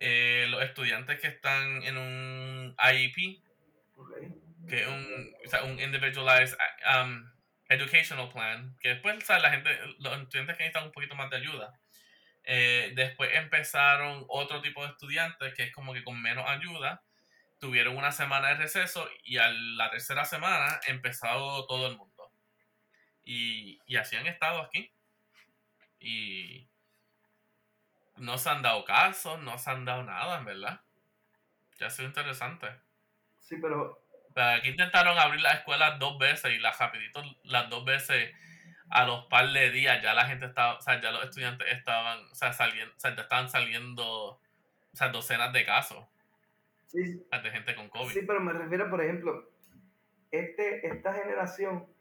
eh, 0.00 0.46
los 0.48 0.62
estudiantes 0.62 1.20
que 1.20 1.26
están 1.26 1.82
en 1.82 1.98
un 1.98 2.76
IEP, 2.78 3.42
que 4.68 4.80
es 4.80 4.86
un, 4.86 5.34
o 5.44 5.48
sea, 5.48 5.64
un 5.64 5.78
Individualized 5.78 6.56
um, 6.94 7.30
Educational 7.68 8.30
Plan, 8.32 8.76
que 8.80 8.90
después 8.90 9.22
¿sabes? 9.24 9.42
la 9.42 9.50
gente, 9.50 9.78
los 9.98 10.18
estudiantes 10.22 10.56
que 10.56 10.64
necesitan 10.64 10.84
un 10.84 10.92
poquito 10.92 11.14
más 11.14 11.28
de 11.28 11.36
ayuda. 11.36 11.78
Eh, 12.44 12.92
después 12.94 13.30
empezaron 13.34 14.24
otro 14.28 14.62
tipo 14.62 14.82
de 14.82 14.92
estudiantes 14.92 15.52
que 15.52 15.64
es 15.64 15.72
como 15.72 15.92
que 15.92 16.02
con 16.02 16.20
menos 16.22 16.48
ayuda, 16.48 17.02
tuvieron 17.58 17.94
una 17.94 18.10
semana 18.10 18.48
de 18.48 18.54
receso 18.54 19.06
y 19.22 19.36
a 19.36 19.50
la 19.50 19.90
tercera 19.90 20.24
semana 20.24 20.80
empezado 20.86 21.66
todo 21.66 21.88
el 21.88 21.98
mundo. 21.98 22.17
Y, 23.30 23.78
y 23.84 23.96
así 23.96 24.16
han 24.16 24.26
estado 24.26 24.62
aquí. 24.62 24.90
Y 26.00 26.66
no 28.16 28.38
se 28.38 28.48
han 28.48 28.62
dado 28.62 28.86
casos, 28.86 29.38
no 29.42 29.58
se 29.58 29.70
han 29.70 29.84
dado 29.84 30.02
nada, 30.02 30.38
en 30.38 30.46
verdad. 30.46 30.80
Ya 31.78 31.88
ha 31.88 31.90
sido 31.90 32.08
interesante. 32.08 32.68
Sí, 33.40 33.56
pero... 33.60 34.02
aquí 34.34 34.70
intentaron 34.70 35.18
abrir 35.18 35.42
las 35.42 35.58
escuelas 35.58 35.98
dos 35.98 36.18
veces 36.18 36.54
y 36.54 36.58
las 36.58 36.78
rapidito, 36.78 37.22
las 37.44 37.68
dos 37.68 37.84
veces 37.84 38.34
a 38.88 39.04
los 39.04 39.26
par 39.26 39.52
de 39.52 39.72
días 39.72 40.02
ya 40.02 40.14
la 40.14 40.24
gente 40.24 40.46
estaba, 40.46 40.78
o 40.78 40.80
sea, 40.80 40.98
ya 40.98 41.10
los 41.10 41.22
estudiantes 41.24 41.70
estaban, 41.70 42.24
o 42.30 42.34
sea, 42.34 42.54
saliendo, 42.54 42.94
o 42.96 42.98
sea, 42.98 43.10
estaban 43.10 43.50
saliendo, 43.50 44.06
o 44.06 44.40
sea, 44.94 45.08
docenas 45.08 45.52
de 45.52 45.66
casos. 45.66 46.02
Sí. 46.86 47.22
De 47.30 47.50
gente 47.50 47.74
con 47.74 47.90
COVID. 47.90 48.10
Sí, 48.10 48.22
pero 48.26 48.40
me 48.40 48.54
refiero, 48.54 48.88
por 48.88 49.04
ejemplo, 49.04 49.50
este, 50.30 50.86
esta 50.86 51.12
generación 51.12 51.97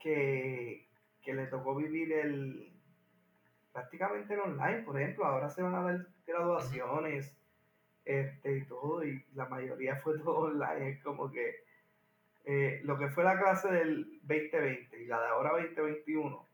que, 0.00 0.86
le 1.26 1.46
tocó 1.46 1.76
vivir 1.76 2.12
el 2.12 2.72
prácticamente 3.72 4.34
el 4.34 4.40
online, 4.40 4.82
por 4.82 5.00
ejemplo, 5.00 5.24
ahora 5.24 5.48
se 5.48 5.62
van 5.62 5.76
a 5.76 5.82
dar 5.82 6.06
graduaciones 6.26 7.36
este, 8.04 8.56
y 8.56 8.64
todo, 8.64 9.04
y 9.04 9.24
la 9.34 9.46
mayoría 9.46 9.94
fue 9.96 10.18
todo 10.18 10.38
online, 10.38 10.90
es 10.90 11.02
como 11.04 11.30
que 11.30 11.62
eh, 12.46 12.80
lo 12.82 12.98
que 12.98 13.08
fue 13.10 13.22
la 13.22 13.38
clase 13.38 13.70
del 13.70 14.18
2020 14.22 15.02
y 15.02 15.06
la 15.06 15.20
de 15.20 15.28
ahora 15.28 15.50
2021, 15.50 16.36
o 16.36 16.48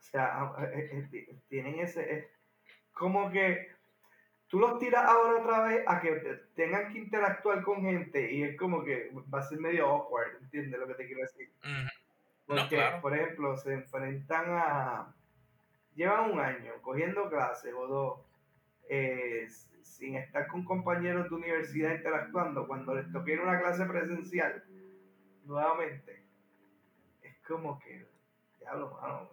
sea, 0.00 0.52
eh, 0.72 1.06
eh, 1.12 1.36
tienen 1.48 1.78
ese, 1.78 2.30
como 2.92 3.30
que 3.30 3.68
tú 4.48 4.58
los 4.58 4.78
tiras 4.80 5.04
ahora 5.04 5.40
otra 5.40 5.62
vez 5.64 5.84
a 5.86 6.00
que 6.00 6.10
tengan 6.56 6.92
que 6.92 6.98
interactuar 6.98 7.62
con 7.62 7.82
gente 7.82 8.32
y 8.32 8.42
es 8.42 8.56
como 8.56 8.82
que 8.82 9.12
va 9.32 9.38
a 9.38 9.48
ser 9.48 9.60
medio 9.60 9.86
awkward, 9.86 10.42
¿entiendes 10.42 10.80
lo 10.80 10.88
que 10.88 10.94
te 10.94 11.06
quiero 11.06 11.22
decir? 11.22 11.52
Porque, 12.48 12.82
por 13.02 13.14
ejemplo, 13.14 13.56
se 13.58 13.74
enfrentan 13.74 14.46
a. 14.48 15.14
Llevan 15.94 16.30
un 16.30 16.40
año 16.40 16.72
cogiendo 16.80 17.28
clases 17.28 17.74
o 17.74 17.86
dos, 17.86 18.20
eh, 18.88 19.46
sin 19.82 20.16
estar 20.16 20.46
con 20.46 20.64
compañeros 20.64 21.28
de 21.28 21.36
universidad 21.36 21.94
interactuando. 21.94 22.66
Cuando 22.66 22.94
les 22.94 23.12
toque 23.12 23.32
ir 23.32 23.40
una 23.40 23.60
clase 23.60 23.84
presencial, 23.84 24.64
nuevamente, 25.44 26.24
es 27.20 27.36
como 27.46 27.78
que, 27.80 28.08
diablo, 28.60 28.98
mano, 28.98 29.30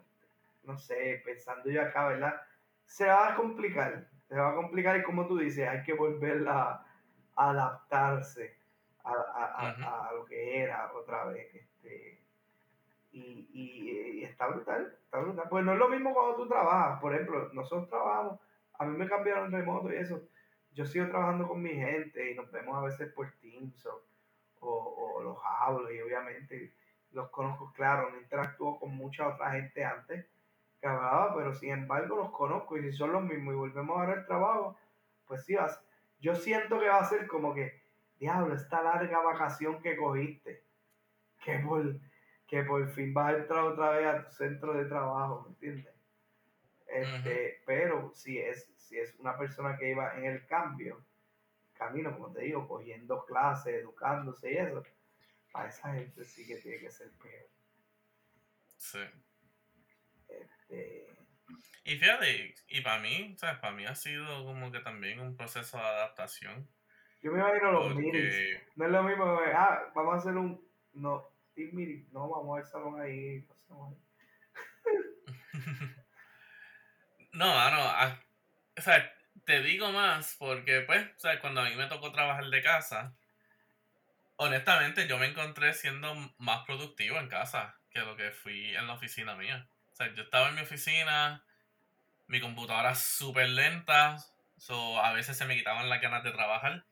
no 0.63 0.77
sé, 0.77 1.21
pensando 1.23 1.69
yo 1.69 1.83
acá, 1.83 2.09
¿verdad? 2.09 2.41
Se 2.85 3.05
va 3.05 3.31
a 3.31 3.35
complicar, 3.35 4.09
se 4.27 4.35
va 4.35 4.51
a 4.51 4.55
complicar 4.55 4.97
y 4.97 5.03
como 5.03 5.25
tú 5.25 5.37
dices, 5.37 5.69
hay 5.69 5.83
que 5.83 5.93
volver 5.93 6.45
a, 6.49 6.85
adaptarse 7.37 8.57
a, 9.03 9.11
a, 9.11 10.07
a, 10.07 10.13
lo 10.13 10.25
que 10.25 10.63
era 10.63 10.91
otra 10.93 11.25
vez. 11.25 11.53
Este, 11.53 12.24
y, 13.15 14.23
está 14.23 14.47
brutal, 14.47 14.97
está 15.03 15.19
brutal. 15.19 15.47
Pues 15.49 15.63
no 15.63 15.73
es 15.73 15.79
lo 15.79 15.89
mismo 15.89 16.13
cuando 16.13 16.35
tú 16.35 16.47
trabajas. 16.47 16.99
Por 16.99 17.13
ejemplo, 17.13 17.49
nosotros 17.53 17.89
trabajamos, 17.89 18.39
a 18.77 18.85
mí 18.85 18.97
me 18.97 19.07
cambiaron 19.07 19.51
remoto 19.51 19.91
y 19.91 19.97
eso. 19.97 20.21
Yo 20.73 20.85
sigo 20.85 21.07
trabajando 21.07 21.47
con 21.47 21.61
mi 21.61 21.69
gente 21.69 22.31
y 22.31 22.35
nos 22.35 22.51
vemos 22.51 22.77
a 22.77 22.81
veces 22.81 23.13
por 23.13 23.31
Teams 23.39 23.85
o, 23.85 24.03
o, 24.59 25.21
los 25.23 25.37
hablo 25.59 25.91
y 25.91 26.01
obviamente 26.01 26.73
los 27.11 27.29
conozco, 27.29 27.71
claro, 27.73 28.09
no 28.09 28.17
interactúo 28.17 28.77
con 28.77 28.93
mucha 28.93 29.27
otra 29.27 29.51
gente 29.51 29.85
antes 29.85 30.25
que 30.81 30.87
hablaba, 30.87 31.33
pero 31.33 31.53
sin 31.53 31.71
embargo 31.71 32.17
los 32.17 32.31
conozco 32.31 32.77
y 32.77 32.81
si 32.81 32.91
son 32.91 33.13
los 33.13 33.23
mismos 33.23 33.53
y 33.53 33.57
volvemos 33.57 33.97
a 33.97 34.05
ver 34.05 34.17
el 34.19 34.25
trabajo, 34.25 34.75
pues 35.25 35.45
sí, 35.45 35.55
vas, 35.55 35.79
yo 36.19 36.35
siento 36.35 36.77
que 36.77 36.89
va 36.89 36.99
a 36.99 37.05
ser 37.05 37.25
como 37.27 37.53
que, 37.53 37.81
diablo, 38.19 38.53
esta 38.53 38.83
larga 38.83 39.21
vacación 39.21 39.81
que 39.81 39.95
cogiste, 39.95 40.61
que 41.45 41.59
por 41.59 41.95
que 42.47 42.63
por 42.63 42.87
fin 42.93 43.13
vas 43.13 43.33
a 43.33 43.37
entrar 43.37 43.63
otra 43.63 43.91
vez 43.91 44.07
a 44.07 44.23
tu 44.23 44.31
centro 44.31 44.73
de 44.73 44.85
trabajo, 44.85 45.43
¿me 45.43 45.49
entiendes? 45.49 45.93
Este, 46.87 47.61
Pero 47.65 48.11
si 48.13 48.37
es, 48.37 48.71
si 48.77 48.99
es 48.99 49.15
una 49.19 49.37
persona 49.37 49.77
que 49.77 49.91
iba 49.91 50.15
en 50.17 50.25
el 50.25 50.45
cambio, 50.45 51.03
camino, 51.73 52.13
como 52.13 52.31
te 52.31 52.41
digo, 52.41 52.67
cogiendo 52.67 53.25
clases, 53.25 53.81
educándose 53.81 54.53
y 54.53 54.57
eso, 54.57 54.83
para 55.51 55.69
esa 55.69 55.93
gente 55.93 56.23
sí 56.23 56.45
que 56.45 56.57
tiene 56.57 56.79
que 56.79 56.91
ser 56.91 57.11
peor. 57.21 57.49
Sí. 58.77 58.99
Este... 60.27 61.07
Y 61.83 61.97
fíjate, 61.97 62.55
y 62.67 62.81
para 62.81 62.99
mí, 62.99 63.35
¿sabes? 63.37 63.59
Para 63.59 63.75
mí 63.75 63.85
ha 63.85 63.95
sido 63.95 64.45
como 64.45 64.71
que 64.71 64.79
también 64.79 65.19
un 65.19 65.35
proceso 65.35 65.77
de 65.77 65.83
adaptación. 65.83 66.67
Yo 67.21 67.31
me 67.31 67.39
imagino 67.39 67.71
los 67.71 67.93
porque... 67.93 68.63
No 68.75 68.85
es 68.85 68.91
lo 68.91 69.03
mismo, 69.03 69.39
ah, 69.53 69.91
vamos 69.93 70.13
a 70.13 70.17
hacer 70.17 70.35
un, 70.35 70.63
no, 70.93 71.34
no, 72.11 72.29
vamos 72.29 72.59
al 72.59 72.65
salón 72.65 73.01
ahí, 73.01 73.45
no, 77.33 77.71
no, 77.71 78.17
o 78.77 78.81
sea, 78.81 79.11
te 79.45 79.61
digo 79.61 79.91
más 79.91 80.35
porque, 80.37 80.81
pues, 80.81 81.07
o 81.15 81.19
sea, 81.19 81.39
cuando 81.39 81.61
a 81.61 81.69
mí 81.69 81.75
me 81.75 81.87
tocó 81.87 82.11
trabajar 82.11 82.45
de 82.45 82.61
casa, 82.61 83.15
honestamente 84.37 85.07
yo 85.07 85.17
me 85.17 85.27
encontré 85.27 85.73
siendo 85.73 86.13
más 86.37 86.65
productivo 86.65 87.19
en 87.19 87.29
casa 87.29 87.79
que 87.89 87.99
lo 87.99 88.15
que 88.17 88.31
fui 88.31 88.75
en 88.75 88.87
la 88.87 88.93
oficina 88.93 89.35
mía. 89.35 89.67
O 89.93 89.95
sea, 89.95 90.13
yo 90.13 90.23
estaba 90.23 90.49
en 90.49 90.55
mi 90.55 90.61
oficina, 90.61 91.45
mi 92.27 92.41
computadora 92.41 92.95
súper 92.95 93.49
lenta, 93.49 94.17
so, 94.57 94.99
a 94.99 95.13
veces 95.13 95.37
se 95.37 95.45
me 95.45 95.55
quitaban 95.55 95.89
las 95.89 96.01
ganas 96.01 96.23
de 96.23 96.31
trabajar 96.31 96.85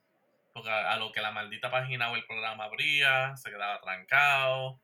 porque 0.54 0.70
a, 0.70 0.96
lo 0.98 1.12
que 1.12 1.22
la 1.22 1.32
maldita 1.32 1.72
página 1.72 2.12
o 2.12 2.16
el 2.16 2.26
programa 2.26 2.66
abría, 2.66 3.36
se 3.38 3.50
quedaba 3.50 3.82
trancado. 3.82 4.80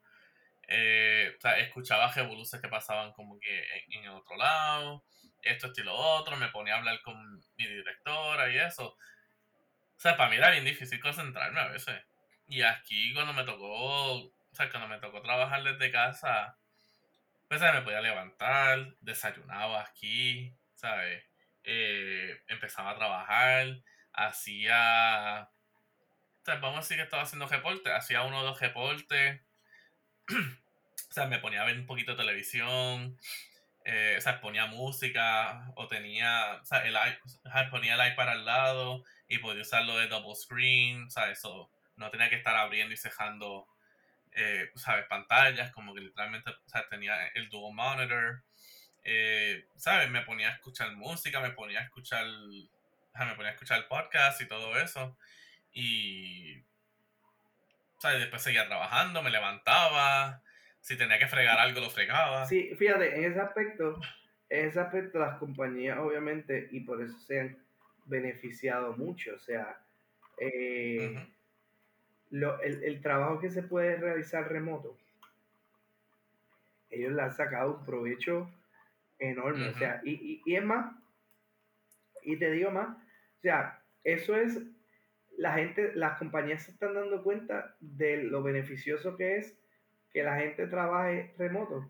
Eh, 0.68 1.34
o 1.38 1.42
sea, 1.42 1.58
escuchaba 1.60 2.12
revoluciones 2.12 2.62
que 2.62 2.70
pasaban 2.70 3.12
como 3.14 3.40
que 3.40 3.64
en, 3.90 4.04
el 4.04 4.10
otro 4.12 4.36
lado, 4.38 5.04
esto, 5.42 5.68
esto 5.68 5.82
y 5.82 5.84
lo 5.84 5.96
otro, 5.96 6.38
me 6.38 6.50
ponía 6.50 6.76
a 6.76 6.78
hablar 6.80 7.02
con 7.02 7.16
mi 7.58 7.68
directora 7.68 8.52
y 8.52 8.58
eso. 8.58 8.90
O 8.90 10.00
sea, 10.02 10.18
para 10.18 10.30
mí 10.30 10.38
era 10.38 10.52
bien 10.52 10.66
difícil 10.66 11.00
concentrarme 11.00 11.60
a 11.60 11.68
veces. 11.68 12.02
Y 12.48 12.62
aquí 12.64 13.14
cuando 13.14 13.34
me 13.34 13.44
tocó, 13.44 14.16
o 14.16 14.34
sea, 14.54 14.70
cuando 14.72 14.88
me 14.88 15.00
tocó 15.00 15.22
trabajar 15.22 15.64
desde 15.64 15.92
casa, 15.92 16.58
pues 17.48 17.62
me 17.62 17.82
podía 17.82 18.02
levantar, 18.02 18.96
desayunaba 19.02 19.82
aquí, 19.82 20.56
¿sabes? 20.76 21.24
Eh, 21.64 22.42
empezaba 22.48 22.92
a 22.92 22.96
trabajar, 22.96 23.82
hacía 24.14 25.50
vamos 26.46 26.78
a 26.78 26.82
decir 26.82 26.98
que 26.98 27.04
estaba 27.04 27.24
haciendo 27.24 27.48
reportes, 27.48 27.94
hacía 27.94 28.24
uno 28.24 28.40
o 28.40 28.44
dos 28.44 28.60
reportes, 28.60 29.42
o 30.30 31.14
sea, 31.14 31.28
me 31.28 31.40
ponía 31.40 31.62
a 31.62 31.66
ver 31.66 31.78
un 31.78 31.86
poquito 31.86 32.12
de 32.12 32.18
televisión, 32.18 33.18
eh, 33.86 34.16
o 34.18 34.22
sea, 34.22 34.42
ponía 34.42 34.66
música, 34.68 35.72
o 35.76 35.88
tenía, 35.88 36.60
o 36.62 36.66
sea, 36.66 36.86
el, 36.86 36.96
ponía 37.70 37.96
el 37.96 38.14
iPad 38.14 38.30
al 38.30 38.46
lado 38.46 39.04
y 39.28 39.40
podía 39.40 39.62
usarlo 39.62 39.98
de 39.98 40.08
double 40.08 40.36
screen, 40.36 41.06
o 41.06 41.10
sea, 41.10 41.32
eso, 41.32 41.70
no 41.96 42.10
tenía 42.10 42.30
que 42.30 42.36
estar 42.36 42.56
abriendo 42.56 42.94
y 42.94 42.98
cejando, 42.98 43.68
eh, 44.34 44.70
¿sabes? 44.76 45.06
Pantallas, 45.06 45.72
como 45.72 45.94
que 45.94 46.02
literalmente, 46.02 46.52
o 46.52 46.70
sea, 46.70 46.88
tenía 46.90 47.28
el 47.36 47.50
dual 47.50 47.74
monitor, 47.74 48.44
eh, 49.04 49.66
¿sabes? 49.76 50.10
Me 50.10 50.22
ponía 50.22 50.50
a 50.50 50.54
escuchar 50.54 50.92
música, 50.96 51.40
me 51.40 51.52
ponía 51.52 51.80
a 51.80 51.84
escuchar, 51.84 52.26
me 52.26 53.36
ponía 53.36 53.52
a 53.52 53.54
escuchar 53.54 53.88
podcast 53.88 54.42
y 54.42 54.48
todo 54.48 54.78
eso. 54.78 55.18
Y. 55.74 56.64
¿sabes? 58.00 58.20
Después 58.20 58.42
seguía 58.42 58.68
trabajando, 58.68 59.22
me 59.22 59.30
levantaba. 59.30 60.42
Si 60.82 60.98
tenía 60.98 61.20
que 61.20 61.28
fregar 61.28 61.60
algo, 61.60 61.82
lo 61.82 61.90
fregaba. 61.90 62.46
Sí, 62.46 62.74
fíjate, 62.78 63.18
en 63.18 63.32
ese 63.32 63.40
aspecto, 63.40 64.00
en 64.50 64.70
ese 64.70 64.80
aspecto 64.80 65.20
las 65.20 65.38
compañías, 65.38 66.00
obviamente, 66.00 66.70
y 66.72 66.80
por 66.80 67.02
eso 67.02 67.18
se 67.20 67.40
han 67.40 67.58
beneficiado 68.06 68.94
mucho. 68.94 69.36
O 69.36 69.40
sea, 69.40 69.78
eh, 70.38 71.28
el, 72.32 72.84
el, 72.84 73.02
trabajo 73.02 73.40
que 73.40 73.50
se 73.50 73.62
puede 73.62 73.98
realizar 73.98 74.50
remoto, 74.50 74.98
ellos 76.90 77.12
le 77.12 77.22
han 77.22 77.36
sacado 77.36 77.76
un 77.76 77.86
provecho 77.86 78.50
enorme. 79.20 79.68
O 79.68 79.74
sea, 79.74 80.02
y, 80.04 80.12
y, 80.12 80.42
y 80.46 80.56
es 80.56 80.64
más, 80.64 80.96
y 82.24 82.38
te 82.38 82.50
digo 82.52 82.72
más, 82.72 82.98
o 82.98 83.42
sea, 83.42 83.82
eso 84.04 84.36
es, 84.36 84.60
la 85.40 85.54
gente, 85.54 85.94
las 85.96 86.18
compañías 86.18 86.64
se 86.64 86.72
están 86.72 86.94
dando 86.94 87.24
cuenta 87.24 87.74
de 87.80 88.24
lo 88.24 88.44
beneficioso 88.44 89.16
que 89.16 89.38
es 89.38 89.58
que 90.12 90.22
la 90.22 90.38
gente 90.38 90.68
trabaje 90.68 91.34
remoto. 91.38 91.90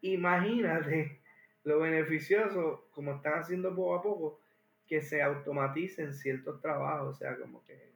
Imagínate 0.00 1.20
lo 1.64 1.80
beneficioso, 1.80 2.86
como 2.92 3.16
están 3.16 3.40
haciendo 3.40 3.74
poco 3.74 3.96
a 3.96 4.02
poco, 4.02 4.40
que 4.86 5.02
se 5.02 5.22
automaticen 5.22 6.14
ciertos 6.14 6.60
trabajos, 6.60 7.16
o 7.16 7.18
sea, 7.18 7.36
como 7.36 7.64
que 7.64 7.92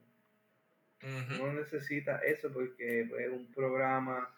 no 1.38 1.52
necesita 1.52 2.18
eso 2.18 2.52
porque 2.52 3.06
pues, 3.08 3.30
un 3.30 3.52
programa 3.52 4.28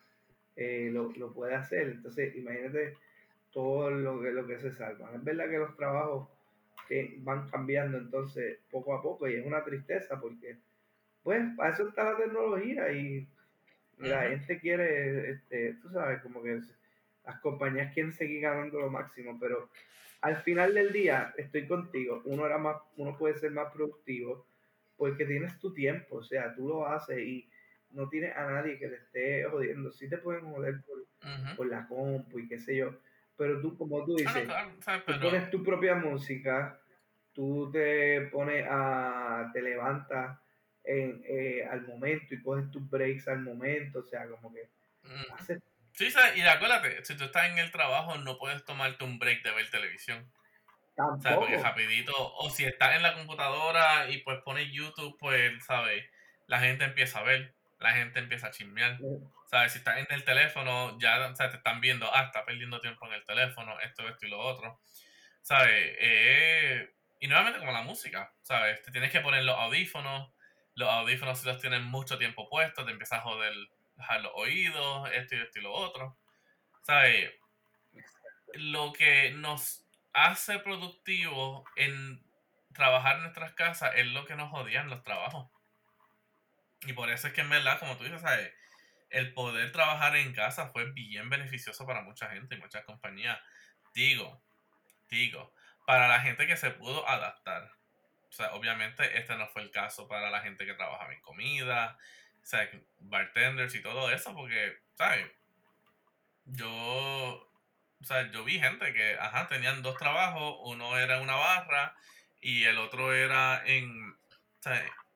eh, 0.57 0.91
lo, 0.93 1.11
lo, 1.13 1.33
puede 1.33 1.55
hacer. 1.55 1.89
Entonces, 1.89 2.37
imagínate 2.37 2.99
todo 3.51 3.91
lo 3.91 4.21
que, 4.21 4.31
lo 4.31 4.47
que 4.47 4.59
se 4.59 4.73
salva. 4.73 5.11
Es 5.15 5.25
verdad 5.25 5.49
que 5.49 5.59
los 5.59 5.75
trabajos 5.75 6.29
que 6.91 7.19
van 7.21 7.49
cambiando 7.49 7.99
entonces 7.99 8.59
poco 8.69 8.93
a 8.93 9.01
poco 9.01 9.29
y 9.29 9.35
es 9.35 9.47
una 9.47 9.63
tristeza 9.63 10.21
porque, 10.21 10.57
pues, 11.23 11.41
para 11.57 11.73
eso 11.73 11.87
está 11.87 12.03
la 12.03 12.17
tecnología 12.17 12.91
y 12.91 13.29
la 13.99 14.23
gente 14.23 14.59
quiere, 14.59 15.31
este, 15.31 15.75
tú 15.75 15.89
sabes, 15.91 16.21
como 16.21 16.43
que 16.43 16.61
las 17.25 17.41
compañías 17.43 17.95
quieren 17.95 18.13
seguir 18.13 18.43
ganando 18.43 18.81
lo 18.81 18.91
máximo, 18.91 19.39
pero 19.39 19.71
al 20.21 20.43
final 20.43 20.75
del 20.75 20.93
día 20.93 21.33
estoy 21.37 21.69
contigo, 21.69 22.23
uno, 22.25 22.45
era 22.45 22.59
más, 22.59 22.79
uno 22.97 23.17
puede 23.17 23.39
ser 23.39 23.53
más 23.53 23.73
productivo 23.73 24.45
porque 24.97 25.25
tienes 25.25 25.61
tu 25.61 25.73
tiempo, 25.73 26.17
o 26.17 26.25
sea, 26.25 26.57
tú 26.57 26.67
lo 26.67 26.89
haces 26.89 27.21
y 27.21 27.49
no 27.93 28.09
tienes 28.09 28.37
a 28.37 28.51
nadie 28.51 28.81
que 28.81 28.89
te 28.89 28.97
esté 28.97 29.45
jodiendo, 29.45 29.93
sí 29.93 30.09
te 30.09 30.19
pueden 30.19 30.51
joder 30.51 30.81
por, 31.57 31.67
la 31.69 31.87
compu 31.87 32.41
y 32.41 32.49
qué 32.49 32.59
sé 32.59 32.79
yo, 32.79 32.99
pero 33.37 33.61
tú, 33.61 33.77
como 33.77 34.05
tú 34.05 34.17
dices, 34.17 34.49
tú 35.07 35.13
pones 35.21 35.51
tu 35.51 35.63
propia 35.63 35.95
música, 35.95 36.80
tú 37.33 37.71
te 37.73 38.23
pones 38.33 38.67
a, 38.69 39.51
te 39.53 39.63
levantas 39.63 40.39
en, 40.85 41.23
eh, 41.27 41.67
al 41.71 41.87
momento 41.87 42.35
y 42.35 42.43
coges 42.43 42.71
tus 42.71 42.89
breaks 42.89 43.29
al 43.29 43.41
momento, 43.41 44.01
o 44.01 44.05
sea, 44.05 44.27
como 44.29 44.53
que 44.53 44.69
haces 45.35 45.61
Sí, 45.93 46.09
y 46.37 46.41
acuérdate, 46.43 47.05
si 47.05 47.15
tú 47.17 47.25
estás 47.25 47.51
en 47.51 47.59
el 47.59 47.71
trabajo 47.71 48.17
no 48.17 48.39
puedes 48.39 48.65
tomarte 48.65 49.05
un 49.05 49.19
break 49.19 49.43
de 49.43 49.51
ver 49.51 49.71
televisión. 49.71 50.33
Tampoco. 50.97 51.23
¿Sabes? 51.23 51.39
Porque 51.39 51.59
rapidito, 51.59 52.13
o 52.17 52.49
si 52.49 52.65
estás 52.65 52.97
en 52.97 53.03
la 53.03 53.15
computadora 53.15 54.09
y 54.09 54.19
pues 54.19 54.39
pones 54.43 54.73
YouTube, 54.73 55.17
pues, 55.19 55.63
¿sabes? 55.65 56.05
La 56.47 56.59
gente 56.61 56.85
empieza 56.85 57.19
a 57.19 57.25
ver, 57.25 57.55
la 57.79 57.93
gente 57.93 58.19
empieza 58.19 58.47
a 58.47 58.51
chismear. 58.51 58.99
¿Sabes? 59.47 59.73
Si 59.73 59.79
estás 59.79 59.99
en 59.99 60.07
el 60.09 60.25
teléfono, 60.25 60.99
ya 60.99 61.35
te 61.35 61.45
están 61.45 61.81
viendo, 61.81 62.09
ah, 62.15 62.25
está 62.25 62.45
perdiendo 62.45 62.81
tiempo 62.81 63.07
en 63.07 63.15
el 63.15 63.25
teléfono, 63.25 63.79
esto, 63.81 64.09
esto 64.09 64.27
y 64.27 64.31
lo 64.31 64.39
otro. 64.39 64.81
¿Sabes? 65.43 65.97
Eh, 65.99 66.95
y 67.21 67.29
nuevamente 67.29 67.61
como 67.61 67.73
la 67.73 67.83
música, 67.83 68.33
¿sabes? 68.43 68.83
Te 68.83 68.91
tienes 68.91 69.13
que 69.13 69.21
poner 69.21 69.45
los 69.45 69.57
audífonos, 69.57 70.33
los 70.75 70.89
audífonos 70.89 71.39
si 71.39 71.47
los 71.47 71.61
tienes 71.61 71.83
mucho 71.83 72.19
tiempo 72.19 72.49
puestos, 72.49 72.85
te 72.85 72.93
empiezas 72.93 73.21
a 73.21 73.23
joder 73.23 73.55
los 74.23 74.33
oídos, 74.35 75.11
esto 75.13 75.37
y 75.37 75.41
esto 75.41 75.59
y 75.59 75.63
lo 75.63 75.73
otro. 75.73 76.17
¿Sabes? 76.83 77.33
Lo 78.55 78.93
que 78.93 79.31
nos 79.33 79.85
hace 80.13 80.59
productivos 80.59 81.65
en 81.77 82.25
trabajar 82.73 83.17
en 83.17 83.23
nuestras 83.23 83.53
casas 83.53 83.93
es 83.95 84.07
lo 84.07 84.25
que 84.25 84.35
nos 84.35 84.53
odian 84.53 84.89
los 84.89 85.03
trabajos. 85.05 85.49
Y 86.87 86.95
por 86.95 87.11
eso 87.11 87.29
es 87.29 87.35
que 87.35 87.43
en 87.43 87.51
verdad, 87.51 87.79
como 87.79 87.97
tú 87.97 88.05
dices, 88.05 88.23
¿sabes? 88.23 88.53
el 89.11 89.35
poder 89.35 89.73
trabajar 89.73 90.17
en 90.17 90.33
casa 90.33 90.69
fue 90.69 90.91
bien 90.93 91.29
beneficioso 91.29 91.85
para 91.85 92.03
mucha 92.03 92.31
gente 92.31 92.55
y 92.55 92.59
muchas 92.59 92.85
compañías. 92.85 93.39
Digo, 93.93 94.41
digo, 95.11 95.53
para 95.87 96.09
la 96.09 96.21
gente 96.21 96.47
que 96.47 96.57
se 96.57 96.71
pudo 96.71 97.09
adaptar. 97.09 97.71
O 98.29 98.33
sea, 98.33 98.55
obviamente 98.55 99.19
este 99.19 99.37
no 99.37 99.49
fue 99.49 99.63
el 99.63 99.71
caso 99.71 100.07
para 100.07 100.31
la 100.31 100.41
gente 100.41 100.65
que 100.65 100.75
trabajaba 100.75 101.13
en 101.13 101.21
comida, 101.21 101.99
o 102.43 102.47
sea, 102.47 102.69
bartenders 103.01 103.75
y 103.75 103.83
todo 103.83 104.11
eso, 104.11 104.35
porque, 104.35 104.79
¿sabes? 104.95 105.27
Yo, 106.45 106.71
o 106.71 108.05
sea, 108.05 108.31
yo 108.31 108.45
vi 108.45 108.59
gente 108.59 108.93
que, 108.93 109.19
ajá, 109.19 109.49
tenían 109.49 109.83
dos 109.83 109.97
trabajos, 109.97 110.59
uno 110.63 110.97
era 110.99 111.21
una 111.21 111.35
barra 111.35 111.95
y 112.41 112.65
el 112.65 112.79
otro 112.79 113.13
era 113.13 113.63
en, 113.67 114.17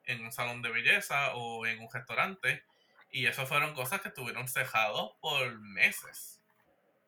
en 0.05 0.25
un 0.25 0.33
salón 0.33 0.63
de 0.63 0.71
belleza 0.71 1.35
o 1.35 1.67
en 1.67 1.81
un 1.81 1.91
restaurante. 1.93 2.65
Y 3.11 3.27
eso 3.27 3.47
fueron 3.47 3.75
cosas 3.75 4.01
que 4.01 4.09
estuvieron 4.09 4.49
cejados 4.49 5.13
por 5.21 5.61
meses, 5.61 6.43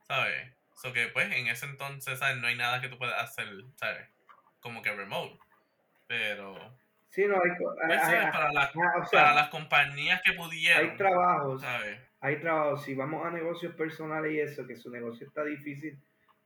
¿sabes? 0.07 0.56
So 0.77 0.93
que 0.93 1.09
pues 1.09 1.27
en 1.33 1.49
ese 1.49 1.67
entonces, 1.67 2.19
¿sabes? 2.19 2.37
No 2.37 2.47
hay 2.47 2.57
nada 2.57 2.81
que 2.81 2.89
tú 2.89 2.99
puedas 2.99 3.21
hacer, 3.21 3.49
¿sabes? 3.77 4.09
Como 4.61 4.83
que 4.83 4.93
remote. 4.93 5.39
Pero 6.07 6.77
Sí, 7.17 7.25
no, 7.25 7.37
hay, 7.37 7.51
pues 7.59 7.75
para, 9.11 9.33
las, 9.33 9.49
compañías 9.49 10.21
que 10.23 10.35
pudieran. 10.35 10.85
Hay 10.85 10.97
trabajos, 10.99 11.63
hay 12.21 12.41
trabajos. 12.41 12.85
Si 12.85 12.95
vamos 12.95 13.25
a 13.25 13.31
negocios 13.31 13.75
personales 13.75 14.33
y 14.33 14.41
eso, 14.41 14.67
que 14.67 14.77
su 14.77 14.91
negocio 14.91 15.27
está 15.27 15.43
difícil, 15.43 15.99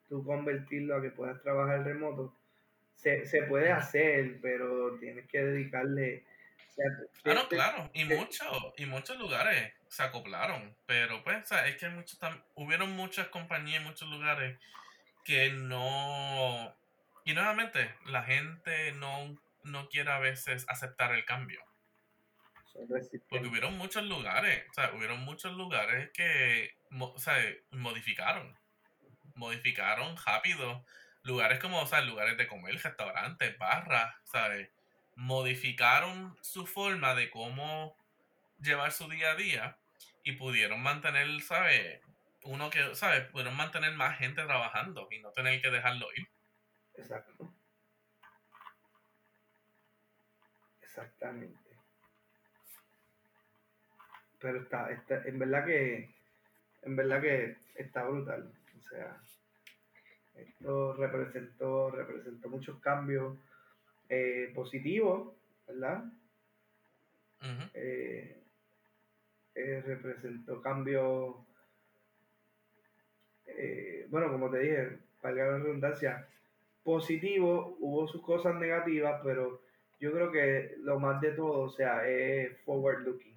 tú 0.08 0.24
convertirlo 0.24 0.96
a 0.96 1.02
que 1.02 1.10
puedas 1.10 1.42
trabajar 1.42 1.82
remoto, 1.82 2.36
se, 2.94 3.26
se 3.26 3.42
puede 3.42 3.72
hacer, 3.72 4.38
pero 4.40 4.96
tienes 5.00 5.26
que 5.26 5.42
dedicarle. 5.42 6.24
claro, 7.24 7.48
claro, 7.48 7.90
y, 7.92 8.04
muchos 8.04 8.46
y 8.76 8.86
muchos 8.86 9.18
lugares 9.18 9.72
se 9.90 10.04
acoplaron, 10.04 10.76
pero 10.86 11.22
pues, 11.24 11.50
es 11.50 11.76
que 11.76 11.86
hay 11.86 11.92
muchos, 11.92 12.18
hubieron 12.54 12.92
muchas 12.92 13.26
compañías 13.28 13.82
en 13.82 13.88
muchos 13.88 14.08
lugares 14.08 14.58
que 15.24 15.50
no. 15.50 16.74
Y 17.24 17.34
nuevamente, 17.34 17.92
la 18.06 18.22
gente 18.22 18.92
no 18.92 19.36
no 19.64 19.88
quiere 19.88 20.10
a 20.10 20.18
veces 20.18 20.64
aceptar 20.68 21.12
el 21.12 21.24
cambio. 21.24 21.60
Porque 23.28 23.46
hubieron 23.46 23.76
muchos 23.76 24.04
lugares, 24.04 24.64
o 24.70 24.74
sea, 24.74 24.92
hubieron 24.94 25.20
muchos 25.20 25.52
lugares 25.52 26.10
que 26.14 26.72
o 26.98 27.18
sea, 27.18 27.36
modificaron. 27.72 28.56
Modificaron 29.34 30.16
rápido. 30.24 30.84
Lugares 31.22 31.58
como, 31.58 31.80
o 31.80 31.86
sea, 31.86 32.00
lugares 32.00 32.38
de 32.38 32.46
comer, 32.46 32.80
restaurantes, 32.80 33.58
barras, 33.58 34.14
¿sabes? 34.24 34.70
Modificaron 35.16 36.38
su 36.40 36.66
forma 36.66 37.14
de 37.14 37.28
cómo 37.30 37.96
llevar 38.60 38.92
su 38.92 39.08
día 39.08 39.32
a 39.32 39.34
día 39.34 39.79
y 40.22 40.32
pudieron 40.32 40.82
mantener, 40.82 41.40
¿sabes? 41.40 42.00
Uno 42.44 42.70
que, 42.70 42.94
¿sabes? 42.94 43.26
Pudieron 43.28 43.56
mantener 43.56 43.94
más 43.94 44.18
gente 44.18 44.42
trabajando 44.42 45.08
y 45.10 45.20
no 45.20 45.30
tener 45.32 45.60
que 45.60 45.70
dejarlo 45.70 46.06
ir. 46.16 46.28
Exacto. 46.94 47.52
Exactamente. 50.82 51.70
Pero 54.40 54.62
está, 54.62 54.90
está, 54.90 55.22
en 55.24 55.38
verdad 55.38 55.64
que, 55.64 56.14
en 56.82 56.96
verdad 56.96 57.20
que 57.20 57.56
está 57.76 58.04
brutal. 58.04 58.52
O 58.78 58.82
sea, 58.88 59.20
esto 60.34 60.94
representó, 60.94 61.90
representó 61.90 62.48
muchos 62.48 62.80
cambios 62.80 63.36
eh, 64.08 64.50
positivos, 64.54 65.34
¿verdad? 65.66 66.04
Eh, 67.74 68.39
eh, 69.54 69.82
representó 69.84 70.60
cambios, 70.60 71.36
bueno, 74.08 74.30
como 74.32 74.50
te 74.50 74.58
dije, 74.58 74.98
para 75.20 75.34
la 75.34 75.58
redundancia, 75.58 76.26
positivo, 76.82 77.76
hubo 77.80 78.08
sus 78.08 78.22
cosas 78.22 78.54
negativas, 78.56 79.20
pero 79.22 79.60
yo 80.00 80.12
creo 80.12 80.32
que 80.32 80.76
lo 80.78 80.98
más 80.98 81.20
de 81.20 81.32
todo, 81.32 81.60
o 81.60 81.70
sea, 81.70 82.08
es 82.08 82.56
forward 82.64 83.02
looking. 83.04 83.36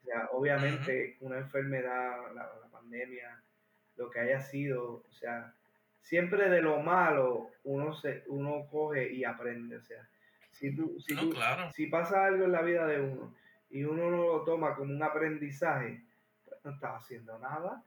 O 0.00 0.04
sea, 0.04 0.28
obviamente 0.32 1.16
una 1.20 1.38
enfermedad, 1.38 2.32
la, 2.34 2.50
pandemia, 2.70 3.42
lo 3.96 4.10
que 4.10 4.20
haya 4.20 4.40
sido, 4.40 5.04
o 5.06 5.12
sea, 5.12 5.52
siempre 6.00 6.48
de 6.48 6.62
lo 6.62 6.80
malo 6.80 7.50
uno 7.64 7.92
se 7.92 8.24
uno 8.28 8.66
coge 8.70 9.12
y 9.12 9.24
aprende, 9.24 9.76
o 9.76 9.82
sea, 9.82 10.08
si 10.50 10.74
tú, 10.74 10.98
si, 10.98 11.14
si 11.74 11.86
pasa 11.86 12.24
algo 12.24 12.46
en 12.46 12.52
la 12.52 12.62
vida 12.62 12.86
de 12.86 13.00
uno 13.00 13.34
y 13.70 13.84
uno 13.84 14.10
no 14.10 14.26
lo 14.26 14.44
toma 14.44 14.74
como 14.74 14.92
un 14.92 15.02
aprendizaje, 15.02 16.02
pues 16.44 16.58
no 16.64 16.72
estás 16.72 17.02
haciendo 17.02 17.38
nada. 17.38 17.82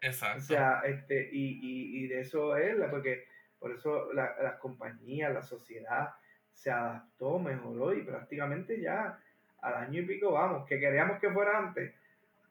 Exacto. 0.00 0.38
O 0.38 0.42
sea, 0.42 0.80
este, 0.84 1.30
y, 1.32 1.58
y, 1.62 2.04
y 2.04 2.08
de 2.08 2.20
eso 2.20 2.56
es, 2.56 2.76
porque 2.90 3.26
por 3.58 3.72
eso 3.72 4.12
las 4.12 4.58
compañías, 4.58 5.32
la 5.32 5.42
sociedad, 5.42 6.14
se 6.52 6.70
adaptó, 6.70 7.38
mejoró 7.38 7.92
y 7.92 8.02
prácticamente 8.02 8.80
ya 8.80 9.18
al 9.60 9.74
año 9.74 10.02
y 10.02 10.06
pico 10.06 10.32
vamos, 10.32 10.68
que 10.68 10.78
queríamos 10.78 11.18
que 11.18 11.30
fuera 11.30 11.58
antes, 11.58 11.94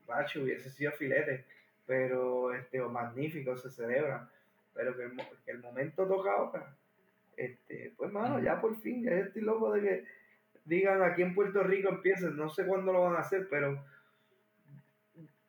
bacho, 0.05 0.41
hubiese 0.41 0.69
sido 0.69 0.91
filete, 0.93 1.45
pero 1.85 2.53
este, 2.53 2.81
magnífico, 2.81 3.55
se 3.55 3.69
celebra, 3.69 4.29
pero 4.73 4.95
que 4.95 5.03
el, 5.51 5.59
momento 5.59 6.07
toca 6.07 6.31
ahora, 6.31 6.75
este, 7.37 7.93
pues 7.95 8.11
mano, 8.11 8.39
ya 8.39 8.59
por 8.59 8.75
fin, 8.81 9.03
ya 9.03 9.11
estoy 9.11 9.43
loco 9.43 9.73
de 9.73 9.81
que 9.81 10.05
digan 10.65 11.01
aquí 11.03 11.21
en 11.21 11.35
Puerto 11.35 11.63
Rico 11.63 11.89
empiecen, 11.89 12.35
no 12.35 12.49
sé 12.49 12.65
cuándo 12.65 12.93
lo 12.93 13.01
van 13.01 13.15
a 13.15 13.19
hacer, 13.19 13.47
pero 13.49 13.83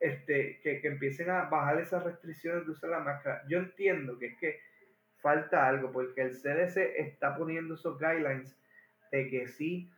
este, 0.00 0.60
que, 0.60 0.80
que 0.80 0.88
empiecen 0.88 1.30
a 1.30 1.44
bajar 1.44 1.80
esas 1.80 2.02
restricciones 2.04 2.66
de 2.66 2.72
usar 2.72 2.90
la 2.90 3.00
máscara. 3.00 3.42
Yo 3.48 3.58
entiendo 3.58 4.18
que 4.18 4.26
es 4.26 4.38
que 4.38 4.60
falta 5.24 5.66
algo, 5.66 5.90
porque 5.90 6.20
el 6.20 6.32
CDC 6.32 6.76
está 6.98 7.36
poniendo 7.36 7.74
esos 7.74 7.98
guidelines 7.98 8.58
de 9.10 9.30
que 9.30 9.48
sí 9.48 9.90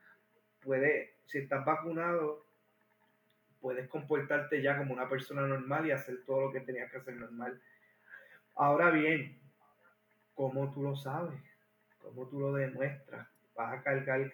puede, 0.60 1.14
si 1.24 1.38
estás 1.38 1.64
vacunado, 1.64 2.46
puedes 3.60 3.88
comportarte 3.88 4.62
ya 4.62 4.78
como 4.78 4.92
una 4.92 5.08
persona 5.08 5.46
normal 5.46 5.86
y 5.86 5.90
hacer 5.90 6.24
todo 6.24 6.42
lo 6.42 6.52
que 6.52 6.60
tenías 6.60 6.90
que 6.90 6.98
hacer 6.98 7.14
normal. 7.14 7.60
Ahora 8.54 8.90
bien, 8.90 9.40
¿cómo 10.34 10.72
tú 10.72 10.82
lo 10.82 10.94
sabes? 10.94 11.40
¿Cómo 11.98 12.28
tú 12.28 12.38
lo 12.38 12.52
demuestras? 12.52 13.26
¿Vas 13.56 13.72
a 13.74 13.82
cargar 13.82 14.32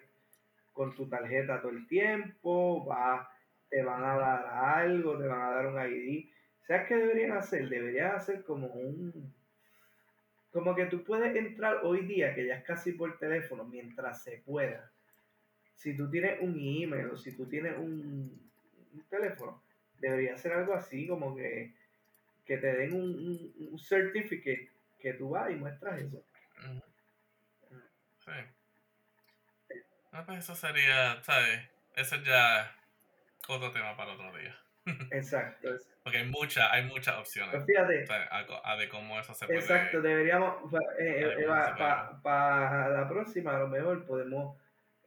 con 0.73 0.93
tu 0.95 1.07
tarjeta 1.07 1.61
todo 1.61 1.71
el 1.71 1.87
tiempo? 1.87 2.83
¿Vas, 2.85 3.27
¿Te 3.69 3.83
van 3.83 4.03
a 4.03 4.17
dar 4.17 4.47
algo? 4.81 5.17
¿Te 5.17 5.27
van 5.27 5.41
a 5.41 5.51
dar 5.51 5.67
un 5.67 5.79
ID? 5.79 6.29
¿Sabes 6.61 6.87
qué 6.87 6.95
deberían 6.95 7.31
hacer? 7.31 7.69
Deberían 7.69 8.15
hacer 8.15 8.43
como 8.43 8.67
un... 8.67 9.33
Como 10.51 10.75
que 10.75 10.85
tú 10.85 11.03
puedes 11.03 11.35
entrar 11.35 11.79
hoy 11.83 12.05
día, 12.05 12.35
que 12.35 12.45
ya 12.45 12.57
es 12.57 12.63
casi 12.63 12.91
por 12.91 13.17
teléfono, 13.17 13.63
mientras 13.63 14.21
se 14.23 14.43
pueda. 14.45 14.91
Si 15.73 15.97
tú 15.97 16.09
tienes 16.09 16.39
un 16.41 16.55
email 16.59 17.07
o 17.07 17.17
si 17.17 17.35
tú 17.35 17.47
tienes 17.47 17.75
un, 17.77 18.51
un 18.93 19.03
teléfono, 19.09 19.63
debería 19.99 20.37
ser 20.37 20.53
algo 20.53 20.73
así, 20.73 21.07
como 21.07 21.35
que, 21.35 21.73
que 22.45 22.57
te 22.57 22.73
den 22.73 22.93
un, 22.93 23.53
un, 23.71 23.79
certificate 23.79 24.69
que 24.99 25.13
tú 25.13 25.29
vas 25.29 25.49
y 25.49 25.55
muestras 25.55 26.01
eso. 26.01 26.23
Sí. 28.19 28.31
No, 30.13 30.23
pues 30.27 30.39
eso 30.39 30.53
sería, 30.53 31.21
¿sabes? 31.23 31.59
Eso 31.95 32.15
ya 32.17 32.71
otro 33.47 33.71
tema 33.71 33.97
para 33.97 34.13
otro 34.13 34.31
día. 34.37 34.55
Exacto. 35.11 35.69
Porque 36.03 36.19
hay, 36.19 36.27
mucha, 36.27 36.71
hay 36.71 36.83
muchas 36.83 37.17
opciones. 37.17 37.51
Pues 37.51 37.65
fíjate. 37.65 38.05
a, 38.63 38.75
de 38.75 38.89
cómo 38.89 39.19
eso 39.19 39.33
se 39.33 39.47
puede. 39.47 39.59
Exacto, 39.59 40.01
deberíamos, 40.01 40.71
eh, 40.99 41.33
eh, 41.39 41.47
para 42.21 42.89
la 42.89 43.09
próxima 43.09 43.55
a 43.55 43.59
lo 43.59 43.67
mejor 43.69 44.05
podemos 44.05 44.55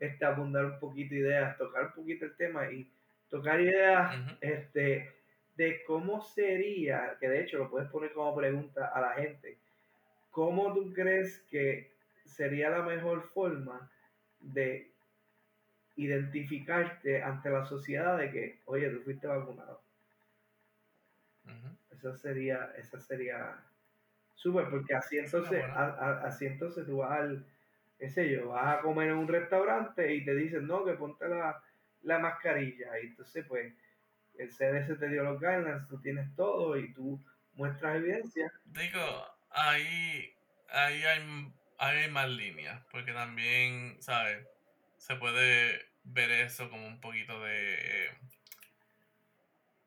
este, 0.00 0.24
abundar 0.24 0.64
un 0.64 0.80
poquito 0.80 1.14
ideas, 1.14 1.56
tocar 1.56 1.84
un 1.84 1.92
poquito 1.92 2.24
el 2.24 2.36
tema 2.36 2.70
y 2.72 2.90
tocar 3.28 3.60
ideas 3.60 4.16
este, 4.40 5.12
de 5.56 5.84
cómo 5.84 6.20
sería, 6.20 7.16
que 7.20 7.28
de 7.28 7.42
hecho 7.42 7.58
lo 7.58 7.70
puedes 7.70 7.88
poner 7.90 8.12
como 8.12 8.34
pregunta 8.34 8.86
a 8.86 9.00
la 9.00 9.12
gente, 9.12 9.58
¿cómo 10.30 10.72
tú 10.74 10.92
crees 10.92 11.44
que 11.50 11.94
sería 12.24 12.70
la 12.70 12.82
mejor 12.82 13.22
forma 13.22 13.90
de 14.40 14.95
identificarte 15.96 17.22
ante 17.22 17.50
la 17.50 17.64
sociedad 17.64 18.18
de 18.18 18.30
que, 18.30 18.60
oye, 18.66 18.90
tú 18.90 19.00
fuiste 19.02 19.26
vacunado? 19.26 19.82
Esa 21.90 22.14
sería, 22.14 22.72
esa 22.76 23.00
sería 23.00 23.56
súper, 24.34 24.68
porque 24.68 24.94
así 24.94 25.18
entonces, 25.18 25.64
así 25.74 26.46
entonces 26.46 26.84
tú 26.84 26.98
vas 26.98 27.20
al, 27.20 27.46
qué 27.98 28.10
sé 28.10 28.30
yo, 28.30 28.48
vas 28.48 28.78
a 28.78 28.82
comer 28.82 29.08
en 29.08 29.16
un 29.16 29.28
restaurante 29.28 30.14
y 30.14 30.24
te 30.24 30.34
dicen, 30.34 30.66
no, 30.66 30.84
que 30.84 30.92
ponte 30.92 31.26
la, 31.28 31.62
la 32.02 32.18
mascarilla. 32.18 32.98
Y 33.02 33.06
entonces, 33.06 33.44
pues, 33.48 33.72
el 34.38 34.50
CDC 34.50 34.98
te 34.98 35.08
dio 35.08 35.24
los 35.24 35.40
guidelines, 35.40 35.88
tú 35.88 35.98
tienes 36.00 36.34
todo 36.36 36.76
y 36.76 36.92
tú 36.92 37.18
muestras 37.54 37.96
evidencia. 37.96 38.52
Digo, 38.66 39.26
ahí, 39.50 40.34
ahí 40.68 41.02
hay, 41.02 41.52
hay 41.78 42.10
más 42.10 42.28
líneas, 42.28 42.84
porque 42.90 43.12
también, 43.12 43.96
¿sabes? 44.00 44.46
Se 45.06 45.14
puede 45.14 45.86
ver 46.02 46.32
eso 46.32 46.68
como 46.68 46.84
un 46.84 47.00
poquito 47.00 47.40
de... 47.44 48.10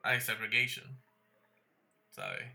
hay 0.02 0.22
segregation, 0.22 0.98
¿sabes? 2.10 2.54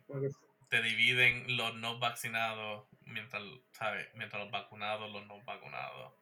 Te 0.70 0.80
dividen 0.80 1.58
los 1.58 1.74
no 1.74 1.98
vaccinados 1.98 2.86
mientras, 3.04 3.42
¿sabes? 3.72 4.08
Mientras 4.14 4.40
los 4.42 4.50
vacunados, 4.50 5.12
los 5.12 5.26
no 5.26 5.42
vacunados. 5.42 6.14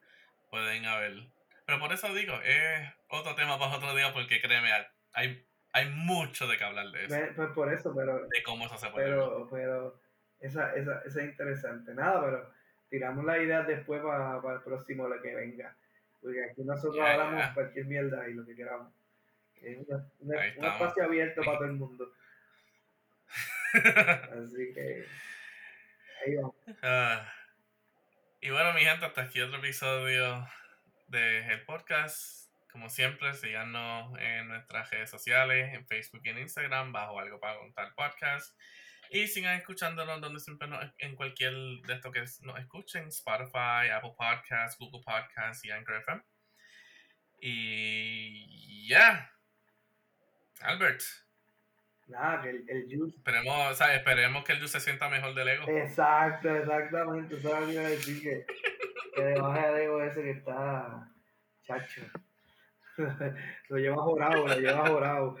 Pueden 0.49 0.85
haber 0.85 1.23
pero 1.65 1.79
por 1.79 1.93
eso 1.93 2.13
digo, 2.13 2.33
es 2.43 2.89
otro 3.07 3.35
tema 3.35 3.57
para 3.57 3.77
otro 3.77 3.95
día 3.95 4.11
porque 4.11 4.41
créeme, 4.41 4.69
hay, 5.13 5.47
hay 5.71 5.89
mucho 5.91 6.45
de 6.45 6.57
que 6.57 6.63
hablar 6.65 6.87
de 6.87 7.05
eso. 7.05 7.15
Pues 7.37 7.49
por 7.51 7.71
eso, 7.71 7.95
pero... 7.95 8.27
De 8.27 8.43
cómo 8.43 8.65
eso 8.65 8.77
se 8.77 8.89
puede 8.89 9.05
Pero, 9.05 9.47
pero 9.49 9.97
esa, 10.41 10.75
esa, 10.75 11.01
esa 11.05 11.21
es 11.21 11.29
interesante. 11.29 11.93
Nada, 11.93 12.21
pero 12.21 12.49
tiramos 12.89 13.23
la 13.23 13.41
idea 13.41 13.61
después 13.63 14.01
para, 14.01 14.41
para 14.41 14.55
el 14.55 14.61
próximo, 14.61 15.07
lo 15.07 15.21
que 15.21 15.33
venga. 15.33 15.73
Porque 16.23 16.45
aquí 16.45 16.63
nosotros 16.63 17.05
hablamos 17.05 17.45
cualquier 17.53 17.85
mierda 17.85 18.27
y 18.29 18.33
lo 18.33 18.45
que 18.45 18.55
queramos. 18.55 18.93
Es 19.61 19.77
un 20.19 20.65
espacio 20.65 21.03
abierto 21.03 21.41
para 21.43 21.57
todo 21.57 21.67
el 21.67 21.73
mundo. 21.73 22.13
Así 23.73 24.73
que... 24.73 25.05
Ahí 26.25 26.35
vamos. 26.35 26.55
Ah. 26.81 27.29
y 28.39 28.49
bueno, 28.49 28.73
mi 28.73 28.81
gente, 28.81 29.05
hasta 29.05 29.23
aquí 29.23 29.41
otro 29.41 29.57
episodio 29.57 30.47
del 31.07 31.65
podcast. 31.65 32.49
Como 32.71 32.89
siempre, 32.89 33.33
síganos 33.33 34.17
en 34.19 34.47
nuestras 34.47 34.89
redes 34.89 35.09
sociales, 35.09 35.73
en 35.73 35.85
Facebook 35.85 36.21
y 36.23 36.29
en 36.29 36.39
Instagram, 36.39 36.91
bajo 36.93 37.19
algo 37.19 37.39
para 37.39 37.59
contar 37.59 37.93
podcast. 37.95 38.57
Y 39.13 39.27
sigan 39.27 39.57
escuchándonos 39.57 40.19
donde 40.19 40.39
siempre 40.39 40.67
en 40.97 41.15
cualquier 41.15 41.53
de 41.53 41.93
estos 41.93 42.11
que 42.11 42.23
nos 42.41 42.59
escuchen, 42.59 43.07
Spotify, 43.09 43.89
Apple 43.93 44.15
Podcasts, 44.17 44.77
Google 44.79 45.01
Podcasts 45.05 45.63
y 45.63 45.71
Anchor 45.71 45.97
FM. 45.97 46.21
Y 47.39 48.87
ya. 48.87 49.31
Albert. 50.61 51.01
Nada, 52.07 52.41
que 52.41 52.49
el, 52.49 52.65
el 52.67 52.85
juice. 52.85 53.17
Esperemos, 53.17 53.81
o 53.81 53.85
esperemos 53.85 54.43
que 54.43 54.53
el 54.53 54.59
juice 54.59 54.79
se 54.79 54.85
sienta 54.85 55.09
mejor 55.09 55.35
del 55.35 55.47
ego. 55.47 55.69
Exacto, 55.69 56.55
exactamente. 56.55 57.37
Eso 57.37 57.55
es 57.55 57.75
lo 57.75 57.81
decir 57.81 58.21
que 58.21 58.45
que 59.13 59.23
debajo 59.23 59.73
de 59.73 59.83
ego 59.83 60.01
ese 60.01 60.21
que 60.21 60.31
está 60.31 61.07
chacho. 61.63 62.01
lo 63.69 63.77
lleva 63.77 63.97
jorado, 63.97 64.47
lo 64.47 64.59
lleva 64.59 64.87
jorado. 64.87 65.37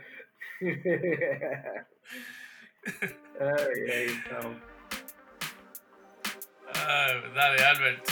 ay, 3.39 4.05
estamos. 4.23 4.57
Uh, 6.69 7.33
dale, 7.35 7.63
Albert. 7.65 8.09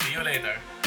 See 0.00 0.12
you 0.12 0.22
later. 0.22 0.81